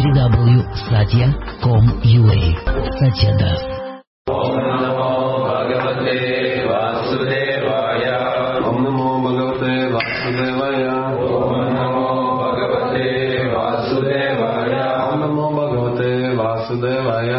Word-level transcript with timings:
www.satya.com.ua 0.00 2.40
Satya 2.98 3.30
Das. 3.40 3.60
ॐ 4.24 4.36
नमो 4.82 5.08
भगवते 5.44 6.14
वासुदेवाय 6.68 8.04
ॐ 8.68 8.70
नमो 8.84 9.08
भगवते 9.24 9.72
वासुदेवाय 9.94 10.80
ॐ 11.24 11.26
नमो 11.76 12.06
भगवते 12.40 13.04
वासुदेवाय 13.54 14.72
ॐ 14.80 14.82
नमो 15.22 15.46
भगवते 15.58 16.10
वासुदेवाय 16.40 17.30
ॐ 17.34 17.36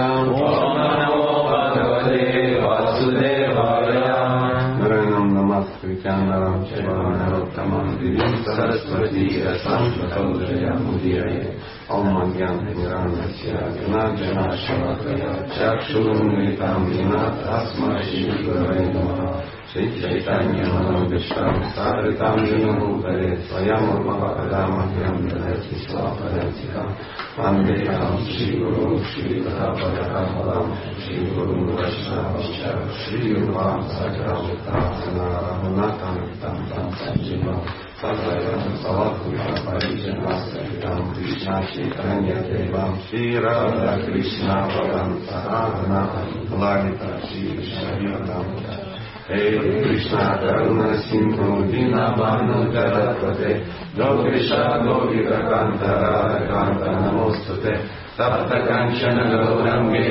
नमो 1.01 1.25
भगवते 1.49 2.21
वासुदेवाय 2.65 3.89
नारायणं 4.79 5.25
नमस्कृत्यां 5.37 6.19
नरं 6.29 6.55
चैव 6.69 6.87
नरोत्तमं 7.19 7.85
सरस्वती 8.55 9.25
मुदीरये 10.85 11.43
Чакшурумитам 15.55 16.81
Винат 16.89 17.37
Асма 17.57 17.93
Шива 18.03 18.53
Вайдама 18.65 19.24
तस्मै 19.74 19.84
श्रीगुरवे 19.92 20.60
नमः 20.60 20.90
श्रीचैतन्यमनोदिष्टां 21.10 21.54
सारितां 21.74 22.38
जनभूतले 22.46 23.28
स्वयं 23.46 23.84
पदामह्यं 24.06 25.16
ददति 25.30 25.76
स्वापदर्शिकां 25.84 26.88
वन्देहं 27.38 28.14
श्रीगुरुं 28.30 28.94
श्रीपदापदकमलं 29.10 30.64
श्रीगुरुं 31.02 31.62
वैष्णवश्च 31.76 32.60
श्रीरूपां 33.00 33.76
सकलमुक्तासनारहुनाथं 33.94 36.16
तं 36.42 36.56
तं 36.70 36.86
सञ्जीवं 37.00 37.58
सदयं 38.00 38.62
सवद्गुणपरिजनासहितं 38.82 40.98
कृष्णाचैतन्यदेवं 41.14 42.90
श्रीराधाकृष्णपदं 43.06 45.08
सहागना 45.30 46.02
ललिता 46.60 47.10
श्रीकृष्णविदं 47.26 48.46
हे 49.27 49.37
कृष्ण 49.83 50.17
करुण 50.41 50.79
सिंधु 51.03 51.45
दीना 51.69 52.01
बानु 52.17 52.57
जगतपते 52.73 53.53
लोकेशा 53.99 54.59
लोकितकान्तरा 54.85 56.11
कान्त 56.49 56.83
नमोऽस्तुते 56.97 57.73
तप्तकाञ्चन 58.17 59.17
गौरङ्गे 59.31 60.03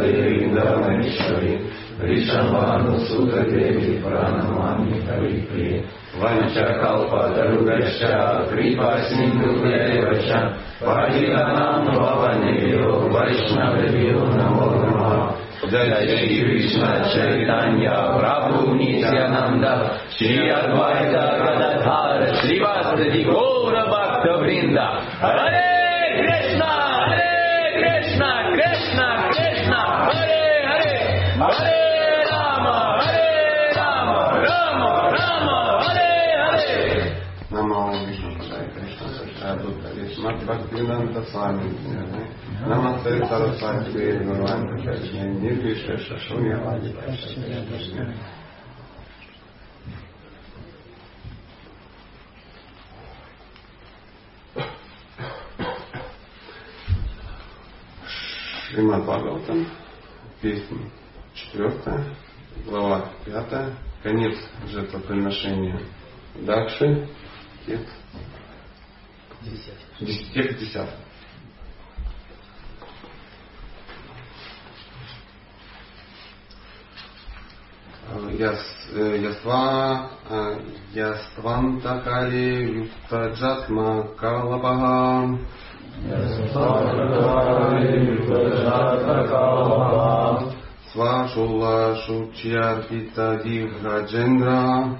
देवीन्द्रमणीश्वरि 0.00 1.52
ऋषभानुसुतदेवी 2.08 3.90
प्राणमामि 4.02 4.96
कविप्रिये 5.08 5.78
वंशकल्पतरुगश्च 6.20 8.02
कृपासिन्धुदेव 8.50 10.08
च 10.28 10.40
परिगणां 10.86 11.74
भवनेभ्यो 11.98 12.90
वैष्णवेभ्यो 13.14 14.24
नमो 14.38 14.66
नमः। 14.80 15.47
जय 15.64 16.44
कृष्ण 16.44 16.80
चैतन्य 16.86 17.88
प्रभु 17.90 18.74
नित्यानंद 18.74 19.64
श्री 20.18 20.50
अद्वैत 20.50 21.12
गदाधर 21.12 22.34
श्रीवासदि 22.34 23.24
गौर 23.24 23.74
भक्त 23.74 24.28
वृंद 24.28 24.78
हरे 25.24 26.22
कृष्णा 26.22 26.98
हरे 27.06 27.70
कृष्णा 27.82 28.56
कृष्णा 28.56 29.30
कृष्णा। 29.30 30.10
हरे 30.12 30.66
हरे 30.66 31.04
हरे। 31.64 31.77
सच्चादुत्तरे 40.47 40.47
श्रीमद् 40.47 40.47
भक्तिवेदांत 40.47 41.17
स्वामी 41.27 41.69
नमस्ते 42.67 43.11
सरस्वती 43.27 43.91
देव 43.91 44.19
भगवान 44.29 44.61
कृष्ण 44.83 45.23
निर्विशेष 45.41 46.07
शून्यवादी 46.27 46.91
कृष्ण 46.91 48.11
Шримад 58.73 59.03
Бхагаватам, 59.05 59.67
песня 60.41 60.89
четвертая, 61.35 62.15
глава 62.65 63.11
пятая, 63.25 63.75
конец 64.01 64.35
жертвоприношения 64.67 65.79
Дакши, 66.35 67.07
текст 67.67 67.96
Текст 69.40 70.58
десятый. 70.58 70.94
Яства 78.38 80.10
Яствантакали 80.92 82.48
Юктаджатма 82.84 84.08
Калапага 84.16 85.38
Свашула 90.90 91.96
Шучьярпита 92.06 93.40
Дихаджендра 93.44 94.98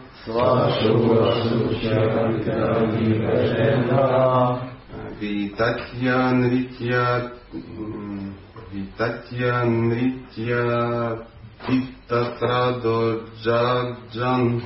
Нритья 9.64 11.18
Титатрадо 11.66 13.22
Джаджан 13.42 14.62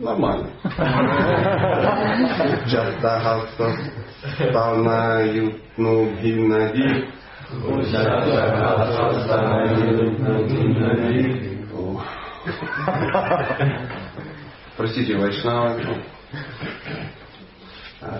Нормально. 0.00 0.50
Джастахаса 2.66 3.70
Ставна 4.50 5.22
Ютну 5.24 6.10
Гимнади 6.20 7.19
Простите, 14.76 15.16
Вайшнава. 15.16 15.76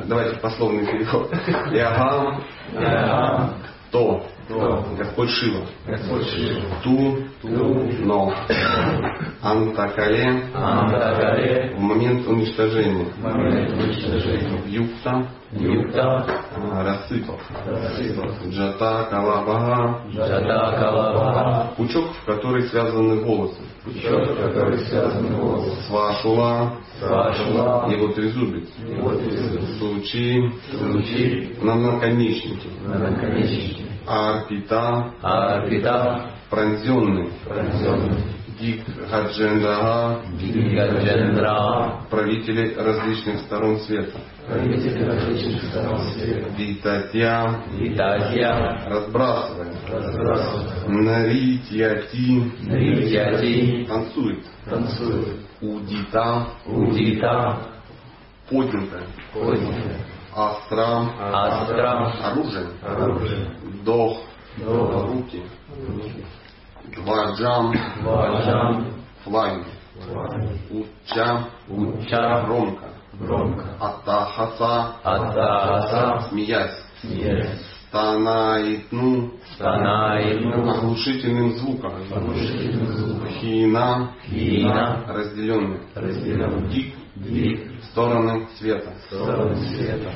Давайте 0.06 0.36
пословный 0.40 0.86
переход. 0.86 1.32
Ягам, 1.72 2.42
то, 3.90 4.26
Господь 4.98 5.30
Шива. 5.30 5.64
Ту, 6.82 7.18
но. 7.42 8.34
Антакале, 9.42 10.50
в 11.76 11.80
момент 11.80 12.26
уничтожения. 12.26 13.06
Юкта, 15.52 16.26
рассыпав. 16.70 17.40
Джата 18.48 19.06
Калабага, 19.10 20.00
пучок, 21.76 22.06
в 22.22 22.24
который 22.26 22.62
связаны 22.68 23.24
волосы. 23.24 23.60
Свашула, 25.86 26.78
его 27.90 28.08
трезубец. 28.12 28.68
Сучи, 29.78 31.54
на 31.62 31.74
наконечнике. 31.76 32.68
Арпита, 34.06 35.12
пронзенный. 36.50 37.30
Дик 38.60 38.84
Хаджендага, 39.08 40.20
правители 42.10 42.74
различных 42.74 43.40
сторон 43.40 43.78
света. 43.80 44.18
Витатья, 46.58 47.64
разбрасывая. 48.86 49.72
Наритьяти, 50.88 52.52
танцует. 53.88 54.44
Удита, 55.62 56.46
поднятая. 58.50 59.06
Астра, 60.34 60.86
оружие. 62.22 62.66
Дох, 63.84 64.20
руки. 64.58 65.42
Дваджам, 66.94 67.72
флаги. 69.24 69.64
Уча, 70.70 71.46
громко. 72.46 73.64
Атахаса, 75.04 76.28
смеясь. 76.28 76.78
станаитну, 77.88 79.32
Станаину, 79.54 80.70
оглушительным 80.70 81.56
звуком, 81.58 81.92
оглушительным 82.14 82.86
звуком. 82.92 83.28
хина, 83.28 84.10
Хина, 84.26 85.04
разделенный, 85.08 85.80
разделенный. 85.94 86.68
дик, 86.68 86.94
Дик, 87.16 87.82
стороны 87.90 88.46
света. 88.58 88.92
стороны 89.10 89.56
света. 89.56 90.12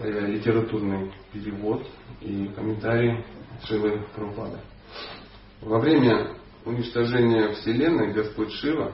Э, 0.00 0.26
литературный 0.26 1.12
перевод 1.32 1.84
и 2.20 2.48
комментарий 2.54 3.24
Шивы 3.66 4.06
Прабхупады. 4.14 4.60
Во 5.60 5.80
время 5.80 6.36
уничтожения 6.64 7.52
Вселенной 7.54 8.12
Господь 8.12 8.52
Шива 8.52 8.92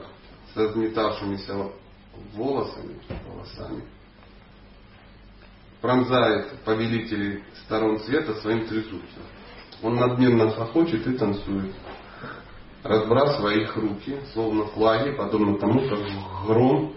с 0.51 0.57
разметавшимися 0.57 1.73
волосами, 2.33 2.99
волосами 3.29 3.85
пронзает 5.83 6.59
повелителей 6.65 7.45
сторон 7.67 7.99
света 7.99 8.37
своим 8.37 8.67
трезубцем. 8.67 9.23
Он 9.83 9.97
надменно 9.97 10.49
хохочет 10.53 11.07
и 11.07 11.19
танцует, 11.19 11.75
разбрасывая 12.83 13.57
их 13.57 13.77
руки, 13.77 14.17
словно 14.33 14.65
флаги, 14.69 15.11
подобно 15.11 15.59
тому, 15.59 15.87
как 15.87 16.01
гром 16.47 16.95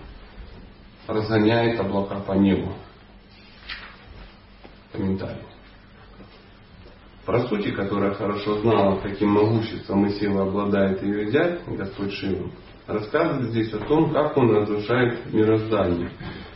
разгоняет 1.07 1.77
облака 1.81 2.21
по 2.21 2.31
небу. 2.31 2.73
Комментарий. 4.91 5.43
Про 7.25 7.41
сути, 7.41 7.71
которая 7.71 8.13
хорошо 8.13 8.59
знала, 8.59 9.01
каким 9.01 9.31
могуществом 9.31 10.05
и 10.05 10.11
силой 10.11 10.43
обладает 10.43 11.03
ее 11.03 11.29
зять, 11.29 11.59
Господь 11.67 12.13
Шива, 12.13 12.49
рассказывает 12.87 13.49
здесь 13.49 13.73
о 13.73 13.79
том, 13.79 14.13
как 14.13 14.37
он 14.37 14.55
разрушает 14.55 15.33
мироздание. 15.33 16.09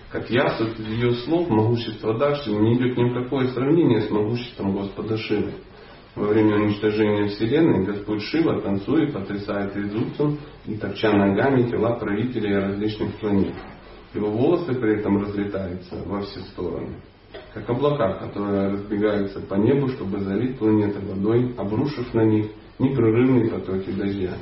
Как 0.09 0.29
ясно 0.29 0.67
из 0.67 0.79
ее 0.87 1.13
слов, 1.25 1.49
могущество 1.49 2.17
Даши 2.17 2.51
не 2.51 2.75
идет 2.75 2.97
ни 2.97 3.09
в 3.09 3.21
какое 3.21 3.49
сравнение 3.49 4.01
с 4.01 4.09
могуществом 4.09 4.77
Господа 4.77 5.17
Шивы. 5.17 5.51
Во 6.15 6.27
время 6.27 6.55
уничтожения 6.55 7.27
Вселенной 7.27 7.85
Господь 7.85 8.21
Шива 8.23 8.61
танцует, 8.61 9.13
потрясает 9.13 9.75
резубцем 9.75 10.37
и 10.65 10.75
топча 10.75 11.11
ногами 11.11 11.69
тела 11.69 11.97
правителей 11.97 12.57
различных 12.57 13.13
планет. 13.15 13.55
Его 14.13 14.29
волосы 14.29 14.73
при 14.73 14.99
этом 14.99 15.21
разлетаются 15.21 15.97
во 16.05 16.21
все 16.21 16.39
стороны 16.41 16.95
как 17.53 17.69
облака, 17.69 18.13
которые 18.13 18.69
разбегаются 18.69 19.41
по 19.41 19.55
небу, 19.55 19.89
чтобы 19.89 20.19
залить 20.19 20.57
планеты 20.57 20.99
водой, 20.99 21.53
обрушив 21.57 22.13
на 22.13 22.21
них 22.21 22.51
непрерывные 22.79 23.51
потоки 23.51 23.91
дождя. 23.91 24.37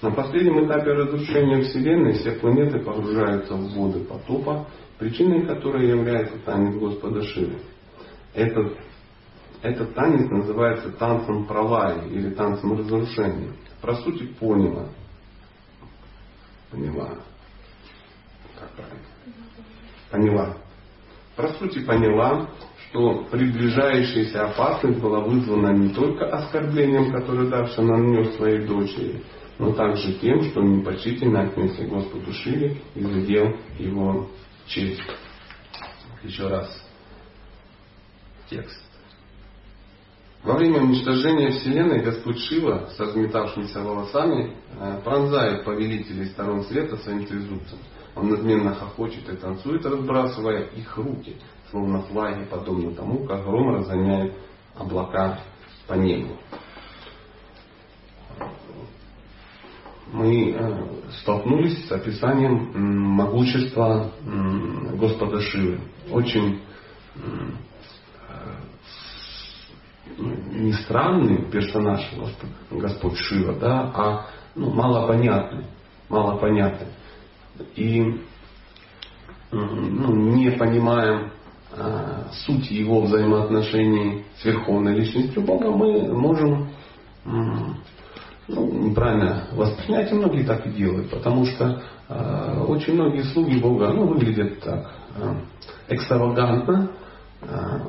На 0.00 0.12
последнем 0.12 0.64
этапе 0.64 0.92
разрушения 0.92 1.62
Вселенной 1.62 2.12
все 2.14 2.32
планеты 2.32 2.78
погружаются 2.78 3.54
в 3.54 3.74
воды 3.74 4.00
потопа, 4.00 4.66
причиной 4.98 5.44
которой 5.44 5.88
является 5.88 6.38
танец 6.38 6.74
Господа 6.76 7.22
Шивы. 7.22 7.58
Этот, 8.32 8.78
этот 9.60 9.94
танец 9.94 10.30
называется 10.30 10.90
танцем 10.92 11.46
пролаи 11.46 12.08
или 12.08 12.30
танцем 12.30 12.78
разрушения. 12.78 13.52
Про 13.82 13.96
сути 13.96 14.26
поняла. 14.40 14.86
Поняла. 16.70 17.10
Как 18.58 18.70
правильно? 18.70 19.06
Поняла 20.10 20.56
по 21.38 21.48
сути 21.52 21.84
поняла, 21.84 22.50
что 22.88 23.24
приближающаяся 23.30 24.46
опасность 24.46 25.00
была 25.00 25.20
вызвана 25.20 25.72
не 25.72 25.90
только 25.90 26.26
оскорблением, 26.26 27.12
которое 27.12 27.48
Дарша 27.48 27.80
нанес 27.80 28.34
своей 28.34 28.66
дочери, 28.66 29.22
но 29.60 29.72
также 29.72 30.14
тем, 30.14 30.42
что 30.42 30.60
он 30.60 30.78
непочтительно 30.78 31.42
отнесся 31.42 31.84
к 31.84 31.88
Господу 31.88 32.32
Шиве 32.32 32.78
и 32.96 33.02
задел 33.02 33.54
его 33.78 34.28
честь. 34.66 35.00
Еще 36.24 36.48
раз. 36.48 36.68
Текст. 38.50 38.82
Во 40.42 40.54
время 40.56 40.80
уничтожения 40.80 41.50
Вселенной 41.50 42.00
Господь 42.02 42.40
Шива 42.40 42.88
со 42.96 43.04
разметавшимися 43.04 43.80
волосами 43.80 44.56
э, 44.80 45.00
пронзает 45.04 45.64
повелителей 45.64 46.26
сторон 46.26 46.64
света 46.64 46.96
своим 46.96 47.26
трезубцем. 47.26 47.78
Он 48.18 48.30
надменно 48.30 48.74
хохочет 48.74 49.28
и 49.28 49.36
танцует, 49.36 49.86
разбрасывая 49.86 50.64
их 50.64 50.96
руки, 50.96 51.36
словно 51.70 52.02
флаги, 52.02 52.44
подобно 52.50 52.92
тому, 52.92 53.24
как 53.26 53.44
гром 53.44 53.76
разгоняет 53.76 54.34
облака 54.74 55.40
по 55.86 55.94
небу. 55.94 56.36
Мы 60.10 60.50
э, 60.50 60.84
столкнулись 61.20 61.86
с 61.86 61.92
описанием 61.92 62.72
могущества 63.14 64.10
Господа 64.94 65.40
Шивы. 65.40 65.80
Очень 66.10 66.60
э, 67.14 67.20
не 70.16 70.72
странный 70.72 71.44
персонаж 71.50 72.10
Господь, 72.70 73.16
Шива, 73.16 73.52
да, 73.60 73.92
а 73.94 74.26
ну, 74.56 74.70
малопонятный, 74.70 75.66
малопонятный 76.08 76.88
и 77.76 78.20
ну, 79.50 80.14
не 80.34 80.50
понимаем 80.50 81.30
а, 81.72 82.28
суть 82.44 82.70
его 82.70 83.02
взаимоотношений 83.02 84.24
с 84.38 84.44
Верховной 84.44 84.94
Личностью 84.94 85.42
Бога, 85.42 85.70
мы 85.70 86.12
можем 86.12 86.70
ну, 88.48 88.72
неправильно 88.72 89.44
воспринять, 89.52 90.10
и 90.10 90.14
многие 90.14 90.44
так 90.44 90.66
и 90.66 90.70
делают, 90.70 91.10
потому 91.10 91.44
что 91.44 91.82
э, 92.08 92.64
очень 92.66 92.94
многие 92.94 93.22
слуги 93.24 93.58
Бога 93.58 93.92
ну, 93.92 94.06
выглядят 94.06 94.60
так 94.60 94.90
э, 95.16 95.34
экстравагантно. 95.88 96.90
Э, 97.42 97.80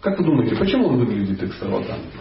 как 0.00 0.18
вы 0.18 0.24
думаете, 0.24 0.54
почему 0.54 0.86
он 0.86 0.98
выглядит 0.98 1.42
экстравагантно? 1.42 2.20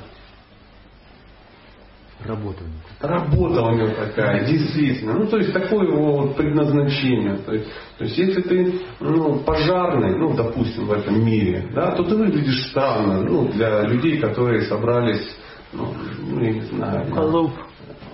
Работа. 2.23 2.63
Работа 3.01 3.61
у 3.61 3.75
него 3.75 3.89
такая, 3.89 4.45
действительно. 4.45 5.13
Ну, 5.13 5.27
то 5.27 5.37
есть, 5.37 5.53
такое 5.53 5.85
его 5.87 6.21
вот 6.21 6.37
предназначение. 6.37 7.35
То 7.37 7.53
есть, 7.53 7.67
то 7.97 8.03
есть 8.05 8.17
если 8.17 8.41
ты 8.41 8.81
ну, 8.99 9.39
пожарный, 9.39 10.17
ну, 10.17 10.33
допустим, 10.33 10.85
в 10.85 10.93
этом 10.93 11.23
мире, 11.23 11.69
да, 11.73 11.91
то 11.91 12.03
ты 12.03 12.15
выглядишь 12.15 12.69
странно, 12.69 13.21
ну, 13.21 13.49
для 13.49 13.81
людей, 13.83 14.17
которые 14.19 14.61
собрались, 14.63 15.29
ну, 15.73 15.93
ну 16.29 16.41
я 16.41 16.53
не 16.53 16.61
знаю, 16.61 17.11
Клуб. 17.11 17.51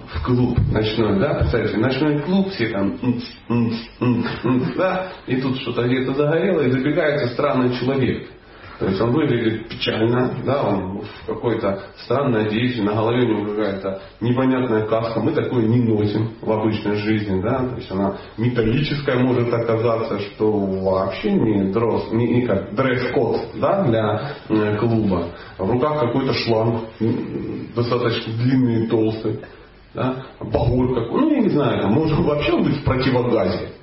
в 0.08 0.26
клуб 0.26 0.58
ночной, 0.72 1.20
да, 1.20 1.36
представляете, 1.36 1.78
ночной 1.78 2.20
клуб, 2.20 2.50
все 2.50 2.70
там, 2.70 3.00
да, 4.78 5.12
и 5.28 5.40
тут 5.40 5.62
что-то 5.62 5.88
где-то 5.88 6.16
загорело, 6.16 6.62
и 6.62 6.72
забегается 6.72 7.28
странный 7.34 7.74
человек. 7.76 8.28
То 8.82 8.88
есть 8.88 9.00
он 9.00 9.12
выглядит 9.12 9.70
печально, 9.70 10.32
да, 10.44 10.64
он 10.64 11.02
в 11.02 11.28
какой-то 11.28 11.84
странной 12.04 12.48
одежде, 12.48 12.82
на 12.82 12.96
голове 12.96 13.26
у 13.26 13.28
него 13.28 13.52
какая-то 13.52 14.02
непонятная 14.22 14.88
каска. 14.88 15.20
Мы 15.20 15.34
такое 15.34 15.68
не 15.68 15.82
носим 15.82 16.32
в 16.42 16.52
обычной 16.52 16.96
жизни, 16.96 17.40
да, 17.44 17.60
то 17.60 17.76
есть 17.76 17.92
она 17.92 18.18
металлическая 18.38 19.20
может 19.20 19.54
оказаться, 19.54 20.20
что 20.22 20.52
вообще 20.52 21.32
не, 21.32 21.72
дрос, 21.72 22.12
не, 22.12 22.26
не 22.26 22.42
как 22.42 22.74
дресс-код 22.74 23.52
да, 23.60 23.84
для 23.84 24.34
э, 24.50 24.78
клуба. 24.78 25.28
В 25.60 25.70
руках 25.70 26.00
какой-то 26.00 26.34
шланг, 26.34 26.86
достаточно 27.76 28.34
длинный 28.34 28.86
и 28.86 28.88
толстый, 28.88 29.42
да, 29.94 30.26
багор 30.40 30.96
какой, 30.96 31.22
ну 31.22 31.30
я 31.30 31.40
не 31.42 31.50
знаю, 31.50 31.88
может 31.90 32.18
вообще 32.18 32.58
быть 32.58 32.78
в 32.78 32.84
противогазе 32.84 33.74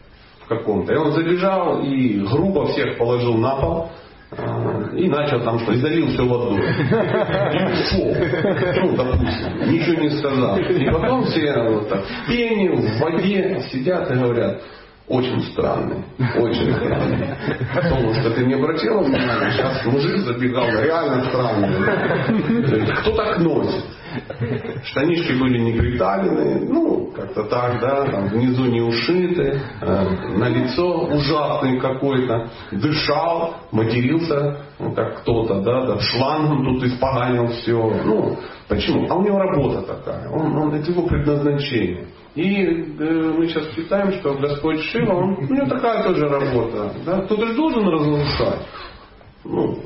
каком-то. 0.48 0.92
И 0.92 0.96
он 0.96 1.12
забежал 1.12 1.82
и 1.82 2.18
грубо 2.18 2.66
всех 2.66 2.98
положил 2.98 3.34
на 3.34 3.54
пол, 3.60 3.90
и 4.30 5.08
начал 5.08 5.40
там 5.40 5.58
что, 5.60 5.72
и 5.72 5.76
залил 5.76 6.08
все 6.08 6.22
водой. 6.22 6.58
И 6.58 7.64
ушел. 7.64 8.14
Ну, 8.82 8.96
допустим, 8.96 9.72
ничего 9.72 10.02
не 10.02 10.10
сказал. 10.10 10.58
И 10.58 10.90
потом 10.90 11.24
все 11.24 11.62
вот 11.62 11.88
так 11.88 12.04
в 12.04 12.26
пене, 12.26 12.72
в 12.72 13.00
воде 13.00 13.62
сидят 13.72 14.10
и 14.10 14.14
говорят, 14.14 14.60
очень 15.08 15.42
странный, 15.52 16.04
очень 16.36 16.74
странный. 16.74 17.36
Потому 17.74 18.14
что 18.14 18.30
ты 18.30 18.44
не 18.44 18.54
обратил 18.54 19.00
внимания, 19.00 19.50
сейчас 19.52 19.84
мужик 19.86 20.18
забегал, 20.18 20.68
реально 20.68 21.24
странный. 21.24 22.94
Кто 23.00 23.16
так 23.16 23.38
носит? 23.38 23.84
Штанишки 24.84 25.32
были 25.32 25.58
не 25.58 25.72
приталенные, 25.72 26.60
ну, 26.60 27.10
как-то 27.14 27.44
так, 27.44 27.80
да, 27.80 28.04
там 28.06 28.28
внизу 28.28 28.64
не 28.64 28.80
ушиты, 28.80 29.60
э, 29.80 30.08
на 30.36 30.48
лицо 30.48 31.08
ужасный 31.08 31.78
какой-то, 31.78 32.48
дышал, 32.72 33.56
матерился, 33.70 34.62
ну, 34.78 34.92
как 34.92 35.20
кто-то, 35.20 35.60
да, 35.60 35.86
да, 35.86 36.00
шлангом 36.00 36.64
тут 36.64 36.84
испоганил 36.84 37.48
все. 37.48 38.00
Ну, 38.04 38.38
почему? 38.68 39.06
А 39.10 39.14
у 39.14 39.22
него 39.22 39.38
работа 39.38 39.82
такая, 39.82 40.28
он, 40.30 40.56
он, 40.56 40.74
это 40.74 40.90
его 40.90 41.02
предназначение. 41.06 42.06
И 42.38 42.54
э, 42.54 43.32
мы 43.36 43.48
сейчас 43.48 43.74
читаем, 43.74 44.12
что 44.12 44.34
Господь 44.34 44.80
Шива, 44.84 45.12
он, 45.12 45.38
у 45.38 45.52
него 45.52 45.66
такая 45.66 46.04
тоже 46.04 46.28
работа. 46.28 46.94
Да? 47.04 47.22
Кто-то 47.22 47.46
же 47.48 47.54
должен 47.54 47.88
разрушать. 47.88 48.64
Ну, 49.42 49.82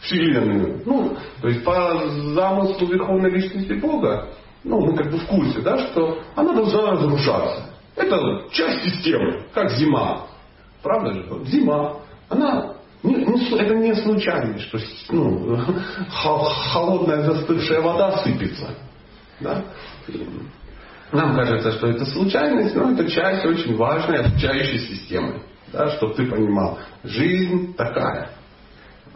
Вселенную. 0.00 0.80
Ну, 0.86 1.16
то 1.40 1.48
есть 1.48 1.64
по 1.64 2.08
замыслу 2.36 2.86
Верховной 2.86 3.30
Личности 3.32 3.72
Бога, 3.72 4.28
ну, 4.62 4.80
мы 4.80 4.96
как 4.96 5.10
бы 5.10 5.18
в 5.18 5.26
курсе, 5.26 5.60
да, 5.60 5.76
что 5.88 6.20
она 6.36 6.52
должна 6.52 6.92
разрушаться. 6.92 7.68
Это 7.96 8.44
часть 8.52 8.84
системы, 8.84 9.42
как 9.52 9.70
зима. 9.70 10.28
Правда 10.84 11.14
же? 11.14 11.26
Зима. 11.46 11.96
Она 12.28 12.74
Не, 13.02 13.16
не, 13.16 13.58
это 13.58 13.74
не 13.74 13.92
случайность, 13.96 14.68
что 14.68 14.78
ну, 15.10 15.58
холодная 16.72 17.22
застывшая 17.22 17.80
вода 17.80 18.18
сыпется. 18.18 18.68
Да? 19.40 19.64
Нам 21.14 21.36
кажется, 21.36 21.70
что 21.72 21.86
это 21.86 22.04
случайность, 22.06 22.74
но 22.74 22.90
это 22.90 23.08
часть 23.08 23.46
очень 23.46 23.76
важной 23.76 24.18
обучающей 24.18 24.80
системы. 24.80 25.42
Да, 25.72 25.88
чтобы 25.90 26.14
ты 26.14 26.26
понимал, 26.26 26.78
жизнь 27.04 27.74
такая. 27.76 28.30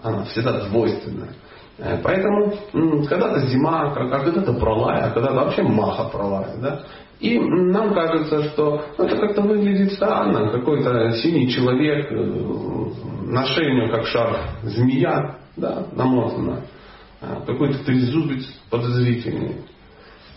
Она 0.01 0.25
всегда 0.25 0.65
двойственная. 0.69 1.35
Э, 1.79 1.99
поэтому 2.03 2.55
когда-то 3.09 3.41
зима, 3.49 3.91
а 3.91 3.95
когда-то 3.95 4.53
пролая, 4.53 5.07
а 5.07 5.11
когда-то 5.11 5.35
вообще 5.35 5.63
маха 5.63 6.05
пролая. 6.05 6.57
Да? 6.59 6.83
И 7.19 7.37
нам 7.41 7.93
кажется, 7.93 8.45
что 8.51 8.85
ну, 8.97 9.05
это 9.05 9.17
как-то 9.17 9.43
выглядит 9.43 9.93
странно. 9.95 10.53
Какой-то 10.53 11.11
синий 11.15 11.49
человек, 11.49 12.13
э, 12.13 12.15
на 13.25 13.45
шее 13.45 13.73
у 13.73 13.75
него 13.75 13.97
как 13.97 14.07
шар 14.07 14.37
змея, 14.63 15.39
да, 15.57 15.85
намотана. 15.93 16.63
Э, 17.21 17.41
какой-то 17.45 17.85
трезубец 17.85 18.45
подозрительный. 18.71 19.57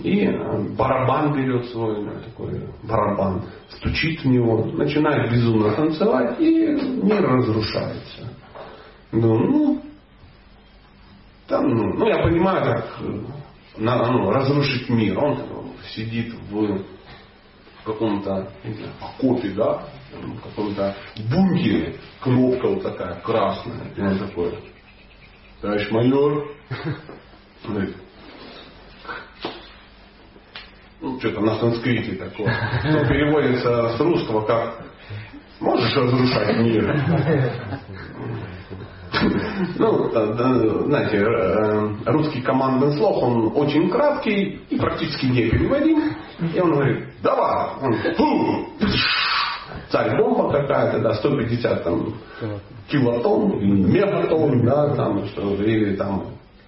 И 0.04 0.28
барабан 0.78 1.34
берет 1.34 1.66
свой 1.70 2.04
такой 2.26 2.68
барабан, 2.84 3.44
стучит 3.70 4.24
в 4.24 4.26
него, 4.26 4.66
начинает 4.66 5.32
безумно 5.32 5.74
танцевать, 5.74 6.40
и 6.40 6.68
мир 7.04 7.22
разрушается. 7.22 8.28
Ну, 9.12 9.38
ну, 9.38 9.82
там, 11.48 11.68
ну, 11.68 11.94
ну, 11.94 12.08
я 12.08 12.24
понимаю, 12.24 12.64
как 12.64 13.00
на, 13.78 14.12
ну, 14.12 14.32
разрушить 14.32 14.90
мир. 14.90 15.20
Он 15.20 15.38
сидит 15.94 16.34
в 16.50 16.84
каком-то 17.86 18.50
окопе, 19.02 19.50
да, 19.50 19.84
в 20.14 20.42
каком-то 20.42 20.96
бункере, 21.30 21.98
кнопка 22.22 22.68
вот 22.68 22.84
такая 22.84 23.20
красная, 23.22 23.92
и 23.96 24.02
он 24.02 24.18
такой, 24.18 24.58
товарищ 25.62 25.92
майор, 25.92 26.48
ну, 31.02 31.20
что-то 31.20 31.42
на 31.42 31.56
санскрите 31.56 32.14
такое, 32.14 32.54
что 32.82 33.06
переводится 33.08 33.98
с 33.98 34.00
русского 34.00 34.42
как 34.46 34.82
«можешь 35.60 35.96
разрушать 35.96 36.58
мир?» 36.60 36.96
Ну, 39.78 40.10
знаете, 40.86 41.18
э, 41.18 41.90
русский 42.06 42.42
командный 42.42 42.94
слог, 42.98 43.22
он 43.22 43.52
очень 43.56 43.90
краткий 43.90 44.62
и 44.70 44.78
практически 44.78 45.26
не 45.26 45.50
переводим. 45.50 46.16
И 46.56 46.60
он 46.60 46.72
говорит, 46.72 47.06
давай. 47.22 47.70
Он, 47.82 48.68
царь 49.90 50.18
бомба 50.18 50.52
какая-то, 50.52 51.00
да, 51.00 51.14
150 51.16 51.84
там, 51.84 52.14
килотонн, 52.90 53.60
мегатонн, 53.92 54.66
да, 54.66 54.96
там, 54.96 55.26
что, 55.28 55.56
или 55.56 55.96
там, 55.96 56.28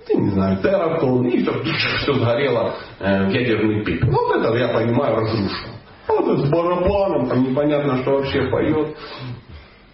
я 0.10 0.16
не 0.20 0.30
знаю, 0.32 0.58
тератон, 0.62 1.26
и 1.28 1.42
все, 1.42 1.64
все 2.00 2.14
сгорело 2.14 2.76
э, 3.00 3.30
ядерный 3.32 3.84
пик. 3.84 4.04
Ну, 4.04 4.12
вот 4.12 4.36
это 4.36 4.56
я 4.56 4.70
понимаю, 4.70 5.16
разрушил. 5.18 5.70
Вот 6.08 6.40
с 6.40 6.50
барабаном, 6.50 7.30
там 7.30 7.44
непонятно, 7.44 8.02
что 8.02 8.12
вообще 8.12 8.50
поет. 8.50 8.98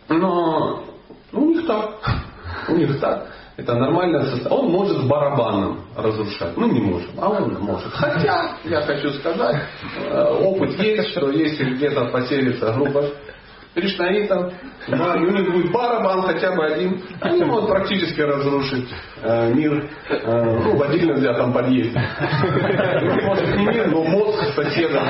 Но 0.10 0.84
ну, 1.32 1.42
у 1.42 1.46
них 1.52 1.68
так. 1.68 2.00
У 2.68 2.76
них 2.76 3.00
так. 3.00 3.28
Это 3.58 3.76
нормальное 3.76 4.22
состояние. 4.22 4.58
Он 4.58 4.72
может 4.72 4.98
с 4.98 5.04
барабаном 5.04 5.82
разрушать. 5.96 6.56
Мы 6.56 6.70
не 6.70 6.80
можем, 6.80 7.12
а 7.18 7.30
он 7.30 7.54
может. 7.60 7.92
Хотя, 7.92 8.58
я 8.64 8.82
хочу 8.82 9.12
сказать, 9.12 9.64
э, 9.98 10.24
опыт 10.42 10.80
есть, 10.80 11.10
что 11.12 11.30
если 11.30 11.76
где-то 11.76 12.06
поселится 12.06 12.74
группа 12.74 13.04
кришнаитов, 13.74 14.54
да, 14.88 15.14
у 15.16 15.20
них 15.20 15.52
будет 15.52 15.72
барабан 15.72 16.24
хотя 16.24 16.56
бы 16.56 16.66
один, 16.66 17.02
они 17.22 17.44
могут 17.44 17.70
практически 17.70 18.22
разрушить 18.22 18.90
э, 19.22 19.54
мир 19.54 19.90
э, 20.10 20.60
ну, 20.64 20.76
в 20.76 20.84
отдельно 20.84 21.14
взятом 21.14 21.54
подъезде. 21.54 22.02
Ну, 23.02 23.22
может 23.26 23.56
не 23.56 23.66
мир, 23.66 23.88
но 23.88 24.04
мозг 24.04 24.44
соседа 24.56 25.02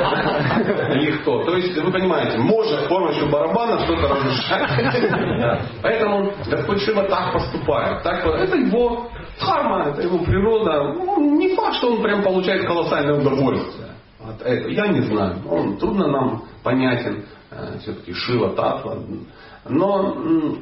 легко. 0.94 1.44
То 1.46 1.56
есть, 1.56 1.78
вы 1.78 1.92
понимаете, 1.92 2.38
может 2.38 2.82
с 2.82 2.88
помощью 2.88 3.30
барабана 3.30 3.80
что-то 3.86 4.08
разрушать. 4.08 5.62
Поэтому 5.82 6.34
Господь 6.48 6.82
Шива 6.82 7.04
так 7.04 7.34
поступает. 7.34 8.04
Так, 8.04 8.26
это 8.26 8.58
его 8.58 9.10
карма, 9.40 9.90
это 9.90 10.02
его 10.02 10.20
природа. 10.20 10.94
Ну, 10.94 11.38
не 11.38 11.56
факт, 11.56 11.76
что 11.76 11.94
он 11.94 12.04
прям 12.04 12.22
получает 12.24 12.66
колоссальное 12.66 13.16
удовольствие. 13.16 13.90
Я 14.68 14.88
не 14.88 15.02
знаю. 15.02 15.38
Он 15.50 15.78
трудно 15.78 16.08
нам 16.08 16.44
понятен. 16.64 17.24
Э, 17.52 17.80
все-таки 17.80 18.14
Шива 18.14 18.56
Татва. 18.56 18.98
Но 19.68 20.16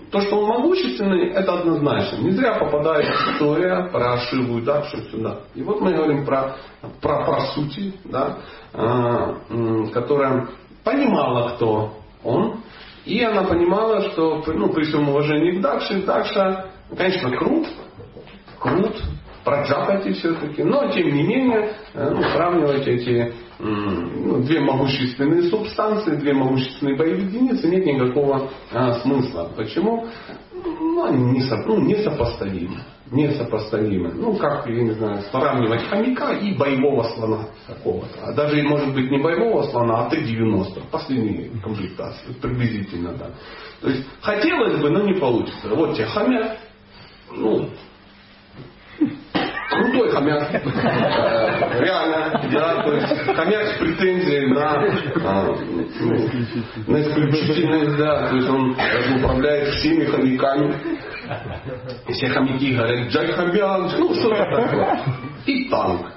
то, 0.10 0.22
что 0.22 0.40
он 0.40 0.48
могущественный, 0.48 1.32
это 1.32 1.60
однозначно. 1.60 2.18
Не 2.18 2.32
зря 2.32 2.56
попадает 2.56 3.10
история 3.10 3.90
про 3.92 4.18
Шиву 4.20 4.60
и 4.60 4.62
Дакшу 4.62 4.98
сюда. 5.12 5.42
И 5.54 5.64
вот 5.64 5.82
мы 5.82 5.94
говорим 5.94 6.26
про, 6.26 6.56
про, 7.02 7.26
про 7.26 7.42
сути, 7.48 7.94
да, 8.06 8.38
э, 8.74 9.88
которая 9.94 10.48
понимала, 10.84 11.50
кто 11.56 11.94
он. 12.24 12.62
И 13.06 13.22
она 13.22 13.44
понимала, 13.44 14.02
что 14.12 14.42
ну, 14.48 14.70
при 14.70 14.84
всем 14.86 15.10
уважении 15.10 15.60
к 15.60 15.62
Дакше, 15.62 16.04
Дакша, 16.04 16.68
конечно, 16.96 17.32
крут, 17.38 17.68
крут, 18.60 18.96
проджапати 19.44 20.14
все-таки, 20.14 20.64
но 20.64 20.90
тем 20.90 21.08
не 21.08 21.24
менее, 21.24 21.74
э, 21.94 22.10
ну, 22.10 22.22
сравнивать 22.34 22.88
эти 22.88 23.34
ну, 23.60 24.44
две 24.44 24.60
могущественные 24.60 25.44
субстанции, 25.50 26.16
две 26.16 26.34
могущественные 26.34 26.96
боевые 26.96 27.26
единицы, 27.26 27.68
нет 27.68 27.86
никакого 27.86 28.52
а, 28.72 29.00
смысла. 29.00 29.52
Почему? 29.56 30.08
Ну, 30.54 31.04
они 31.06 31.24
не, 31.32 31.42
со, 31.42 31.58
ну, 31.58 31.82
несопоставимы. 31.82 32.82
Несопоставимы. 33.10 34.12
Ну, 34.14 34.36
как, 34.36 34.68
я 34.68 34.84
не 34.84 34.92
знаю, 34.92 35.22
сравнивать 35.32 35.88
хомяка 35.88 36.34
и 36.34 36.54
боевого 36.56 37.04
слона 37.16 37.48
какого-то. 37.66 38.20
А 38.24 38.34
даже, 38.34 38.62
может 38.64 38.94
быть, 38.94 39.10
не 39.10 39.18
боевого 39.18 39.64
слона, 39.64 40.06
а 40.06 40.10
Т-90. 40.10 40.84
Последние 40.92 41.50
комплектации. 41.62 42.34
Приблизительно, 42.42 43.14
да. 43.14 43.32
То 43.82 43.90
есть, 43.90 44.04
хотелось 44.22 44.78
бы, 44.80 44.90
но 44.90 45.02
не 45.02 45.20
получится. 45.20 45.70
Вот 45.70 45.96
тебе 45.96 46.06
хомяк. 46.06 46.58
Ну, 47.32 47.70
крутой 49.78 50.12
хомяк. 50.12 50.48
Э, 51.68 51.84
реально, 51.84 52.42
да, 52.52 52.84
то 52.84 52.94
есть 52.94 53.08
хомяк 53.36 53.68
с 53.68 53.78
претензией 53.80 54.48
на, 54.54 54.82
ну, 56.00 56.94
на 56.94 57.02
исключительность, 57.02 57.98
да, 57.98 58.28
то 58.30 58.36
есть 58.36 58.50
он 58.50 58.76
управляет 59.18 59.74
всеми 59.76 60.06
хомяками. 60.06 60.76
И 62.08 62.14
все 62.14 62.30
хомяки 62.30 62.76
говорят, 62.76 63.08
Джай 63.10 63.28
хомяк, 63.34 63.98
ну 63.98 64.14
что-то 64.14 64.46
такое. 64.46 65.00
И 65.46 65.70
танк. 65.70 66.17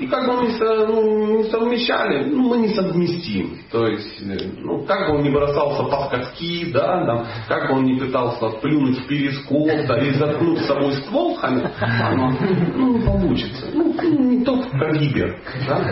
И 0.00 0.06
как 0.06 0.26
бы 0.26 0.32
мы 0.32 0.48
ну, 0.48 1.38
не 1.38 1.44
совмещали, 1.50 2.24
ну, 2.24 2.48
мы 2.48 2.56
не 2.56 2.68
совместим. 2.68 3.58
То 3.70 3.86
есть, 3.86 4.22
э, 4.22 4.50
ну, 4.56 4.82
как 4.86 5.06
бы 5.06 5.18
он 5.18 5.22
не 5.22 5.28
бросался 5.28 5.82
под 5.82 6.08
катки, 6.08 6.70
да, 6.72 7.04
там, 7.04 7.26
как 7.46 7.68
бы 7.68 7.76
он 7.76 7.84
не 7.84 8.00
пытался 8.00 8.48
плюнуть 8.60 8.98
в 8.98 9.06
перископ, 9.06 9.68
да, 9.86 9.98
или 9.98 10.14
заткнуть 10.14 10.60
с 10.60 10.66
собой 10.66 10.92
ствол, 10.94 11.38
оно, 11.42 12.32
ну, 12.74 12.96
не 12.96 13.04
получится. 13.04 13.66
Ну, 13.74 13.94
не 14.18 14.42
тот 14.42 14.70
калибр. 14.70 15.36
Да? 15.68 15.84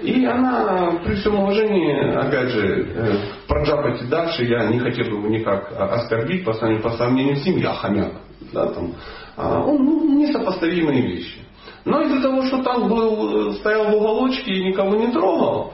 И 0.00 0.24
она, 0.24 0.92
при 1.04 1.16
всем 1.16 1.34
уважении, 1.34 2.14
опять 2.16 2.48
же, 2.48 2.88
э, 2.94 3.16
про 3.46 3.62
Джапати 3.62 4.04
дальше 4.04 4.44
я 4.44 4.68
не 4.68 4.78
хотел 4.78 5.20
бы 5.20 5.28
никак 5.28 5.70
оскорбить 5.78 6.46
по 6.46 6.54
сравнению, 6.54 6.82
по 6.82 6.96
сравнению 6.96 7.36
с 7.36 7.44
ним, 7.44 7.58
я 7.58 7.74
хомяк. 7.74 8.12
Да, 8.54 8.68
там, 8.68 8.94
а 9.36 9.60
он, 9.60 9.84
ну, 9.84 10.18
несопоставимые 10.18 11.02
вещи. 11.02 11.40
Но 11.84 12.02
из-за 12.02 12.20
того, 12.20 12.42
что 12.44 12.62
там 12.62 12.88
был, 12.88 13.54
стоял 13.54 13.90
в 13.90 13.94
уголочке 13.94 14.52
и 14.52 14.64
никого 14.64 14.96
не 14.96 15.12
трогал, 15.12 15.72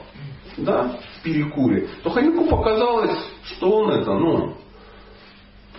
да, 0.56 0.96
в 1.18 1.22
перекуре, 1.22 1.88
то 2.02 2.10
хомяку 2.10 2.46
показалось, 2.46 3.18
что 3.44 3.70
он 3.70 3.90
это, 3.90 4.12
ну, 4.12 4.54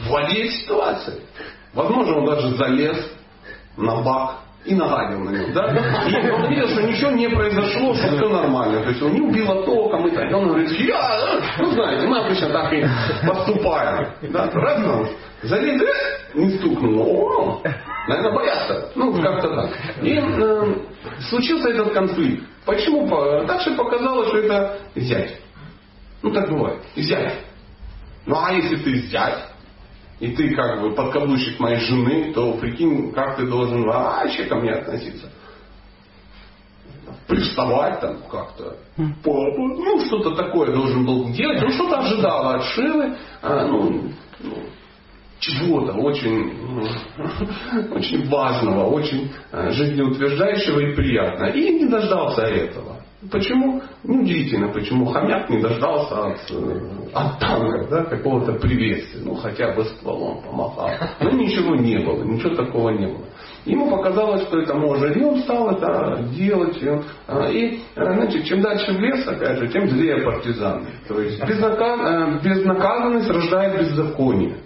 владеет 0.08 0.52
ситуацией. 0.54 1.22
Возможно, 1.74 2.18
он 2.18 2.26
даже 2.26 2.56
залез 2.56 3.12
на 3.78 4.02
бак 4.02 4.40
и 4.66 4.76
нагадил 4.76 5.20
на 5.20 5.30
него. 5.30 5.54
Да? 5.54 5.68
И 6.08 6.30
он 6.30 6.50
видел, 6.50 6.68
что 6.68 6.82
ничего 6.82 7.12
не 7.12 7.30
произошло, 7.30 7.94
что 7.94 8.08
все 8.08 8.30
нормально. 8.30 8.84
То 8.84 8.90
есть 8.90 9.02
он 9.02 9.14
не 9.14 9.22
убило 9.22 9.64
током 9.64 10.08
и 10.08 10.12
так. 10.12 10.30
И 10.30 10.34
он 10.34 10.48
говорит, 10.48 10.70
я, 10.72 11.40
ну 11.60 11.72
знаете, 11.72 12.08
мы 12.08 12.20
обычно 12.20 12.50
так 12.50 12.74
и 12.74 12.86
поступаем. 13.26 14.10
Да? 14.32 14.50
Раз 14.52 15.10
залез, 15.44 15.82
не 16.34 16.50
стукнуло. 16.58 17.04
О, 17.06 17.62
наверное, 18.08 18.34
боятся. 18.34 18.92
Ну, 18.96 19.14
как-то 19.22 19.50
так. 19.56 19.72
И 20.04 20.14
э, 20.14 20.76
случился 21.30 21.70
этот 21.70 21.94
конфликт. 21.94 22.44
Почему? 22.66 23.08
Дальше 23.46 23.76
показалось, 23.76 24.28
что 24.28 24.38
это 24.40 24.80
зять. 24.96 25.40
Ну, 26.22 26.32
так 26.32 26.50
бывает. 26.50 26.82
Зять. 26.96 27.46
Ну, 28.26 28.36
а 28.38 28.52
если 28.52 28.76
ты 28.76 28.98
зять, 29.08 29.48
и 30.20 30.32
ты 30.36 30.54
как 30.56 30.82
бы 30.82 30.94
подкаблучник 30.94 31.60
моей 31.60 31.80
жены, 31.80 32.34
то 32.34 32.54
прикинь, 32.54 33.12
как 33.14 33.38
ты 33.38 33.46
должен 33.46 33.84
вообще 33.84 34.46
ко 34.46 34.56
мне 34.56 34.72
относиться. 34.72 35.32
Приставать 37.28 38.00
там 38.02 38.18
как-то. 38.30 38.78
Ну, 38.98 40.06
что-то 40.06 40.36
такое 40.36 40.74
должен 40.74 41.06
был 41.06 41.30
делать. 41.30 41.62
Ну, 41.62 41.70
что-то 41.72 42.00
ожидал 42.00 42.50
от 42.50 42.64
Шивы. 42.64 43.16
А, 43.42 43.66
ну, 43.66 44.12
ну, 44.40 44.58
чего-то 45.40 45.94
очень, 45.94 46.52
очень 47.92 48.28
важного, 48.30 48.86
очень 48.86 49.32
э, 49.52 49.72
жизнеутверждающего 49.72 50.80
и 50.80 50.96
приятного. 50.96 51.52
И 51.52 51.80
не 51.80 51.86
дождался 51.88 52.42
этого. 52.44 52.98
Почему? 53.32 53.82
Неудивительно, 54.04 54.72
почему 54.72 55.06
хомяк 55.06 55.50
не 55.50 55.60
дождался 55.60 56.28
от, 56.28 56.38
э, 56.52 56.82
от 57.14 57.40
танка 57.40 57.88
да, 57.90 58.04
какого-то 58.06 58.54
приветствия. 58.54 59.22
Ну, 59.24 59.36
хотя 59.36 59.74
бы 59.74 59.86
стволом 59.86 60.42
помахал. 60.44 60.90
Но 61.20 61.32
ничего 61.32 61.76
не 61.76 61.98
было, 61.98 62.24
ничего 62.24 62.56
такого 62.56 62.90
не 62.90 63.08
было. 63.08 63.26
Ему 63.66 63.90
показалось, 63.90 64.44
что 64.44 64.60
это 64.60 64.76
можно. 64.76 65.08
И 65.08 65.24
он 65.24 65.40
стал 65.40 65.72
это 65.72 66.24
делать. 66.36 66.82
И, 66.82 67.80
э, 67.96 68.14
значит, 68.14 68.46
чем 68.46 68.62
дальше 68.62 68.94
в 68.94 69.00
лес, 69.00 69.28
опять 69.28 69.58
же, 69.60 69.68
тем 69.68 69.88
злее 69.88 70.24
партизаны. 70.24 70.88
То 71.08 71.20
есть 71.20 71.44
безнаказ... 71.46 72.44
безнаказанность 72.44 73.30
рождает 73.30 73.80
беззаконие. 73.80 74.58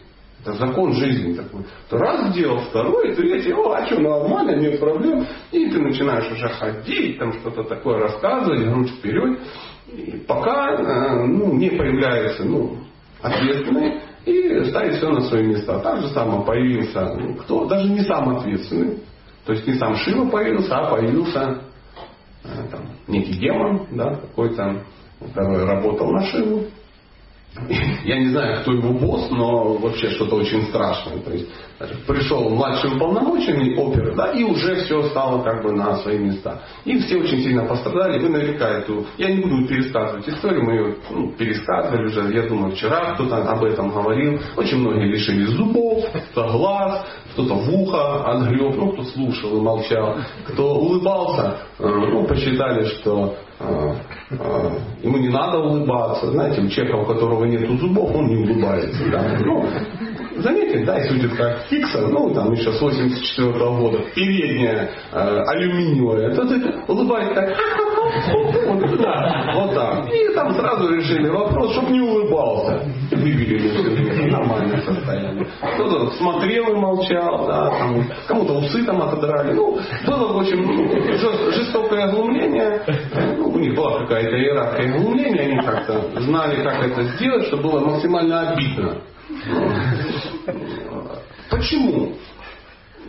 Это 0.41 0.53
закон 0.53 0.93
жизни 0.93 1.33
такой. 1.33 1.61
То 1.89 1.97
раз 1.97 2.31
сделал, 2.31 2.59
второй, 2.61 3.13
третий, 3.13 3.53
о, 3.53 3.73
а 3.73 3.85
что, 3.85 3.99
нормально, 3.99 4.55
нет 4.55 4.79
проблем. 4.79 5.25
И 5.51 5.69
ты 5.69 5.79
начинаешь 5.79 6.31
уже 6.31 6.49
ходить, 6.49 7.19
там 7.19 7.31
что-то 7.33 7.63
такое 7.63 7.99
рассказывать, 7.99 8.65
грудь 8.65 8.89
вперед. 8.89 9.39
И 9.87 10.23
пока 10.27 10.71
э, 10.71 11.25
ну, 11.27 11.53
не 11.53 11.69
появляется 11.69 12.43
ну, 12.43 12.77
ответственный 13.21 14.01
и 14.25 14.63
ставить 14.65 14.97
все 14.97 15.09
на 15.09 15.21
свои 15.21 15.45
места. 15.45 15.79
Так 15.79 16.01
же 16.01 16.07
самое 16.09 16.43
появился 16.43 17.13
ну, 17.19 17.35
кто? 17.35 17.65
Даже 17.65 17.87
не 17.89 18.01
сам 18.01 18.37
ответственный. 18.37 18.97
То 19.45 19.53
есть 19.53 19.67
не 19.67 19.75
сам 19.75 19.95
Шива 19.95 20.27
появился, 20.27 20.75
а 20.75 20.89
появился 20.89 21.61
э, 22.43 22.47
там, 22.71 22.81
некий 23.07 23.33
демон, 23.33 23.85
да, 23.91 24.15
какой-то, 24.15 24.83
который 25.19 25.65
работал 25.65 26.11
на 26.11 26.25
Шиву 26.25 26.63
я 28.05 28.17
не 28.19 28.29
знаю, 28.29 28.61
кто 28.61 28.71
его 28.71 28.93
босс, 28.93 29.29
но 29.29 29.73
вообще 29.73 30.09
что-то 30.11 30.35
очень 30.35 30.67
страшное. 30.67 31.19
То 31.19 31.31
есть 31.33 31.49
пришел 32.07 32.49
младший 32.49 32.95
уполномоченный 32.95 33.75
оперы, 33.77 34.15
да, 34.15 34.31
и 34.31 34.43
уже 34.43 34.75
все 34.85 35.03
стало 35.09 35.43
как 35.43 35.61
бы 35.61 35.73
на 35.73 35.97
свои 35.97 36.17
места. 36.17 36.61
И 36.85 36.97
все 36.99 37.17
очень 37.17 37.43
сильно 37.43 37.65
пострадали. 37.65 38.19
Вы 38.19 38.29
наверняка 38.29 38.69
эту... 38.69 39.05
Я 39.17 39.31
не 39.31 39.41
буду 39.41 39.67
пересказывать 39.67 40.29
историю, 40.29 40.63
мы 40.63 40.73
ее 40.73 40.95
ну, 41.09 41.33
пересказывали 41.33 42.05
уже, 42.05 42.33
я 42.33 42.47
думаю, 42.47 42.73
вчера 42.73 43.15
кто-то 43.15 43.37
об 43.37 43.63
этом 43.65 43.89
говорил. 43.89 44.39
Очень 44.55 44.77
многие 44.77 45.11
лишились 45.11 45.49
зубов, 45.49 46.05
кто 46.31 46.47
глаз, 46.51 47.05
кто-то 47.33 47.53
в 47.53 47.73
ухо 47.73 48.31
отгреб, 48.31 48.75
ну, 48.77 48.93
кто 48.93 49.03
слушал 49.03 49.57
и 49.57 49.61
молчал. 49.61 50.15
Кто 50.47 50.75
улыбался, 50.75 51.57
э, 51.79 51.85
ну, 51.85 52.25
посчитали, 52.25 52.85
что 52.85 53.35
ему 55.03 55.17
не 55.17 55.29
надо 55.29 55.59
улыбаться. 55.59 56.31
Знаете, 56.31 56.61
у 56.61 56.69
человека, 56.69 56.95
у 56.97 57.05
которого 57.05 57.45
нет 57.45 57.67
зубов, 57.79 58.15
он 58.15 58.27
не 58.27 58.37
улыбается. 58.37 59.03
Да? 59.11 59.37
Ну, 59.39 59.65
заметили, 60.37 60.83
да, 60.83 60.97
если 60.97 61.15
будет 61.15 61.35
как 61.35 61.59
фикса, 61.69 62.07
ну, 62.07 62.33
там 62.33 62.51
еще 62.53 62.71
с 62.71 62.81
84 62.81 63.51
-го 63.51 63.77
года, 63.77 63.99
передняя 64.15 64.89
э, 65.11 65.43
алюминиевая, 65.47 66.33
то 66.35 66.47
ты 66.47 66.61
улыбаешься 66.87 67.33
так, 67.33 67.57
вот, 69.53 69.73
так. 69.73 70.13
И 70.13 70.33
там 70.33 70.53
сразу 70.55 70.93
решили 70.93 71.29
вопрос, 71.29 71.73
чтобы 71.73 71.91
не 71.91 72.01
улыбался. 72.01 72.83
Выбили 73.11 74.29
нормальное 74.29 74.81
состояние. 74.81 75.47
Кто-то 75.75 76.11
смотрел 76.17 76.73
и 76.73 76.75
молчал, 76.75 77.45
да, 77.47 77.71
кому-то 78.27 78.53
усы 78.53 78.83
там 78.85 79.01
отодрали. 79.01 79.53
Ну, 79.53 79.77
было, 80.05 80.33
в 80.33 80.39
общем, 80.39 80.63
ну, 80.63 81.51
жестокое 81.51 82.05
оглумление. 82.05 82.81
Ну, 83.37 83.49
у 83.49 83.59
них 83.59 83.75
была 83.75 83.99
какая-то 83.99 84.35
иерархия 84.37 84.93
оглумления, 84.95 85.41
они 85.41 85.57
как-то 85.61 86.21
знали, 86.21 86.63
как 86.63 86.83
это 86.83 87.03
сделать, 87.03 87.47
чтобы 87.47 87.63
было 87.63 87.79
максимально 87.79 88.51
обидно. 88.51 88.97
Почему? 91.49 92.13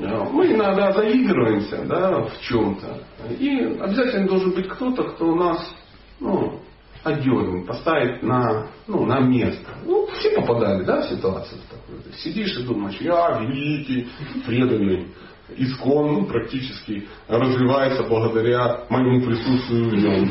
Мы 0.09 0.53
иногда 0.53 0.93
заигрываемся 0.93 1.85
да, 1.85 2.23
в 2.23 2.41
чем-то. 2.41 3.03
И 3.39 3.79
обязательно 3.81 4.27
должен 4.27 4.53
быть 4.53 4.69
кто-то, 4.69 5.05
кто 5.05 5.35
нас 5.35 5.75
ну, 6.21 6.61
одернет, 7.05 7.67
поставит 7.67 8.23
на, 8.23 8.69
ну, 8.87 9.05
на 9.07 9.21
место. 9.21 9.71
Ну, 9.85 10.07
все 10.07 10.31
попадали 10.33 10.85
да, 10.85 11.03
в 11.03 11.09
ситуацию 11.09 11.61
такую. 11.71 12.01
Сидишь 12.17 12.57
и 12.59 12.63
думаешь, 12.65 13.01
я 13.01 13.41
великий, 13.41 14.09
преданный 14.47 15.09
искон 15.57 16.27
практически 16.27 17.07
развивается 17.29 18.05
благодаря 18.05 18.85
моему 18.89 19.25
присутствию 19.27 19.91
в 19.91 19.95
нем. 19.95 20.31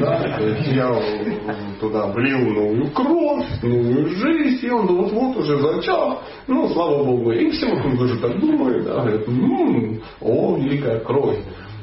Да? 0.00 0.38
Я 0.66 1.02
туда 1.80 2.06
влил 2.08 2.38
новую 2.38 2.90
кровь, 2.90 3.46
новую 3.62 4.06
жизнь, 4.08 4.66
и 4.66 4.70
он 4.70 4.86
вот-вот 4.86 5.36
уже 5.36 5.58
зачал. 5.58 6.22
Ну, 6.46 6.68
слава 6.70 7.04
Богу. 7.04 7.32
И 7.32 7.50
все 7.50 7.74
вокруг 7.74 7.98
тоже 7.98 8.18
так 8.18 8.38
думают, 8.40 8.84
да, 8.84 9.00
говорят, 9.00 9.28
м-м, 9.28 10.02
о, 10.20 10.56
великая 10.56 11.00
кровь. 11.00 11.38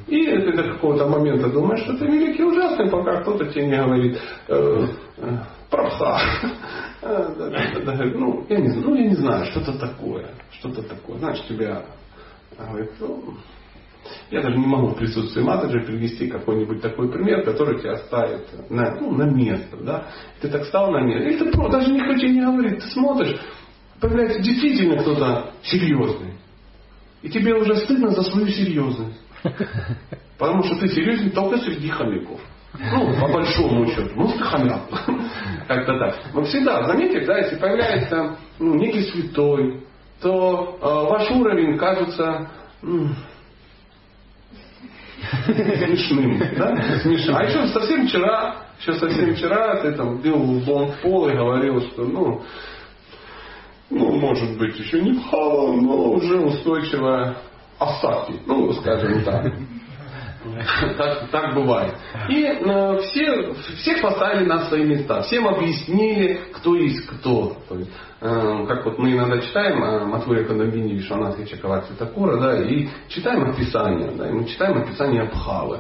И 0.08 0.24
ты 0.24 0.54
до 0.54 0.64
какого-то 0.64 1.08
момента 1.08 1.50
думаешь, 1.50 1.82
что 1.82 1.98
ты 1.98 2.06
великий 2.06 2.44
ужасный, 2.44 2.90
пока 2.90 3.22
кто-то 3.22 3.46
тебе 3.48 3.68
не 3.68 3.78
говорит, 3.78 4.18
э, 4.48 4.88
э, 5.18 5.38
правха. 5.70 6.20
Э, 7.00 7.32
ну, 7.38 8.44
ну, 8.50 8.96
я 8.96 9.06
не 9.06 9.16
знаю, 9.16 9.46
что-то 9.46 9.78
такое. 9.78 10.32
Что-то 10.50 10.82
такое. 10.82 11.20
Знаешь, 11.20 11.44
тебя 11.48 11.84
говорит, 12.66 12.92
ну, 13.00 13.36
я 14.32 14.42
даже 14.42 14.58
не 14.58 14.68
могу 14.68 14.88
в 14.88 14.96
присутствии 14.96 15.42
матаджи 15.42 15.80
привести 15.82 16.28
какой-нибудь 16.28 16.82
такой 16.82 17.10
пример, 17.12 17.44
который 17.44 17.80
тебя 17.80 17.98
ставит 17.98 18.48
на, 18.70 18.96
ну, 18.96 19.12
на 19.12 19.24
место. 19.24 19.78
Да? 19.78 20.08
Ты 20.42 20.50
так 20.50 20.66
стал 20.66 20.92
на 20.92 21.02
место. 21.02 21.30
Или 21.30 21.38
ты 21.38 21.52
просто 21.52 21.80
даже 21.80 21.92
никто 21.92 22.14
тебе 22.16 22.32
не 22.32 22.42
говорит. 22.42 22.80
Ты 22.80 22.88
смотришь, 22.90 23.38
появляется 24.00 24.40
действительно 24.42 25.02
кто-то 25.02 25.52
серьезный. 25.64 26.34
И 27.22 27.30
тебе 27.30 27.56
уже 27.56 27.76
стыдно 27.78 28.12
за 28.12 28.24
свою 28.24 28.48
серьезность. 28.48 29.20
Потому 30.38 30.64
что 30.64 30.76
ты 30.76 30.88
серьезный 30.90 31.32
только 31.32 31.58
среди 31.58 31.90
хомяков. 31.90 32.40
Ну, 32.80 33.20
по 33.20 33.28
большому 33.34 33.88
счету. 33.88 34.12
Ну, 34.16 34.32
ты 34.32 34.40
хомяк. 34.40 34.82
Как-то 35.68 35.98
так. 35.98 36.16
Но 36.34 36.44
всегда, 36.44 36.86
заметьте, 36.86 37.26
да, 37.26 37.40
если 37.40 37.56
появляется 37.56 38.38
ну, 38.60 38.76
некий 38.76 39.04
святой, 39.04 39.84
то 40.22 40.78
э, 40.82 40.86
ваш 40.86 41.30
уровень 41.32 41.78
кажется 41.78 42.50
м- 42.82 43.16
смешным. 45.46 46.40
Да? 46.58 47.00
Смешным. 47.00 47.36
А 47.36 47.44
еще 47.44 47.68
совсем 47.68 48.08
вчера, 48.08 48.56
еще 48.80 48.94
совсем 48.94 49.36
вчера 49.36 49.78
ты 49.78 49.92
там 49.94 50.18
бил 50.18 50.38
лбом 50.42 50.92
в 50.92 51.02
пол 51.02 51.28
и 51.30 51.34
говорил, 51.36 51.82
что 51.82 52.06
ну, 52.06 52.42
ну, 53.90 54.12
может 54.20 54.58
быть, 54.58 54.78
еще 54.78 55.02
не 55.02 55.14
пхава, 55.20 55.74
но 55.74 56.12
уже 56.12 56.40
устойчивая 56.40 57.38
осадки. 57.80 58.36
Ну, 58.46 58.74
скажем 58.74 59.24
так. 59.24 59.54
Так, 60.98 61.30
так 61.30 61.56
бывает. 61.56 61.94
И 62.30 62.44
э, 62.44 63.00
все, 63.00 63.54
всех 63.78 64.02
поставили 64.02 64.46
на 64.46 64.68
свои 64.68 64.84
места. 64.84 65.22
Всем 65.24 65.48
объяснили, 65.48 66.42
кто 66.54 66.76
есть 66.76 67.06
кто. 67.08 67.58
То 67.68 67.78
есть, 67.78 67.92
э, 68.22 68.66
как 68.68 68.86
вот 68.86 68.98
мы 68.98 69.14
иногда 69.14 69.40
читаем 69.40 69.84
э, 69.84 70.06
Матвурия 70.06 70.46
Кадамбини 70.46 70.94
Вишванатха 70.94 71.46
Чакавати 71.46 71.92
Такура, 71.98 72.38
да, 72.38 72.64
и 72.64 72.88
читаем 73.10 73.50
описание, 73.50 74.12
да, 74.12 74.30
и 74.30 74.32
мы 74.32 74.46
читаем 74.46 74.78
описание 74.78 75.24
Абхавы. 75.24 75.80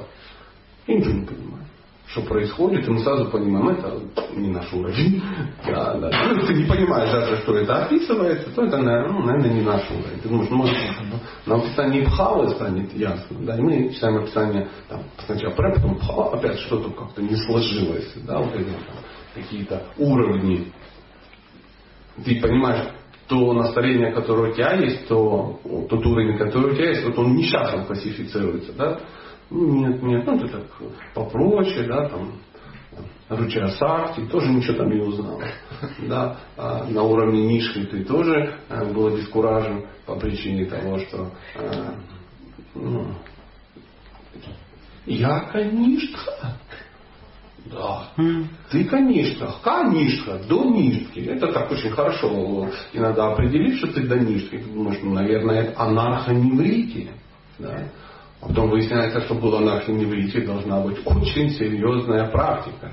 И 0.86 0.94
ничего 0.94 1.14
не 1.14 1.26
понимаем 1.26 1.67
что 2.08 2.22
происходит, 2.22 2.88
и 2.88 2.92
мы 2.92 3.00
сразу 3.00 3.26
понимаем, 3.26 3.70
это 3.70 4.00
не 4.34 4.50
наш 4.50 4.72
уровень. 4.72 5.22
Да, 5.66 5.96
да. 5.96 6.10
Ну, 6.34 6.46
ты 6.46 6.54
не 6.54 6.64
понимаешь 6.64 7.12
даже, 7.12 7.38
что 7.42 7.58
это 7.58 7.86
описывается, 7.86 8.50
то 8.52 8.64
это, 8.64 8.78
ну, 8.78 9.24
наверное, 9.26 9.54
не 9.54 9.62
наш 9.62 9.90
уровень. 9.90 10.20
Ты 10.22 10.30
думаешь, 10.30 10.50
может, 10.50 10.78
на 11.46 11.56
описании 11.56 12.06
Бхавы 12.06 12.50
станет 12.50 12.94
ясно. 12.94 13.38
Да, 13.42 13.58
и 13.58 13.62
мы 13.62 13.90
читаем 13.94 14.18
описание 14.18 14.70
там, 14.88 15.04
сначала 15.26 15.54
Пре, 15.54 15.74
потом 15.74 15.96
Бхава, 15.96 16.38
опять 16.38 16.60
что-то 16.60 16.92
как-то 16.92 17.22
не 17.22 17.36
сложилось. 17.36 18.14
Да, 18.26 18.40
вот 18.40 18.56
эти 18.56 18.70
какие-то 19.36 19.84
уровни. 19.98 20.72
Ты 22.24 22.40
понимаешь, 22.42 22.88
то 23.28 23.52
настроение, 23.52 24.14
которое 24.14 24.52
у 24.52 24.56
тебя 24.56 24.74
есть, 24.76 25.08
то 25.10 25.60
тот 25.90 26.06
уровень, 26.06 26.38
который 26.38 26.72
у 26.72 26.76
тебя 26.76 26.90
есть, 26.90 27.04
вот 27.04 27.18
он 27.20 27.36
несчастно 27.36 27.84
классифицируется. 27.84 28.72
Да? 28.74 29.00
Нет, 29.50 30.04
нет, 30.04 30.26
ну 30.26 30.40
ты 30.40 30.48
так 30.50 30.64
попроще, 31.14 31.88
да, 31.88 32.10
там, 32.10 32.34
Руча 33.30 33.68
Сакти, 33.70 34.26
тоже 34.28 34.50
ничего 34.50 34.78
там 34.78 34.90
не 34.90 35.02
узнал. 35.02 35.42
Да? 36.08 36.38
А 36.56 36.86
на 36.86 37.04
уровне 37.04 37.46
нишки 37.46 37.84
ты 37.86 38.04
тоже 38.04 38.56
э, 38.70 38.94
был 38.94 39.08
обескуражен 39.08 39.86
по 40.06 40.16
причине 40.16 40.66
того, 40.66 40.98
что 41.00 41.32
э, 41.56 41.94
ну, 42.74 43.08
я 45.06 45.40
канишка. 45.52 46.58
Да. 47.66 48.10
Ты 48.72 48.86
канишка. 48.86 49.56
Канишка 49.62 50.40
до 50.48 50.64
нишки. 50.66 51.20
Это 51.20 51.52
так 51.52 51.70
очень 51.70 51.92
хорошо 51.92 52.70
иногда 52.94 53.34
определить, 53.34 53.78
что 53.78 53.88
ты 53.88 54.08
до 54.08 54.18
нишки. 54.18 54.58
Ты 54.58 54.70
думаешь, 54.70 55.00
ну, 55.04 55.14
наверное, 55.14 55.64
это 55.64 55.82
анархоневрития. 55.82 57.12
Да? 57.60 57.90
Потом 58.40 58.70
выясняется, 58.70 59.22
что 59.22 59.34
была 59.36 59.60
анархия 59.60 60.46
должна 60.46 60.82
быть 60.82 61.00
очень 61.06 61.50
серьезная 61.52 62.30
практика. 62.30 62.92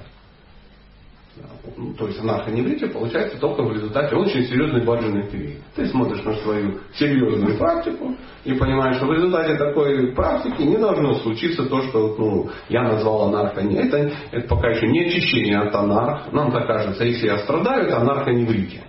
Ну, 1.76 1.92
то 1.94 2.06
есть 2.06 2.20
анархоневрития 2.20 2.88
получается 2.88 3.38
только 3.38 3.62
в 3.62 3.72
результате 3.72 4.14
очень 4.14 4.44
серьезной 4.44 4.84
баржиной 4.84 5.28
кривии. 5.28 5.58
Ты 5.74 5.86
смотришь 5.86 6.22
на 6.22 6.34
свою 6.34 6.78
серьезную 6.94 7.58
практику 7.58 8.14
и 8.44 8.52
понимаешь, 8.52 8.96
что 8.96 9.06
в 9.06 9.12
результате 9.12 9.56
такой 9.56 10.12
практики 10.12 10.62
не 10.62 10.76
должно 10.76 11.14
случиться 11.14 11.64
то, 11.64 11.82
что 11.82 12.14
ну, 12.18 12.50
я 12.68 12.82
назвал 12.82 13.28
анархоневритией. 13.28 13.88
Это, 13.88 14.12
это 14.30 14.48
пока 14.48 14.68
еще 14.68 14.86
не 14.86 15.06
очищение 15.06 15.58
от 15.58 15.74
анарх. 15.74 16.32
Нам 16.32 16.52
так 16.52 16.66
кажется, 16.66 17.04
если 17.04 17.26
я 17.26 17.38
страдаю, 17.38 17.86
это 17.86 18.00
анархоневрития. 18.00 18.84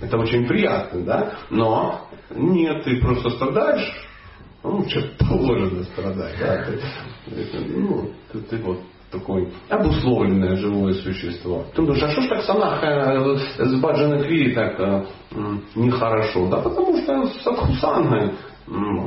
Это 0.00 0.16
очень 0.16 0.46
приятно, 0.46 1.02
да? 1.02 1.32
Но 1.50 2.08
нет, 2.30 2.84
ты 2.84 3.00
просто 3.00 3.30
страдаешь, 3.30 3.92
ну, 4.70 4.88
что 4.88 5.02
положено 5.18 5.84
страдать, 5.84 6.34
да? 6.40 6.64
Ты, 6.64 7.40
это, 7.40 7.64
ну, 7.68 8.10
ты, 8.32 8.40
ты 8.40 8.56
вот 8.58 8.78
такое 9.10 9.48
обусловленное 9.68 10.56
живое 10.56 10.94
существо. 10.94 11.64
Ты 11.74 11.82
думаешь, 11.82 12.02
а 12.02 12.10
что 12.10 12.22
ж 12.22 12.28
так 12.28 12.42
санаха 12.42 12.86
э, 12.86 13.64
с 13.64 13.80
Баджана 13.80 14.22
Кви 14.22 14.54
так 14.54 14.78
э, 14.80 15.04
нехорошо? 15.74 16.48
Да 16.48 16.58
потому 16.58 16.96
что 16.98 17.26
садхусанга 17.42 18.32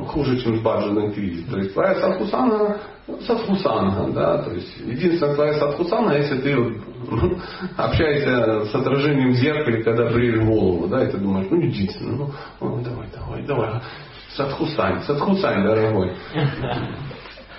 хуже, 0.08 0.40
чем 0.40 0.56
с 0.56 0.60
Баджана 0.60 1.12
Кви. 1.12 1.44
То 1.50 1.58
есть 1.58 1.74
твоя 1.74 1.94
садхусанга 1.94 2.80
садхусанга, 3.26 4.12
да, 4.12 4.38
то 4.42 4.52
есть 4.52 4.76
единственная 4.78 5.34
твоя 5.34 5.54
садхусанга, 5.54 6.16
если 6.16 6.38
ты 6.38 6.56
общаешься 7.76 8.66
с 8.66 8.74
отражением 8.74 9.32
в 9.32 9.34
зеркале, 9.34 9.82
когда 9.82 10.10
бреешь 10.10 10.44
голову, 10.44 10.86
да, 10.88 11.04
и 11.04 11.10
ты 11.10 11.18
думаешь, 11.18 11.48
ну 11.50 11.60
единственное, 11.60 12.16
ну, 12.16 12.30
ну 12.60 12.82
давай, 12.82 13.08
давай, 13.14 13.42
давай, 13.44 13.80
садхусань, 14.34 15.02
садхусань, 15.02 15.64
дорогой. 15.64 16.16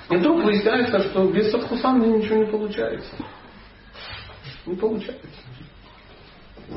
И 0.10 0.16
вдруг 0.18 0.44
выясняется, 0.44 1.02
что 1.04 1.26
без 1.28 1.52
садхусана 1.52 2.04
ничего 2.04 2.44
не 2.44 2.52
получается. 2.52 3.12
Не 4.66 4.76
получается. 4.76 5.28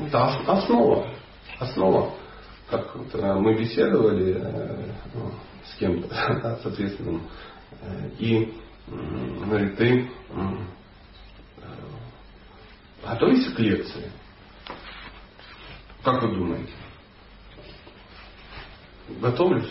Это 0.07 0.25
основа. 0.47 1.07
Основа. 1.59 2.13
Как 2.69 2.95
вот 2.95 3.13
э, 3.13 3.33
мы 3.35 3.55
беседовали 3.55 4.35
э, 4.37 4.91
ну, 5.13 5.31
с 5.63 5.75
кем-то, 5.77 6.59
соответственно, 6.63 7.21
э, 7.81 8.09
и 8.17 8.53
говорит, 8.87 9.77
ты 9.77 10.09
готовишься 13.03 13.51
к 13.51 13.59
лекции? 13.59 14.11
Как 16.03 16.21
вы 16.21 16.35
думаете? 16.35 16.73
Готовлюсь? 19.21 19.69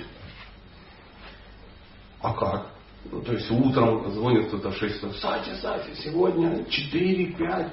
А 2.24 2.32
как? 2.32 2.66
Ну, 3.12 3.20
то 3.20 3.32
есть 3.34 3.50
утром 3.50 4.10
звонит 4.10 4.48
кто-то 4.48 4.70
в 4.70 4.76
6 4.78 4.94
часов. 4.94 5.14
Сатя, 5.18 5.54
Сатя, 5.60 5.90
сегодня 6.02 6.64
4, 6.64 7.26
5, 7.34 7.66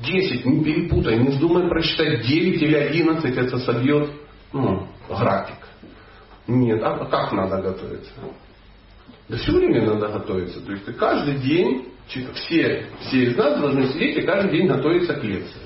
10, 0.00 0.44
не 0.46 0.64
перепутай, 0.64 1.18
не 1.18 1.30
вздумай 1.30 1.68
прочитать 1.68 2.24
9 2.24 2.62
или 2.62 2.76
11, 2.76 3.36
это 3.36 3.58
собьет 3.58 4.10
ну, 4.52 4.86
график. 5.08 5.56
Нет, 6.46 6.80
а 6.84 7.04
как 7.06 7.32
надо 7.32 7.60
готовиться? 7.62 8.12
Да 9.28 9.38
все 9.38 9.50
время 9.50 9.84
надо 9.84 10.06
готовиться. 10.06 10.60
То 10.60 10.70
есть 10.70 10.84
ты 10.84 10.92
каждый 10.92 11.38
день, 11.38 11.88
все, 12.06 12.86
все 13.00 13.24
из 13.24 13.36
нас 13.36 13.58
должны 13.58 13.88
сидеть 13.88 14.18
и 14.18 14.22
каждый 14.22 14.52
день 14.56 14.68
готовиться 14.68 15.14
к 15.14 15.24
лекции. 15.24 15.62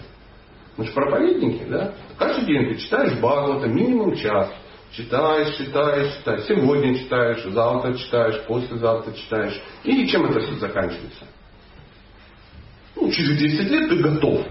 Мы 0.78 0.86
же 0.86 0.92
проповедники, 0.92 1.64
да? 1.64 1.92
Каждый 2.16 2.46
день 2.46 2.72
ты 2.72 2.80
читаешь 2.80 3.18
Бхагавата 3.18 3.66
минимум 3.66 4.14
час. 4.14 4.50
Читаешь, 4.92 5.56
читаешь, 5.56 6.16
читаешь. 6.16 6.44
Сегодня 6.44 6.98
читаешь, 6.98 7.42
завтра 7.44 7.94
читаешь, 7.94 8.40
послезавтра 8.46 9.12
читаешь. 9.12 9.60
И 9.84 10.06
чем 10.08 10.26
это 10.26 10.40
все 10.40 10.54
заканчивается? 10.54 11.26
Ну, 12.96 13.10
через 13.10 13.38
10 13.38 13.70
лет 13.70 13.88
ты 13.90 13.96
готов. 13.96 14.46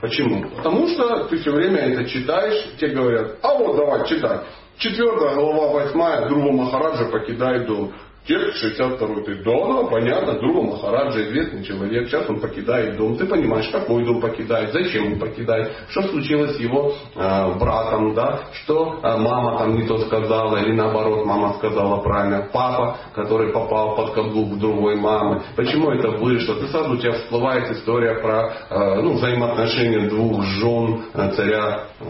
Почему? 0.00 0.50
Потому 0.56 0.88
что 0.88 1.26
ты 1.26 1.36
все 1.36 1.52
время 1.52 1.78
это 1.78 2.04
читаешь, 2.06 2.76
тебе 2.78 2.94
говорят, 2.94 3.36
а 3.42 3.54
вот 3.54 3.76
давай 3.76 4.08
читай. 4.08 4.40
Четвертая 4.78 5.36
глава, 5.36 5.68
восьмая, 5.68 6.28
Друга 6.28 6.50
Махараджа 6.50 7.04
покидает 7.04 7.66
до 7.66 7.92
Текст 8.24 8.58
62 8.58 9.22
ты, 9.24 9.42
да, 9.42 9.82
понятно, 9.90 10.38
Друга 10.38 10.62
Махараджа, 10.62 11.24
известный 11.24 11.64
человек, 11.64 12.06
сейчас 12.06 12.28
он 12.30 12.38
покидает 12.38 12.96
дом. 12.96 13.16
Ты 13.16 13.26
понимаешь, 13.26 13.68
какой 13.70 14.04
дом 14.04 14.20
покидает, 14.20 14.72
зачем 14.72 15.14
он 15.14 15.18
покидает, 15.18 15.72
что 15.88 16.02
случилось 16.02 16.56
с 16.56 16.60
его 16.60 16.92
э, 17.16 17.58
братом, 17.58 18.14
да, 18.14 18.42
что 18.52 19.00
э, 19.02 19.16
мама 19.16 19.58
там 19.58 19.74
не 19.74 19.88
то 19.88 19.98
сказала, 20.06 20.58
или 20.58 20.72
наоборот, 20.72 21.26
мама 21.26 21.54
сказала 21.54 22.00
правильно, 22.00 22.48
папа, 22.52 22.98
который 23.12 23.52
попал 23.52 23.96
под 23.96 24.12
каблук 24.12 24.56
другой 24.56 24.94
мамы, 24.94 25.42
почему 25.56 25.90
это 25.90 26.10
вышло. 26.10 26.54
Ты 26.54 26.68
сразу 26.68 26.94
у 26.94 26.98
тебя 26.98 27.14
всплывает 27.14 27.72
история 27.72 28.20
про 28.20 28.52
э, 28.70 29.02
ну, 29.02 29.14
взаимоотношения 29.14 30.08
двух 30.08 30.44
жен 30.44 31.06
э, 31.12 31.32
царя, 31.32 31.86
э, 31.98 32.04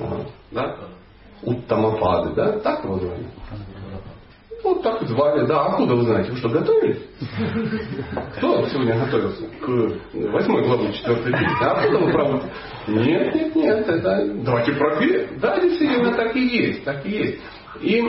да, 0.51 0.77
Уттамапады, 1.43 2.35
да, 2.35 2.59
так 2.61 2.85
его 2.85 2.99
звали? 2.99 3.27
Вот 4.73 4.83
так 4.83 5.03
звали. 5.07 5.47
Да, 5.47 5.67
откуда 5.67 5.95
вы 5.95 6.03
знаете? 6.05 6.31
Вы 6.31 6.39
что, 6.39 6.49
готовились? 6.49 7.03
Кто 8.37 8.67
сегодня 8.69 8.99
готовился 9.05 9.47
к 9.61 9.69
восьмой 10.33 10.65
главе 10.65 10.93
четвертой 10.95 11.33
книги? 11.33 11.53
А 11.61 11.73
откуда 11.73 11.99
вы 11.99 12.13
правда? 12.13 12.51
Нет, 12.89 13.35
нет, 13.35 13.55
нет. 13.55 13.89
Это... 13.89 14.33
Давайте 14.43 14.73
проверим. 14.73 15.39
Да, 15.41 15.61
действительно, 15.61 16.15
так 16.15 16.35
и 16.35 16.41
есть. 16.41 16.85
Так 16.85 17.05
и 17.05 17.11
есть. 17.11 17.41
И 17.83 18.03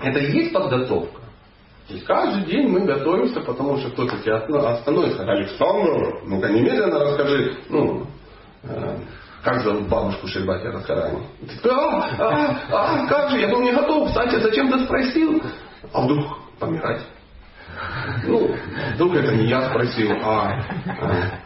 это 0.00 0.18
и 0.20 0.32
есть 0.32 0.52
подготовка. 0.52 1.20
То 1.88 1.94
есть 1.94 2.06
каждый 2.06 2.44
день 2.44 2.68
мы 2.68 2.86
готовимся, 2.86 3.40
потому 3.40 3.76
что 3.78 3.90
кто-то 3.90 4.16
тебя 4.18 4.36
остановится. 4.36 5.24
Александр, 5.24 6.20
ну-ка 6.24 6.48
немедленно 6.48 7.00
расскажи, 7.00 7.56
ну, 7.68 8.06
э, 8.62 8.96
как 9.42 9.60
зовут 9.62 9.88
бабушку 9.88 10.28
Шельбати 10.28 10.68
Радхарани? 10.68 11.18
А, 11.64 12.08
а, 12.20 12.60
а, 12.70 13.06
как 13.08 13.30
же, 13.30 13.40
я 13.40 13.48
был 13.48 13.60
не 13.62 13.72
готов. 13.72 14.08
Кстати, 14.08 14.36
зачем 14.36 14.70
ты 14.70 14.84
спросил? 14.84 15.42
А 15.92 16.02
вдруг 16.02 16.38
помирать? 16.58 17.02
Ну, 18.24 18.54
вдруг 18.94 19.14
это 19.14 19.34
не 19.34 19.46
я 19.46 19.70
спросил, 19.70 20.10
а, 20.22 20.64
а 20.86 21.40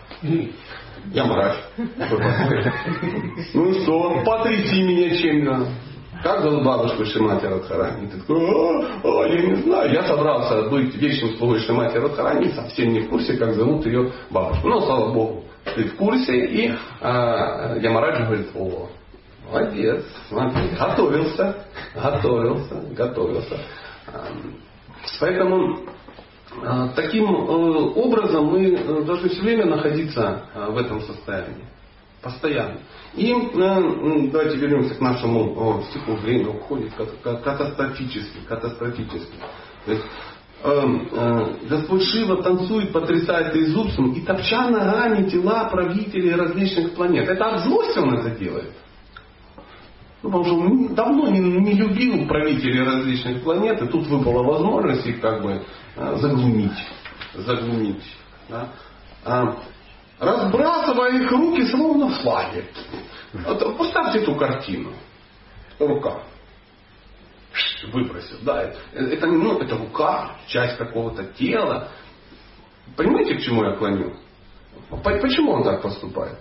я 1.12 1.24
мрач. 1.24 1.56
Ну 3.52 3.74
что, 3.82 4.22
потряси 4.24 4.82
меня 4.82 5.16
чем-то. 5.16 5.68
Как 6.22 6.40
зовут 6.40 6.64
бабушку 6.64 7.04
Шимати 7.04 7.44
Радхарани? 7.44 8.06
Ты 8.06 8.18
такой, 8.18 8.48
а, 8.48 9.00
а, 9.04 9.26
я 9.26 9.42
не 9.42 9.56
знаю. 9.56 9.92
Я 9.92 10.04
собрался 10.04 10.70
быть 10.70 10.94
вечным 10.94 11.36
слугой 11.36 11.60
Шимати 11.60 11.98
Радхарани, 11.98 12.48
совсем 12.52 12.94
не 12.94 13.00
в 13.00 13.10
курсе, 13.10 13.36
как 13.36 13.52
зовут 13.54 13.84
ее 13.84 14.10
бабушку. 14.30 14.68
Но, 14.68 14.80
слава 14.80 15.12
Богу, 15.12 15.44
ты 15.74 15.84
в 15.84 15.96
курсе. 15.96 16.46
И 16.46 16.74
а, 17.02 17.76
Ямараджа 17.76 18.24
говорит, 18.24 18.48
о, 18.54 18.88
молодец, 19.50 20.02
смотри, 20.28 20.70
готовился, 20.78 21.56
готовился, 21.94 22.74
готовился. 22.96 23.58
Поэтому 25.20 25.80
а, 26.62 26.88
таким 26.94 27.24
э, 27.24 27.28
образом 27.28 28.46
мы 28.46 28.74
э, 28.74 29.02
должны 29.04 29.28
все 29.28 29.42
время 29.42 29.66
находиться 29.66 30.44
в 30.68 30.78
этом 30.78 31.00
состоянии. 31.02 31.66
Постоянно. 32.22 32.78
И 33.14 33.32
э, 33.32 34.28
давайте 34.30 34.56
вернемся 34.56 34.94
к 34.94 35.00
нашему 35.00 35.82
стиху. 35.90 36.12
Время 36.14 36.50
уходит 36.50 36.92
катастрофически. 37.22 38.38
катастрофически. 38.48 39.34
То 39.84 39.92
есть, 39.92 40.04
Господь 41.68 42.04
Шива 42.04 42.42
танцует, 42.42 42.90
потрясает 42.90 43.54
Иисусом 43.54 44.12
и 44.12 44.22
топча 44.22 44.70
ногами 44.70 45.28
тела 45.28 45.68
правителей 45.68 46.34
различных 46.34 46.94
планет. 46.94 47.28
Это 47.28 47.44
от 47.50 47.64
злости 47.64 47.98
он 47.98 48.14
это 48.14 48.30
делает. 48.30 48.72
Ну, 50.24 50.30
потому 50.30 50.44
что 50.46 50.94
давно 50.94 51.28
не, 51.28 51.38
не 51.38 51.74
любил 51.74 52.26
правителей 52.26 52.82
различных 52.82 53.44
планет, 53.44 53.82
и 53.82 53.86
тут 53.86 54.06
выпала 54.06 54.42
возможность 54.42 55.04
их 55.04 55.20
как 55.20 55.42
бы 55.42 55.62
а, 55.96 56.16
заглумить. 56.16 56.78
заглумить 57.34 58.02
да? 58.48 58.70
а, 59.22 59.54
разбрасывая 60.18 61.20
их 61.20 61.30
руки 61.30 61.66
словно 61.66 62.08
в 62.08 62.22
флаге. 62.22 62.64
Вот, 63.34 63.76
поставьте 63.76 64.20
эту 64.20 64.34
картину. 64.34 64.92
Рука. 65.78 66.22
Выбросил. 67.92 68.38
Да, 68.40 68.72
это, 68.94 69.26
ну, 69.26 69.58
это 69.58 69.76
рука, 69.76 70.36
часть 70.46 70.78
какого-то 70.78 71.24
тела. 71.34 71.90
Понимаете, 72.96 73.34
к 73.34 73.42
чему 73.42 73.62
я 73.62 73.76
клоню? 73.76 74.14
Почему 74.88 75.52
он 75.52 75.64
так 75.64 75.82
поступает? 75.82 76.38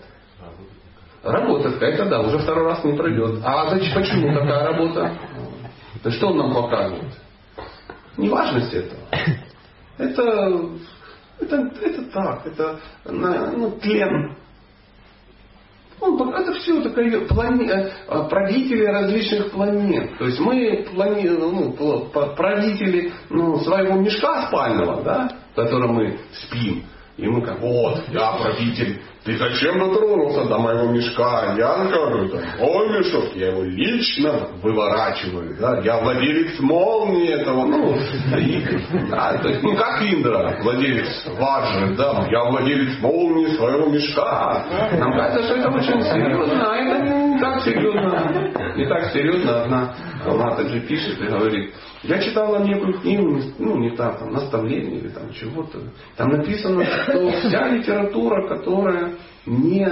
Работа 1.23 1.71
какая-то, 1.71 2.05
да, 2.05 2.19
уже 2.19 2.39
второй 2.39 2.65
раз 2.65 2.83
не 2.83 2.93
пройдет. 2.97 3.39
А 3.43 3.69
значит, 3.69 3.93
почему 3.93 4.33
такая 4.33 4.65
работа? 4.65 5.17
Да 6.03 6.11
что 6.11 6.27
он 6.27 6.37
нам 6.37 6.53
показывает? 6.53 7.13
Неважность 8.17 8.73
этого. 8.73 8.99
Это, 9.97 10.69
это, 11.39 11.55
это 11.81 12.03
так, 12.11 12.45
это 12.45 12.79
ну, 13.05 13.71
тлен. 13.79 14.35
Он, 16.01 16.33
это 16.33 16.53
все 16.55 16.81
такое 16.81 17.21
плане, 17.27 17.69
э, 17.71 18.29
правители 18.29 18.83
различных 18.85 19.51
планет. 19.51 20.17
То 20.17 20.25
есть 20.25 20.39
мы 20.39 20.85
плани, 20.93 21.29
ну, 21.29 21.71
правители 22.35 23.13
ну, 23.29 23.59
своего 23.59 23.95
мешка 23.95 24.47
спального, 24.47 25.01
да, 25.03 25.29
в 25.53 25.55
котором 25.55 25.93
мы 25.93 26.19
спим. 26.33 26.83
И 27.15 27.27
мы 27.27 27.41
как, 27.45 27.59
вот, 27.59 28.09
я 28.09 28.31
правитель, 28.31 28.99
ты 29.23 29.37
зачем 29.37 29.77
дотронулся 29.77 30.45
до 30.45 30.57
моего 30.57 30.87
мешка? 30.91 31.53
Я 31.55 31.85
говорю, 31.85 32.29
там, 32.29 32.41
мой 32.59 32.89
мешок, 32.89 33.35
я 33.35 33.49
его 33.49 33.61
лично 33.63 34.47
выворачиваю, 34.63 35.55
да, 35.59 35.79
я 35.81 35.99
владелец 35.99 36.59
молнии 36.59 37.29
этого, 37.29 37.65
ну, 37.65 37.95
да, 39.11 39.37
то 39.37 39.47
есть, 39.47 39.61
ну, 39.61 39.75
как 39.75 40.01
Индра, 40.01 40.57
владелец 40.63 41.23
Ваджи, 41.37 41.95
да, 41.95 42.27
я 42.31 42.45
владелец 42.45 42.99
молнии 42.99 43.55
своего 43.57 43.85
мешка. 43.91 44.65
Нам 44.93 45.13
кажется, 45.13 45.43
что 45.43 45.55
это 45.57 45.69
очень 45.69 46.01
серьезно, 46.01 46.71
а 46.71 46.77
это 46.77 47.05
не 47.05 47.39
так 47.39 47.61
серьезно. 47.61 48.75
Не 48.75 48.87
так 48.87 49.11
серьезно. 49.13 49.61
Одна 49.61 49.95
Мата 50.25 50.67
же 50.67 50.79
пишет 50.81 51.21
и 51.21 51.25
говорит, 51.25 51.73
я 52.03 52.19
читала 52.19 52.61
некую 52.63 52.99
книгу, 52.99 53.39
ну 53.59 53.77
не 53.77 53.95
так, 53.95 54.19
там, 54.19 54.33
наставление 54.33 54.99
или 54.99 55.07
там 55.07 55.31
чего-то. 55.31 55.79
Там 56.17 56.31
написано, 56.31 56.83
что 56.85 57.31
вся 57.31 57.69
литература, 57.69 58.47
которая 58.47 59.13
не 59.45 59.87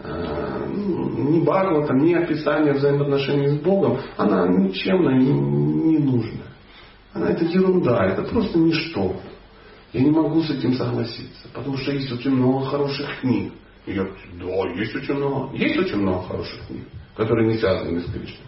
э, 0.00 0.66
ну, 0.68 1.30
не 1.30 1.40
Бхагавата, 1.40 1.94
не 1.94 2.14
описание 2.14 2.74
взаимоотношений 2.74 3.48
с 3.48 3.60
Богом, 3.62 3.98
она 4.18 4.46
ничем 4.46 5.02
не, 5.18 5.32
не 5.32 5.98
нужна. 5.98 6.44
Она 7.14 7.30
это 7.30 7.44
ерунда, 7.46 8.04
это 8.06 8.24
просто 8.24 8.58
ничто. 8.58 9.16
Я 9.94 10.02
не 10.02 10.10
могу 10.10 10.42
с 10.42 10.50
этим 10.50 10.74
согласиться, 10.74 11.48
потому 11.54 11.78
что 11.78 11.92
есть 11.92 12.12
очень 12.12 12.32
много 12.32 12.66
хороших 12.66 13.20
книг. 13.20 13.52
И 13.86 13.92
я, 13.92 14.04
да, 14.04 14.70
есть 14.74 14.94
очень 14.94 15.14
много. 15.14 15.56
Есть 15.56 15.78
очень 15.78 15.96
много 15.96 16.26
хороших 16.26 16.66
книг, 16.66 16.84
которые 17.16 17.48
не 17.48 17.58
связаны 17.58 18.00
с 18.00 18.04
Кришной. 18.04 18.43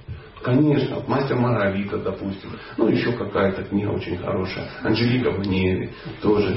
Конечно, 0.46 1.02
мастер 1.08 1.34
Маргарита, 1.34 1.98
допустим. 1.98 2.50
Ну, 2.76 2.86
еще 2.86 3.10
какая-то 3.10 3.64
книга 3.64 3.88
очень 3.88 4.16
хорошая. 4.16 4.68
Анжелика 4.84 5.32
в 5.32 5.42
гневе 5.42 5.90
тоже. 6.22 6.56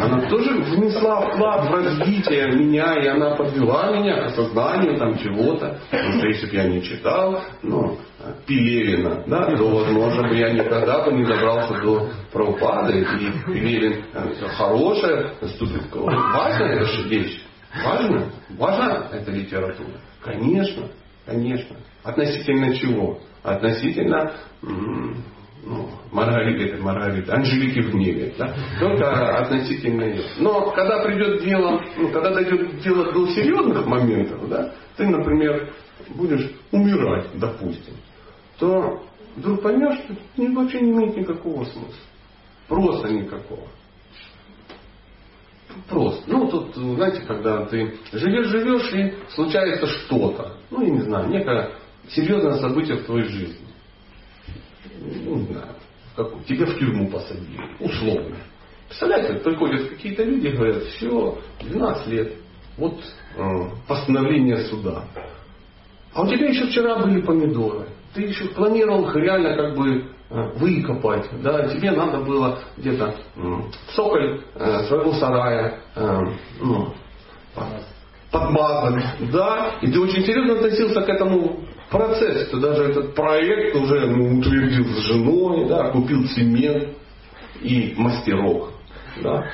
Она 0.00 0.30
тоже 0.30 0.52
внесла 0.52 1.20
вклад 1.22 1.68
в 1.68 1.74
развитие 1.74 2.52
меня, 2.52 2.94
и 3.02 3.08
она 3.08 3.34
подвела 3.34 3.90
меня 3.96 4.22
к 4.22 4.26
осознанию 4.26 4.96
там 4.96 5.18
чего-то. 5.18 5.80
Потому 5.90 6.12
что 6.18 6.26
если 6.28 6.46
бы 6.46 6.54
я 6.54 6.68
не 6.68 6.82
читал, 6.84 7.42
ну, 7.64 7.98
Пелевина, 8.46 9.24
да, 9.26 9.56
то, 9.56 9.68
возможно, 9.68 10.28
бы 10.28 10.36
я 10.36 10.52
никогда 10.52 11.04
бы 11.04 11.12
не 11.12 11.24
добрался 11.24 11.82
до 11.82 12.10
Прабхупады. 12.32 13.00
И 13.00 13.52
Пелевин 13.52 14.04
э, 14.14 14.34
хорошая, 14.56 15.34
важная 15.40 16.84
вещь. 17.08 17.42
Важно? 17.84 18.30
Важна 18.50 19.08
эта 19.12 19.32
литература? 19.32 19.98
Конечно, 20.22 20.86
конечно. 21.26 21.74
Относительно 22.02 22.74
чего? 22.76 23.18
Относительно 23.42 24.32
ну, 25.64 25.88
Маргариты, 26.10 26.74
это 26.74 27.34
Анжелики 27.34 27.80
в 27.80 27.92
гневе. 27.92 28.34
Да? 28.38 28.54
Только 28.78 29.38
относительно 29.38 30.04
ее. 30.04 30.22
Но 30.38 30.70
когда 30.70 31.02
придет 31.04 31.42
дело, 31.44 31.82
ну, 31.96 32.08
когда 32.08 32.30
дойдет 32.34 32.80
дело 32.80 33.12
до 33.12 33.26
серьезных 33.28 33.86
моментов, 33.86 34.48
да, 34.48 34.72
ты, 34.96 35.06
например, 35.06 35.72
будешь 36.14 36.50
умирать, 36.72 37.26
допустим, 37.34 37.94
то 38.58 39.02
вдруг 39.36 39.62
поймешь, 39.62 39.98
что 40.04 40.14
это 40.14 40.52
вообще 40.52 40.80
не 40.80 40.92
имеет 40.92 41.16
никакого 41.16 41.64
смысла. 41.64 41.94
Просто 42.68 43.08
никакого. 43.08 43.66
Просто. 45.88 46.22
Ну, 46.26 46.48
тут, 46.48 46.74
знаете, 46.74 47.20
когда 47.26 47.64
ты 47.66 47.96
живешь, 48.12 48.48
живешь, 48.48 48.92
и 48.92 49.14
случается 49.34 49.86
что-то. 49.86 50.56
Ну, 50.70 50.82
я 50.82 50.90
не 50.90 51.00
знаю, 51.00 51.28
некое 51.28 51.70
серьезное 52.14 52.58
событие 52.58 52.96
в 52.96 53.04
твоей 53.04 53.28
жизни. 53.28 53.66
Ну, 55.00 55.36
не 55.36 55.46
знаю, 55.46 55.74
как, 56.16 56.44
тебя 56.46 56.66
в 56.66 56.78
тюрьму 56.78 57.08
посадили, 57.10 57.60
условно. 57.78 58.36
Представляете, 58.88 59.34
приходят 59.40 59.88
какие-то 59.88 60.24
люди 60.24 60.48
и 60.48 60.52
говорят, 60.52 60.82
все, 60.84 61.38
12 61.60 62.06
лет, 62.08 62.32
вот 62.76 62.98
э, 63.36 63.42
постановление 63.86 64.64
суда. 64.64 65.04
А 66.12 66.22
у 66.22 66.26
тебя 66.26 66.48
еще 66.48 66.66
вчера 66.66 66.96
были 66.96 67.20
помидоры. 67.20 67.86
Ты 68.14 68.22
еще 68.22 68.46
планировал 68.48 69.08
их 69.08 69.14
реально 69.14 69.54
как 69.54 69.76
бы 69.76 70.06
э, 70.30 70.50
выкопать. 70.56 71.26
Да, 71.42 71.68
тебе 71.68 71.92
надо 71.92 72.18
было 72.18 72.58
где-то 72.76 73.14
э, 73.36 73.40
цоколь 73.94 74.40
э, 74.56 74.84
своего 74.88 75.12
сарая 75.14 75.78
э, 75.94 76.20
ну, 76.60 76.92
подмазать. 78.32 79.30
Да, 79.30 79.76
и 79.80 79.90
ты 79.90 80.00
очень 80.00 80.24
серьезно 80.24 80.54
относился 80.54 81.00
к 81.02 81.08
этому 81.08 81.60
процесс, 81.90 82.48
ты 82.48 82.56
даже 82.58 82.84
этот 82.84 83.14
проект 83.14 83.74
уже 83.74 84.06
ну, 84.06 84.38
утвердил 84.38 84.84
с 84.84 84.98
женой, 85.06 85.68
да, 85.68 85.90
купил 85.90 86.26
цемент 86.28 86.96
и 87.60 87.94
мастерок. 87.96 88.70
Да? 89.22 89.44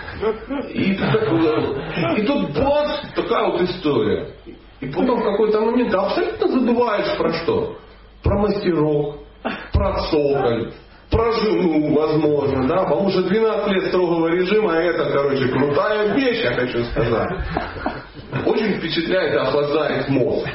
И, 0.70 0.92
и 0.92 2.27
тут 2.27 2.55
бац, 2.55 3.01
такая 3.14 3.51
вот 3.51 3.62
история. 3.62 4.35
И 4.81 4.87
потом 4.87 5.20
в 5.20 5.25
какой-то 5.25 5.61
момент 5.61 5.90
ты 5.90 5.96
абсолютно 5.96 6.49
забываешь 6.49 7.16
про 7.16 7.33
что? 7.33 7.79
Про 8.22 8.38
мастерок, 8.40 9.16
про 9.72 10.03
цоколь, 10.11 10.72
про 11.11 11.33
жену, 11.33 11.94
возможно, 11.94 12.66
да, 12.66 12.85
потому 12.85 13.09
что 13.11 13.22
12 13.22 13.68
лет 13.72 13.85
строгого 13.87 14.29
режима, 14.29 14.72
это, 14.72 15.11
короче, 15.11 15.49
крутая 15.49 16.14
вещь, 16.14 16.42
я 16.42 16.53
хочу 16.53 16.85
сказать. 16.85 17.29
Очень 18.44 18.75
впечатляет 18.75 19.33
и 19.33 19.37
охлаждает 19.37 20.09
мозг. 20.09 20.46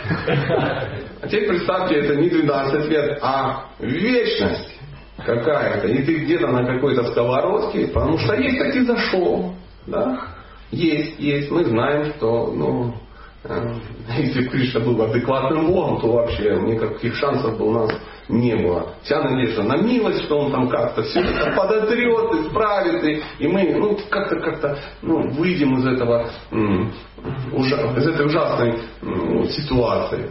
Теперь 1.31 1.47
представьте, 1.47 1.95
это 1.95 2.17
не 2.17 2.29
12 2.29 2.89
лет, 2.89 3.19
а 3.21 3.67
вечность 3.79 4.77
какая-то. 5.25 5.87
И 5.87 6.03
ты 6.03 6.15
где-то 6.25 6.47
на 6.47 6.65
какой-то 6.65 7.05
сковородке, 7.05 7.87
потому 7.87 8.17
что 8.17 8.35
есть 8.35 8.59
таки 8.59 8.81
зашел. 8.81 9.53
Да? 9.87 10.27
Есть, 10.71 11.17
есть. 11.19 11.49
Мы 11.49 11.63
знаем, 11.63 12.13
что 12.17 12.51
ну, 12.53 12.93
э, 13.45 13.73
если 14.17 14.41
бы 14.41 14.49
Кришна 14.49 14.81
был 14.81 15.01
адекватным 15.01 15.67
Богом, 15.67 16.01
то 16.01 16.11
вообще 16.11 16.59
никаких 16.63 17.15
шансов 17.15 17.57
бы 17.57 17.65
у 17.65 17.71
нас 17.71 17.91
не 18.27 18.53
было. 18.57 18.93
Вся 19.03 19.21
надежда 19.21 19.63
на 19.63 19.77
милость, 19.77 20.25
что 20.25 20.37
он 20.37 20.51
там 20.51 20.67
как-то 20.67 21.01
все 21.03 21.21
это 21.21 21.55
подотрет, 21.55 22.45
исправит, 22.45 23.03
и, 23.05 23.23
и 23.39 23.47
мы 23.47 23.73
ну, 23.77 23.97
как-то 24.09 24.35
как-то 24.35 24.77
ну, 25.01 25.29
выйдем 25.31 25.77
из 25.77 25.85
этого 25.85 26.29
из 26.51 28.07
этой 28.07 28.25
ужасной 28.25 28.79
ситуации. 29.49 30.29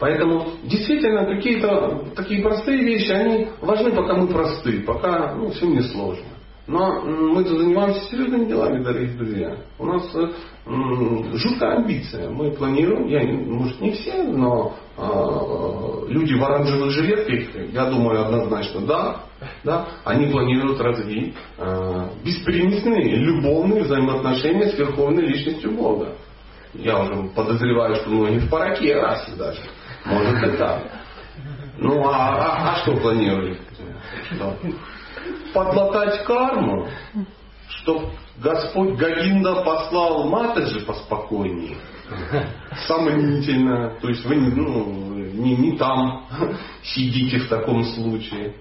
Поэтому 0.00 0.48
действительно 0.64 1.24
какие-то 1.26 2.04
такие 2.16 2.42
простые 2.42 2.78
вещи, 2.78 3.10
они 3.10 3.48
важны, 3.60 3.92
пока 3.92 4.14
мы 4.14 4.26
просты, 4.28 4.80
пока 4.80 5.34
ну, 5.34 5.50
все 5.50 5.66
не 5.66 5.82
сложно. 5.82 6.24
Но 6.66 7.02
мы 7.02 7.44
занимаемся 7.44 8.08
серьезными 8.08 8.46
делами, 8.46 8.82
дорогие 8.82 9.16
друзья. 9.16 9.56
У 9.78 9.84
нас 9.84 10.02
м, 10.66 11.36
жуткая 11.36 11.76
амбиция. 11.76 12.30
Мы 12.30 12.52
планируем, 12.52 13.06
я, 13.06 13.22
может 13.22 13.80
не 13.82 13.92
все, 13.92 14.22
но 14.22 14.74
э, 14.96 16.10
люди 16.10 16.32
в 16.32 16.42
оранжевых 16.42 16.90
жилетках, 16.90 17.70
я 17.70 17.90
думаю, 17.90 18.24
однозначно 18.24 18.80
да, 18.80 19.20
да, 19.62 19.88
они 20.04 20.30
планируют 20.30 20.80
развить 20.80 21.34
э, 21.58 22.08
беспримесные 22.24 23.16
любовные 23.16 23.82
взаимоотношения 23.82 24.68
с 24.70 24.78
верховной 24.78 25.26
личностью 25.26 25.72
Бога. 25.72 26.14
Я 26.72 26.98
уже 27.02 27.28
подозреваю, 27.34 27.96
что 27.96 28.10
многие 28.10 28.38
в 28.38 28.48
параке 28.48 28.94
раз 28.96 29.28
даже. 29.36 29.60
Может 30.04 30.54
и 30.54 30.56
так. 30.56 30.82
Ну 31.78 32.08
а, 32.08 32.12
а, 32.12 32.72
а 32.72 32.76
что 32.76 32.96
планируют? 32.96 33.58
Что? 34.30 34.56
Подлатать 35.52 36.24
карму, 36.24 36.88
чтоб 37.68 38.10
Господь 38.38 38.96
Гагинда 38.96 39.62
послал 39.62 40.28
Матаджи 40.28 40.80
поспокойнее. 40.84 41.76
Сомнительно. 42.86 43.96
То 44.00 44.08
есть 44.08 44.24
вы 44.24 44.36
ну, 44.36 45.14
не, 45.32 45.56
не 45.56 45.78
там 45.78 46.26
сидите 46.82 47.38
в 47.38 47.48
таком 47.48 47.84
случае. 47.84 48.54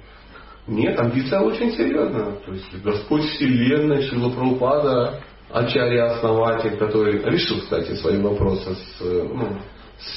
Нет, 0.67 0.97
амбиция 0.97 1.41
очень 1.41 1.71
серьезная. 1.71 2.37
То 2.37 2.53
есть 2.53 2.81
Господь 2.83 3.23
Вселенной, 3.23 4.03
Шила 4.03 4.29
Прабхупада, 4.29 5.21
Ачарья 5.51 6.15
основатель, 6.15 6.77
который 6.77 7.21
решил, 7.23 7.59
кстати, 7.59 7.93
свои 7.95 8.19
вопросы 8.21 8.73
с, 8.73 9.01
ну, 9.01 9.57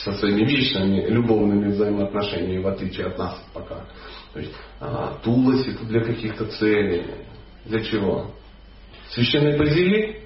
со 0.04 0.12
своими 0.14 0.44
вечными 0.44 1.06
любовными 1.08 1.68
взаимоотношениями, 1.72 2.62
в 2.62 2.68
отличие 2.68 3.06
от 3.06 3.18
нас 3.18 3.42
пока. 3.52 3.84
То 4.32 4.40
есть 4.40 4.52
а, 4.80 5.18
Туласи 5.22 5.72
для 5.82 6.00
каких-то 6.02 6.46
целей. 6.46 7.06
Для 7.64 7.82
чего? 7.82 8.30
Священный 9.10 9.56
базилик, 9.56 10.22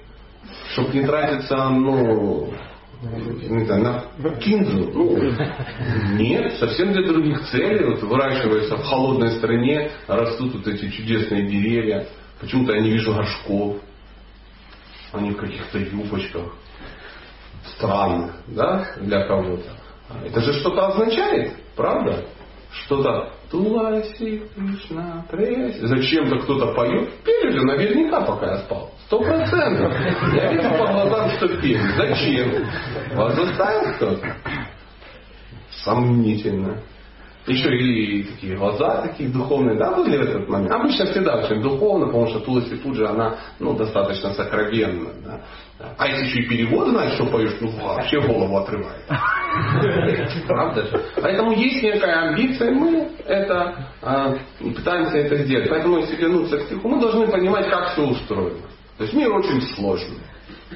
чтобы 0.73 0.93
не 0.93 1.05
тратиться, 1.05 1.69
ну, 1.69 2.53
не 3.01 3.65
знаю, 3.65 4.03
на 4.17 4.35
кинзу. 4.35 4.91
Ну, 4.93 5.17
нет, 6.17 6.53
совсем 6.57 6.93
для 6.93 7.07
других 7.07 7.41
целей. 7.49 7.85
Вот 7.85 8.03
выращиваются 8.03 8.77
в 8.77 8.83
холодной 8.83 9.31
стране, 9.31 9.91
растут 10.07 10.53
вот 10.55 10.67
эти 10.67 10.89
чудесные 10.89 11.47
деревья. 11.47 12.07
Почему-то 12.39 12.73
я 12.73 12.81
не 12.81 12.91
вижу 12.91 13.13
горшков. 13.13 13.77
Они 15.11 15.31
в 15.31 15.37
каких-то 15.37 15.79
юбочках 15.79 16.53
странных, 17.75 18.31
да, 18.47 18.87
для 18.97 19.25
кого-то. 19.27 19.69
Это 20.25 20.41
же 20.41 20.53
что-то 20.53 20.87
означает, 20.87 21.53
правда? 21.75 22.25
Что-то 22.71 23.33
Туласи, 23.49 24.43
Кришна, 24.55 25.25
Преси. 25.29 25.85
Зачем-то 25.85 26.39
кто-то 26.39 26.73
поет. 26.73 27.13
Пели 27.23 27.51
же 27.51 27.65
наверняка, 27.65 28.21
пока 28.21 28.51
я 28.53 28.57
спал. 28.59 28.91
Сто 29.05 29.19
процентов. 29.19 29.93
Я 30.33 30.53
вижу 30.53 30.69
по 30.69 30.87
глазам, 30.87 31.29
что 31.31 31.49
пень. 31.57 31.81
Зачем? 31.97 32.65
Вас 33.13 33.35
заставил 33.35 33.93
кто-то? 33.95 34.35
Сомнительно. 35.83 36.81
Еще 37.47 37.75
и 37.75 38.23
такие 38.23 38.55
глаза 38.55 39.01
такие 39.01 39.29
духовные, 39.29 39.75
да, 39.75 39.95
были 39.95 40.17
в 40.17 40.21
этот 40.21 40.47
момент. 40.47 40.71
Обычно 40.71 41.07
всегда 41.07 41.37
очень 41.37 41.61
духовно, 41.61 42.05
потому 42.05 42.27
что 42.27 42.39
Туласи 42.41 42.75
Пуджа, 42.75 43.09
она 43.09 43.35
ну, 43.59 43.73
достаточно 43.73 44.31
сокровенна. 44.33 45.09
Да. 45.25 45.41
А 45.97 46.07
если 46.07 46.25
еще 46.25 46.39
и 46.41 46.47
перевод 46.49 46.89
знаешь, 46.89 47.13
что 47.13 47.25
поешь, 47.25 47.55
ну 47.59 47.71
вообще 47.81 48.21
голову 48.21 48.57
отрывает. 48.57 49.01
Правда 50.47 50.83
же? 50.85 51.03
Поэтому 51.19 51.51
есть 51.53 51.81
некая 51.81 52.29
амбиция, 52.29 52.71
мы 52.71 53.09
это 53.25 53.87
э, 54.03 54.35
пытаемся 54.75 55.17
это 55.17 55.37
сделать. 55.37 55.67
Поэтому 55.69 55.97
если 55.97 56.17
вернуться 56.17 56.59
к 56.59 56.63
стиху, 56.63 56.87
мы 56.87 57.01
должны 57.01 57.27
понимать, 57.27 57.67
как 57.69 57.93
все 57.93 58.03
устроено. 58.03 58.67
То 58.97 59.03
есть 59.03 59.15
мир 59.15 59.33
очень 59.33 59.61
сложный. 59.73 60.19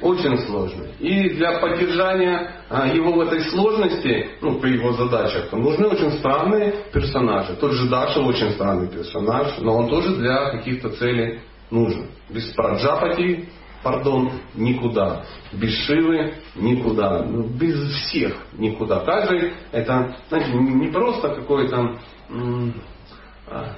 Очень 0.02 0.38
сложный. 0.40 0.90
И 0.98 1.30
для 1.30 1.58
поддержания 1.58 2.50
а, 2.68 2.86
его 2.86 3.12
в 3.12 3.20
этой 3.20 3.40
сложности, 3.44 4.30
ну, 4.42 4.58
при 4.58 4.74
его 4.74 4.92
задачах, 4.92 5.50
нужны 5.52 5.86
очень 5.86 6.12
странные 6.18 6.84
персонажи. 6.92 7.54
Тот 7.56 7.72
же 7.72 7.88
Даша 7.88 8.20
очень 8.20 8.50
странный 8.52 8.88
персонаж, 8.88 9.58
но 9.58 9.74
он 9.74 9.88
тоже 9.88 10.16
для 10.16 10.50
каких-то 10.50 10.90
целей 10.90 11.40
нужен. 11.70 12.08
Без 12.28 12.44
Праджапати, 12.52 13.48
пардон, 13.82 14.32
никуда. 14.54 15.24
Без 15.52 15.72
Шивы 15.84 16.34
никуда. 16.54 17.22
Ну, 17.22 17.44
без 17.44 17.78
всех 17.90 18.36
никуда. 18.52 19.00
Каждый 19.00 19.54
это, 19.72 20.16
знаете, 20.28 20.52
не 20.52 20.88
просто 20.88 21.30
какой-то 21.30 21.98
а, 23.48 23.76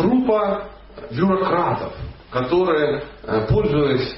группа 0.00 0.68
бюрократов, 1.10 1.92
которые, 2.30 3.04
э, 3.22 3.46
пользуясь 3.48 4.16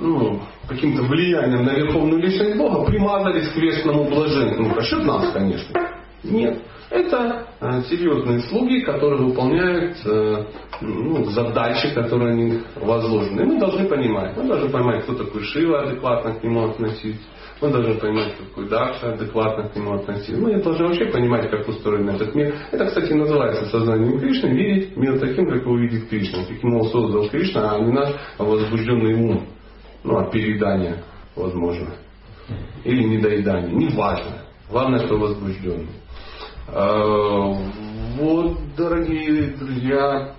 ну, 0.00 0.40
каким-то 0.68 1.02
влиянием 1.02 1.64
на 1.64 1.70
верховную 1.70 2.20
личность 2.20 2.56
Бога, 2.56 2.84
примазались 2.84 3.48
к 3.50 3.56
вечному 3.56 4.04
блаженству. 4.04 4.62
Ну, 4.62 4.74
насчет 4.74 5.04
нас, 5.04 5.32
конечно. 5.32 5.80
Нет. 6.22 6.62
Это 6.90 7.46
э, 7.60 7.82
серьезные 7.88 8.40
слуги, 8.40 8.80
которые 8.80 9.22
выполняют 9.22 9.96
э, 10.04 10.44
ну, 10.80 11.24
задачи, 11.26 11.94
которые 11.94 12.32
они 12.32 12.60
возложены. 12.74 13.42
И 13.42 13.44
мы 13.44 13.60
должны 13.60 13.88
понимать. 13.88 14.36
Мы 14.36 14.44
должны 14.44 14.70
понимать, 14.70 15.04
кто 15.04 15.14
такой 15.14 15.42
Шива, 15.44 15.82
адекватно 15.82 16.34
к 16.34 16.42
нему 16.42 16.64
относиться. 16.64 17.22
Мы 17.60 17.68
должны 17.68 17.94
понимать, 17.94 18.34
кто 18.34 18.44
такой 18.44 18.68
Даша, 18.68 19.12
адекватно 19.12 19.68
к 19.68 19.76
нему 19.76 19.94
относиться. 19.94 20.40
Мы 20.40 20.60
должны 20.62 20.86
вообще 20.86 21.04
понимать, 21.06 21.48
как 21.48 21.68
устроен 21.68 22.08
этот 22.08 22.34
мир. 22.34 22.56
Это, 22.72 22.86
кстати, 22.86 23.12
называется 23.12 23.66
сознанием 23.66 24.18
Кришны. 24.18 24.48
Видеть 24.48 24.96
мир 24.96 25.20
таким, 25.20 25.48
как 25.48 25.62
его 25.62 25.78
видит 25.78 26.08
Кришна. 26.08 26.44
Каким 26.44 26.70
его 26.70 26.84
создал 26.84 27.28
Кришна, 27.28 27.72
а 27.72 27.78
не 27.78 27.92
наш 27.92 28.14
возбужденный 28.38 29.14
ум. 29.14 29.46
Ну, 30.02 30.18
от 30.18 30.30
переедания, 30.30 31.02
возможно. 31.36 31.94
Или 32.84 33.04
недоедания. 33.04 33.70
Неважно. 33.70 34.42
Главное, 34.68 35.04
что 35.06 35.16
возбужденный. 35.18 35.88
А, 36.68 37.52
вот, 38.16 38.58
дорогие 38.76 39.48
друзья, 39.56 40.34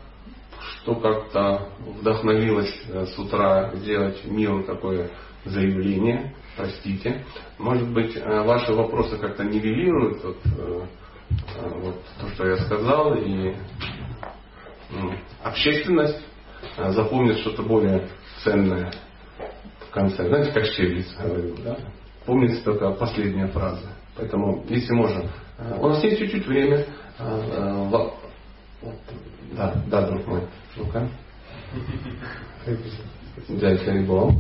что 0.82 0.96
как-то 0.96 1.70
вдохновилось 1.80 2.84
э, 2.90 3.06
с 3.06 3.20
утра 3.20 3.72
сделать 3.76 4.26
миру 4.26 4.64
такое 4.64 5.12
заявление. 5.46 6.36
Простите. 6.58 7.24
Может 7.60 7.90
быть, 7.94 8.16
э, 8.16 8.42
ваши 8.44 8.74
вопросы 8.74 9.18
как-то 9.18 9.44
нивелируют 9.44 10.24
вот, 10.24 10.38
э, 10.46 10.86
вот 11.82 12.02
то, 12.20 12.28
что 12.30 12.48
я 12.48 12.58
сказал, 12.58 13.14
и 13.16 13.56
общественность 15.44 16.20
запомнит 16.78 17.38
что-то 17.40 17.64
более 17.64 18.10
ценное 18.44 18.92
в 19.92 19.94
конце. 19.94 20.26
Знаете, 20.26 20.54
как 20.54 20.66
Щеглиц 20.66 21.14
говорил, 21.22 21.58
да? 21.66 21.78
Помните 22.26 22.62
только 22.64 22.92
последняя 22.92 23.48
фраза. 23.48 23.90
Поэтому, 24.16 24.66
если 24.70 24.94
можно, 24.94 25.30
э, 25.58 25.78
у 25.80 25.88
нас 25.90 26.02
есть 26.04 26.18
чуть-чуть 26.18 26.48
время. 26.48 26.86
Э, 27.20 27.90
э, 28.82 28.90
да, 29.52 29.76
да, 29.88 30.08
друг 30.08 30.28
мой. 30.28 30.42
Ну-ка. 30.78 31.10
Дядя 33.50 33.84
Харибол. 33.84 34.34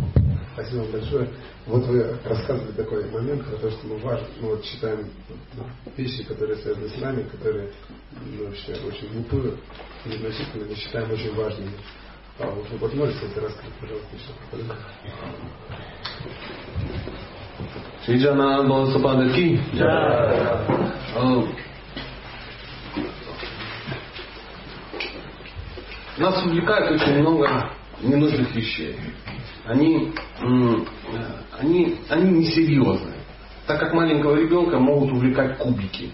Спасибо 0.53 0.85
большое. 0.85 1.29
Вот 1.65 1.85
вы 1.85 2.17
рассказывали 2.23 2.71
такой 2.71 3.09
момент 3.11 3.45
про 3.45 3.57
то, 3.57 3.71
что 3.71 3.87
мы 3.87 3.97
важно, 3.97 4.27
мы 4.39 4.49
вот 4.49 4.63
читаем 4.63 5.09
вещи, 5.97 6.23
которые 6.23 6.57
связаны 6.57 6.89
с 6.89 6.97
нами, 6.99 7.23
которые 7.23 7.71
ну, 8.11 8.45
вообще 8.45 8.73
очень 8.87 9.11
глупые, 9.13 9.53
незначительные, 10.05 10.69
но 10.69 10.75
считаем 10.75 11.11
очень 11.11 11.35
важными. 11.35 11.71
А 12.41 12.47
вот 12.47 12.67
вы 12.71 12.77
вот 12.77 12.93
можете 12.95 13.25
это 13.27 13.41
рассказать, 13.41 13.73
пожалуйста, 13.79 14.15
еще 14.15 14.31
Шриджана 18.05 18.63
Баласападаки. 18.67 19.59
Нас 26.17 26.45
увлекает 26.45 26.91
очень 26.91 27.19
много 27.19 27.69
ненужных 28.01 28.55
вещей. 28.55 28.97
Они, 29.65 30.11
они, 31.59 31.99
они 32.09 32.29
несерьезны. 32.39 33.13
Так 33.67 33.79
как 33.79 33.93
маленького 33.93 34.35
ребенка 34.35 34.79
могут 34.79 35.11
увлекать 35.11 35.59
кубики. 35.59 36.11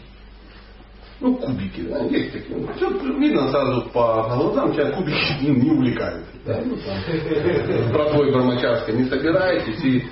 Ну, 1.20 1.36
кубики, 1.36 1.82
да, 1.82 2.04
есть 2.04 2.32
такие. 2.32 2.58
Ну, 2.58 2.72
Все 2.76 2.90
видно 3.18 3.50
сразу 3.50 3.90
по 3.90 4.28
глазам, 4.36 4.72
тебя 4.74 4.92
кубики 4.92 5.36
ну, 5.42 5.56
не 5.56 5.72
увлекают. 5.72 6.24
Да? 6.46 6.62
Ну, 6.64 6.78
там, 6.78 7.92
про 7.92 8.06
твой 8.12 8.32
Брамачарска 8.32 8.92
не 8.92 9.06
собираетесь 9.06 9.84
и 9.84 10.04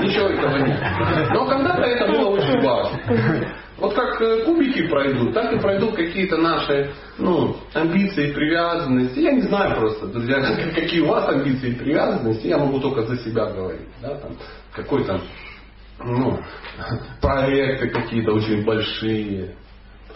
ничего 0.00 0.28
этого 0.28 0.58
нет. 0.58 0.80
Но 1.34 1.46
когда-то 1.46 1.82
это 1.82 2.12
было 2.12 2.28
очень 2.30 2.60
важно. 2.60 3.00
Вот 3.78 3.94
как 3.94 4.20
э, 4.20 4.44
кубики 4.44 4.86
пройдут, 4.86 5.34
так 5.34 5.52
и 5.52 5.58
пройдут 5.58 5.96
какие-то 5.96 6.36
наши 6.36 6.92
ну, 7.18 7.56
амбиции 7.74 8.32
привязанности. 8.32 9.18
Я 9.18 9.32
не 9.32 9.42
знаю 9.42 9.74
просто, 9.76 10.06
друзья, 10.06 10.36
какие 10.74 11.00
у 11.00 11.08
вас 11.08 11.28
амбиции 11.28 11.70
и 11.70 11.74
привязанности. 11.74 12.46
Я 12.46 12.58
могу 12.58 12.78
только 12.78 13.02
за 13.02 13.16
себя 13.16 13.46
говорить. 13.46 13.88
Да, 14.00 14.14
там, 14.14 14.36
какой-то 14.72 15.20
ну, 15.98 16.38
проекты 17.20 17.88
какие-то 17.88 18.32
очень 18.32 18.64
большие, 18.64 19.54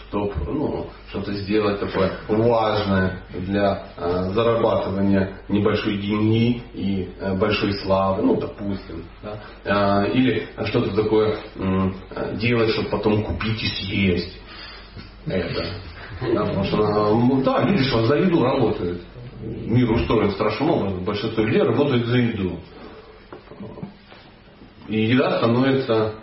чтобы 0.09 0.33
ну, 0.45 0.89
что-то 1.09 1.33
сделать 1.33 1.79
такое 1.79 2.13
важное 2.27 3.21
для 3.33 3.87
э, 3.97 4.31
зарабатывания 4.33 5.37
небольшой 5.49 5.97
деньги 5.97 6.63
и 6.73 7.09
э, 7.19 7.33
большой 7.35 7.73
славы, 7.79 8.23
ну, 8.23 8.35
допустим. 8.39 9.03
Да? 9.21 10.05
Э, 10.05 10.11
или 10.11 10.47
что-то 10.65 10.95
такое 10.95 11.37
э, 11.55 12.35
делать, 12.35 12.71
чтобы 12.71 12.89
потом 12.89 13.23
купить 13.23 13.61
и 13.61 13.67
съесть. 13.67 14.39
Это. 15.25 15.67
Да, 16.33 16.45
потому 16.45 16.63
что, 16.63 16.77
ну, 17.15 17.43
да, 17.43 17.63
видишь, 17.63 17.91
за 17.91 18.15
еду 18.15 18.43
работает. 18.43 19.01
Мир 19.41 19.91
устроен 19.91 20.31
страшным 20.31 20.71
образом. 20.71 21.03
Большинство 21.03 21.43
людей 21.43 21.61
работает 21.61 22.05
за 22.07 22.17
еду. 22.17 22.59
И 24.87 25.05
еда 25.05 25.37
становится 25.37 26.13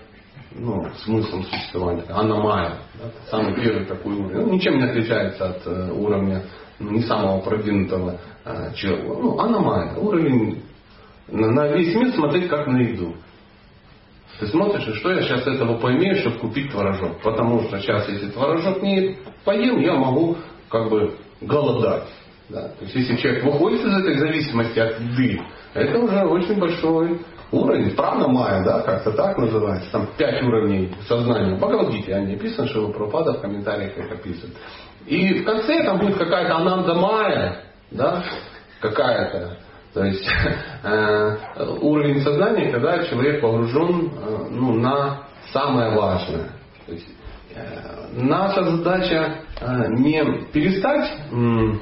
ну, 0.52 0.86
смыслом 1.04 1.44
существования. 1.44 2.04
Аномая. 2.08 2.78
Да, 2.94 3.10
самый 3.30 3.54
первый 3.54 3.84
такой 3.84 4.14
уровень. 4.14 4.46
Ну, 4.46 4.52
ничем 4.52 4.78
не 4.78 4.84
отличается 4.84 5.50
от 5.50 5.66
э, 5.66 5.92
уровня 5.92 6.44
ну, 6.78 6.90
не 6.92 7.02
самого 7.02 7.40
продвинутого 7.40 8.18
э, 8.44 8.74
человека. 8.74 9.08
Ну, 9.08 9.38
аномая. 9.38 9.94
Уровень 9.96 10.62
на, 11.28 11.50
на 11.50 11.68
весь 11.68 11.94
мир 11.94 12.12
смотреть 12.12 12.48
как 12.48 12.66
на 12.66 12.78
еду. 12.78 13.16
Ты 14.38 14.46
смотришь, 14.46 14.96
что 14.96 15.12
я 15.12 15.22
сейчас 15.22 15.46
этого 15.46 15.78
поимею, 15.78 16.16
чтобы 16.16 16.38
купить 16.38 16.70
творожок. 16.70 17.20
Потому 17.22 17.62
что 17.64 17.78
сейчас, 17.80 18.08
если 18.08 18.30
творожок 18.30 18.82
не 18.82 19.18
поем, 19.44 19.80
я 19.80 19.94
могу 19.94 20.36
как 20.68 20.88
бы 20.90 21.14
голодать. 21.40 22.08
Да? 22.48 22.68
То 22.68 22.84
есть, 22.84 22.94
если 22.94 23.16
человек 23.16 23.44
выходит 23.44 23.80
из 23.80 23.94
этой 23.94 24.18
зависимости 24.18 24.78
от 24.78 25.00
еды, 25.00 25.40
это 25.72 25.98
уже 25.98 26.24
очень 26.26 26.58
большой 26.58 27.20
уровень, 27.54 27.94
правда 27.96 28.28
майя, 28.28 28.64
да, 28.64 28.80
как-то 28.80 29.12
так 29.12 29.38
называется, 29.38 29.90
там 29.90 30.08
пять 30.16 30.42
уровней 30.42 30.94
сознания. 31.08 31.56
Бхагавадгите 31.56 32.14
они 32.14 32.34
описаны, 32.34 32.68
что 32.68 32.88
Пропада 32.88 33.34
в 33.34 33.40
комментариях 33.40 33.96
их 33.96 34.10
описывает. 34.10 34.56
И 35.06 35.40
в 35.40 35.44
конце 35.44 35.84
там 35.84 35.98
будет 35.98 36.16
какая-то 36.16 36.56
ананда 36.56 36.94
майя, 36.94 37.62
да, 37.90 38.24
какая-то. 38.80 39.58
То 39.92 40.04
есть 40.04 40.28
э, 40.82 41.36
уровень 41.80 42.20
сознания, 42.22 42.72
когда 42.72 43.04
человек 43.04 43.40
погружен 43.40 44.10
э, 44.12 44.46
ну, 44.50 44.72
на 44.74 45.28
самое 45.52 45.94
важное. 45.96 46.50
То 46.86 46.92
есть, 46.92 47.06
э, 47.54 48.08
наша 48.14 48.64
задача 48.64 49.36
э, 49.60 49.86
не 49.90 50.46
перестать 50.52 51.12
э, 51.30 51.72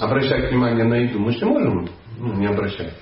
обращать 0.00 0.50
внимание 0.50 0.84
на 0.84 0.94
еду. 0.94 1.20
Мы 1.20 1.32
же 1.32 1.44
не 1.44 1.50
можем 1.50 1.88
ну, 2.18 2.32
не 2.34 2.46
обращать. 2.46 2.94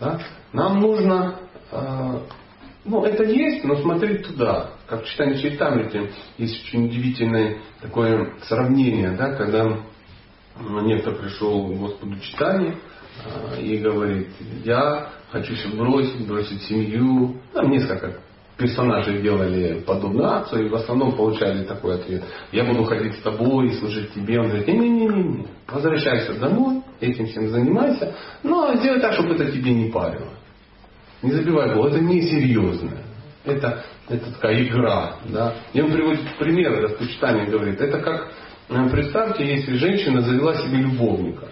Да? 0.00 0.20
Нам 0.52 0.80
нужно, 0.80 1.36
э, 1.70 2.20
ну 2.84 3.04
это 3.04 3.24
есть, 3.24 3.64
но 3.64 3.76
смотреть 3.76 4.26
туда. 4.26 4.70
Как 4.86 5.04
в 5.04 5.06
читании 5.08 5.40
Чайтамрити 5.40 6.10
есть 6.38 6.64
очень 6.64 6.86
удивительное 6.86 7.58
такое 7.80 8.34
сравнение, 8.42 9.10
да, 9.12 9.34
когда 9.34 9.78
некто 10.60 11.12
пришел 11.12 11.66
к 11.68 11.78
Господу 11.78 12.18
читания 12.20 12.76
а, 13.24 13.60
и 13.60 13.78
говорит, 13.78 14.28
я 14.64 15.10
хочу 15.30 15.54
все 15.54 15.68
бросить, 15.68 16.26
бросить 16.26 16.62
семью. 16.62 17.40
Там 17.52 17.70
несколько 17.70 18.20
персонажей 18.56 19.22
делали 19.22 19.80
подобную 19.86 20.28
акцию 20.28 20.66
и 20.66 20.68
в 20.68 20.74
основном 20.74 21.16
получали 21.16 21.64
такой 21.64 21.96
ответ. 21.96 22.24
Я 22.50 22.64
буду 22.64 22.84
ходить 22.84 23.14
с 23.14 23.22
тобой 23.22 23.68
и 23.68 23.78
служить 23.78 24.12
тебе. 24.14 24.40
Он 24.40 24.48
говорит, 24.48 24.66
не-не-не, 24.66 25.46
возвращайся 25.68 26.34
домой, 26.34 26.82
этим 27.00 27.26
всем 27.26 27.48
занимайся, 27.48 28.14
но 28.42 28.74
сделай 28.76 29.00
так, 29.00 29.14
чтобы 29.14 29.34
это 29.34 29.50
тебе 29.50 29.72
не 29.72 29.90
парило. 29.90 30.32
Не 31.22 31.32
забивай 31.32 31.74
голову, 31.74 31.88
это 31.88 32.00
несерьезно. 32.00 32.92
Это, 33.44 33.84
это 34.08 34.32
такая 34.32 34.62
игра. 34.64 35.16
Да? 35.26 35.54
И 35.72 35.80
он 35.80 35.92
приводит 35.92 36.20
пример, 36.38 36.72
это 36.72 36.96
почитание 36.96 37.46
говорит, 37.46 37.80
это 37.80 37.98
как, 38.00 38.30
э, 38.68 38.88
представьте, 38.90 39.46
если 39.46 39.76
женщина 39.76 40.20
завела 40.20 40.54
себе 40.56 40.78
любовника. 40.78 41.48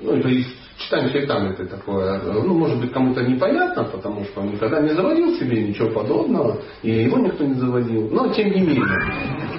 Ну, 0.00 0.16
это 0.16 0.28
из 0.28 0.46
читаем 0.80 1.10
шайтан 1.10 1.52
это 1.52 1.66
такое, 1.66 2.20
ну, 2.22 2.54
может 2.54 2.80
быть, 2.80 2.92
кому-то 2.92 3.22
непонятно, 3.22 3.84
потому 3.84 4.24
что 4.24 4.40
он 4.40 4.52
никогда 4.52 4.80
не 4.80 4.94
заводил 4.94 5.36
себе 5.36 5.62
ничего 5.62 5.90
подобного, 5.90 6.60
и 6.82 6.90
его 6.90 7.18
никто 7.18 7.44
не 7.44 7.54
заводил. 7.54 8.08
Но, 8.10 8.32
тем 8.32 8.50
не 8.50 8.60
менее, 8.60 8.86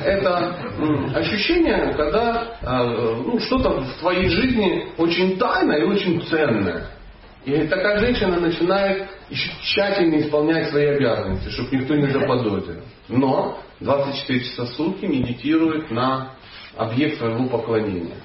это 0.04 0.56
ощущение, 1.16 1.94
когда 1.96 2.58
а, 2.64 2.84
ну, 2.84 3.40
что-то 3.40 3.82
в 3.82 3.94
твоей 4.00 4.28
жизни 4.30 4.88
очень 4.98 5.38
тайное 5.38 5.80
и 5.80 5.84
очень 5.84 6.22
ценное. 6.24 6.88
И 7.46 7.68
такая 7.68 8.00
женщина 8.00 8.40
начинает 8.40 9.10
еще 9.30 9.50
тщательно 9.62 10.20
исполнять 10.22 10.70
свои 10.70 10.86
обязанности, 10.88 11.50
чтобы 11.50 11.76
никто 11.76 11.96
не 11.96 12.08
заподозрил. 12.08 12.82
Но 13.08 13.60
24 13.80 14.40
часа 14.42 14.66
в 14.66 14.70
сутки 14.70 15.06
медитирует 15.06 15.90
на 15.90 16.34
объект 16.78 17.18
своего 17.18 17.48
поклонения. 17.48 18.18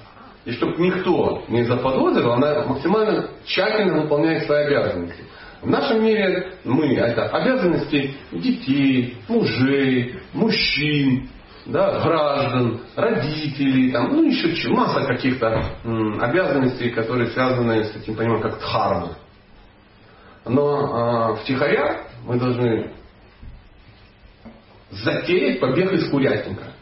И 0.46 0.52
чтобы 0.52 0.80
никто 0.80 1.42
не 1.48 1.64
заподозрил, 1.64 2.32
она 2.32 2.64
максимально 2.66 3.30
тщательно 3.44 4.02
выполняет 4.02 4.44
свои 4.44 4.64
обязанности. 4.66 5.24
В 5.60 5.68
нашем 5.68 6.04
мире 6.04 6.52
мы, 6.62 6.94
это 6.94 7.26
обязанности 7.30 8.14
детей, 8.30 9.16
мужей, 9.26 10.20
мужчин, 10.32 11.28
да, 11.66 12.00
граждан, 12.00 12.80
родителей, 12.94 13.90
там, 13.90 14.14
ну 14.14 14.22
еще 14.22 14.68
масса 14.68 15.04
каких-то 15.04 15.64
м, 15.82 16.22
обязанностей, 16.22 16.90
которые 16.90 17.28
связаны 17.30 17.82
с 17.82 17.90
таким 17.90 18.14
пониманием, 18.14 18.48
как 18.48 18.60
дхарма. 18.60 19.16
Но 20.44 21.32
э, 21.34 21.42
втихаря 21.42 22.02
мы 22.24 22.38
должны 22.38 22.92
затеять 24.92 25.58
побег 25.58 25.92
из 25.92 26.08
курятника 26.08 26.75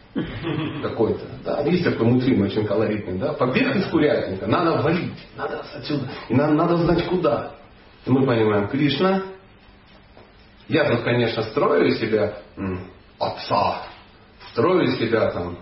какой-то. 0.82 1.24
Да? 1.44 1.62
Есть 1.62 1.84
такой 1.84 2.06
мультфильм 2.06 2.42
очень 2.42 2.66
колоритный. 2.66 3.18
Да? 3.18 3.32
Побег 3.32 3.74
из 3.76 3.86
курятника. 3.86 4.46
Надо 4.46 4.82
валить. 4.82 5.26
Надо 5.36 5.62
отсюда. 5.74 6.08
И 6.28 6.34
надо, 6.34 6.54
надо 6.54 6.76
знать 6.76 7.06
куда. 7.06 7.54
И 8.06 8.10
мы 8.10 8.26
понимаем, 8.26 8.68
Кришна, 8.68 9.22
я 10.68 10.90
тут, 10.90 11.02
конечно, 11.02 11.42
строю 11.42 11.90
себя 11.92 12.38
отца, 13.18 13.82
строю 14.52 14.86
себя 14.92 15.30
там 15.30 15.58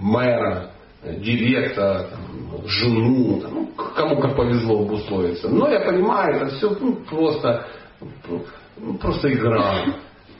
мэра, 0.00 0.70
директора, 1.02 2.04
там, 2.10 2.66
жену, 2.66 3.40
там, 3.40 3.54
ну, 3.54 3.66
кому 3.94 4.20
как 4.20 4.36
повезло 4.36 4.82
обусловиться. 4.82 5.48
Но 5.48 5.68
я 5.68 5.80
понимаю, 5.80 6.36
это 6.36 6.56
все 6.56 6.70
ну, 6.70 6.96
просто, 7.08 7.66
ну, 8.78 8.94
просто 8.98 9.32
игра. 9.32 9.84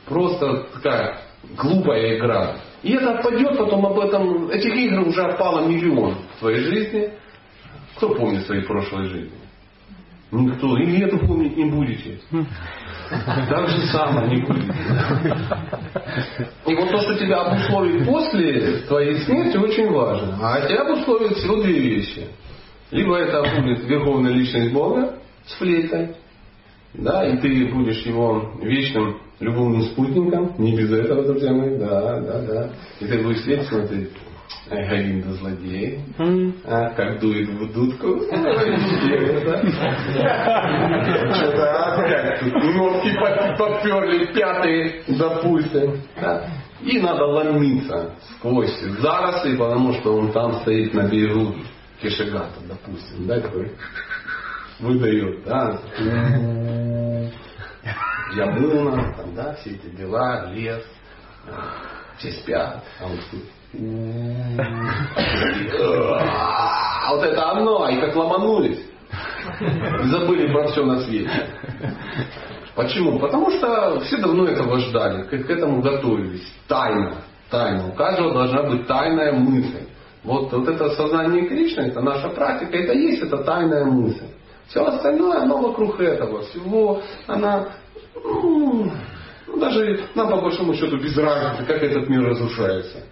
Просто 0.06 0.66
такая 0.74 1.23
глупая 1.56 2.18
игра. 2.18 2.56
И 2.82 2.92
это 2.92 3.14
отпадет 3.14 3.56
потом 3.56 3.86
об 3.86 3.98
этом. 3.98 4.48
Этих 4.50 4.74
игр 4.74 5.08
уже 5.08 5.22
отпало 5.22 5.66
миллион 5.66 6.16
в 6.36 6.40
твоей 6.40 6.60
жизни. 6.60 7.10
Кто 7.96 8.14
помнит 8.14 8.44
свои 8.46 8.60
прошлые 8.62 9.08
жизни? 9.08 9.38
Никто. 10.30 10.76
И 10.78 11.00
эту 11.00 11.18
помнить 11.18 11.56
не 11.56 11.64
будете. 11.70 12.18
Так 13.48 13.68
же 13.68 13.86
самое 13.86 14.28
не 14.28 14.42
будет. 14.42 14.74
И 16.66 16.74
вот 16.74 16.90
то, 16.90 16.98
что 16.98 17.14
тебя 17.14 17.42
обусловит 17.42 18.04
после 18.06 18.78
твоей 18.88 19.18
смерти, 19.20 19.56
очень 19.56 19.90
важно. 19.90 20.38
А 20.42 20.66
тебя 20.66 20.82
обусловит 20.82 21.36
всего 21.36 21.62
две 21.62 21.78
вещи. 21.78 22.26
Либо 22.90 23.16
это 23.16 23.42
будет 23.60 23.84
верховная 23.84 24.32
личность 24.32 24.72
Бога 24.72 25.18
с 25.46 25.54
флейтой, 25.54 26.16
да, 26.94 27.26
и 27.26 27.36
ты 27.38 27.66
будешь 27.66 28.02
его 28.02 28.52
вечным 28.62 29.18
любовным 29.40 29.82
спутником, 29.82 30.54
не 30.58 30.76
без 30.76 30.92
этого, 30.92 31.24
друзья 31.24 31.52
мои, 31.52 31.76
да, 31.78 32.20
да, 32.20 32.40
да. 32.40 32.70
И 33.00 33.06
ты 33.06 33.22
будешь 33.22 33.40
сидеть 33.40 33.66
смотреть, 33.66 34.10
Галинда 34.70 35.32
злодей, 35.34 36.00
а, 36.64 36.90
как 36.94 37.20
дует 37.20 37.48
в 37.48 37.72
дудку. 37.72 38.20
Что-то 41.34 41.94
опять 41.94 42.40
тут 42.40 42.54
ногти 42.74 43.12
поперли, 43.58 44.32
пятые, 44.32 45.02
допустим. 45.18 46.00
И 46.80 46.98
надо 47.00 47.24
ломиться 47.24 48.14
сквозь 48.36 48.80
заросли, 49.00 49.56
потому 49.56 49.92
что 49.94 50.16
он 50.16 50.32
там 50.32 50.54
стоит 50.60 50.94
на 50.94 51.08
берегу 51.08 51.54
Кишегата, 52.00 52.60
допустим. 52.66 53.26
Да, 53.26 53.40
такой 53.40 53.70
выдает, 54.80 55.44
да. 55.44 55.80
Ямуна, 58.34 59.14
там, 59.16 59.34
да, 59.34 59.54
все 59.54 59.70
эти 59.70 59.86
дела, 59.96 60.50
лес, 60.52 60.82
все 62.18 62.32
спят, 62.32 62.82
а 63.00 63.06
он 63.06 63.18
спит. 63.28 63.44
А 67.06 67.14
вот 67.14 67.24
это 67.24 67.50
оно, 67.50 67.88
и 67.88 68.00
как 68.00 68.16
ломанулись. 68.16 68.80
Забыли 70.04 70.52
про 70.52 70.68
все 70.68 70.84
на 70.84 71.00
свете. 71.00 71.48
Почему? 72.74 73.18
Потому 73.18 73.50
что 73.50 74.00
все 74.00 74.16
давно 74.16 74.46
этого 74.46 74.78
ждали, 74.78 75.22
к 75.24 75.50
этому 75.50 75.80
готовились. 75.82 76.50
Тайна. 76.66 77.22
Тайна. 77.50 77.88
У 77.88 77.92
каждого 77.92 78.32
должна 78.32 78.62
быть 78.64 78.86
тайная 78.86 79.32
мысль. 79.32 79.86
Вот, 80.24 80.52
вот 80.52 80.68
это 80.68 80.90
сознание 80.90 81.46
Кришны, 81.46 81.82
это 81.82 82.00
наша 82.00 82.30
практика, 82.30 82.76
это 82.78 82.94
есть 82.94 83.22
эта 83.22 83.44
тайная 83.44 83.84
мысль. 83.84 84.24
Все 84.68 84.84
остальное, 84.84 85.42
оно 85.42 85.58
вокруг 85.58 86.00
этого 86.00 86.42
всего, 86.42 87.02
она, 87.26 87.68
ну, 88.14 88.90
ну, 89.46 89.60
даже 89.60 90.08
нам 90.14 90.30
по 90.30 90.40
большому 90.40 90.74
счету 90.74 90.96
без 90.98 91.16
разницы, 91.16 91.64
как 91.66 91.82
этот 91.82 92.08
мир 92.08 92.24
разрушается. 92.24 93.04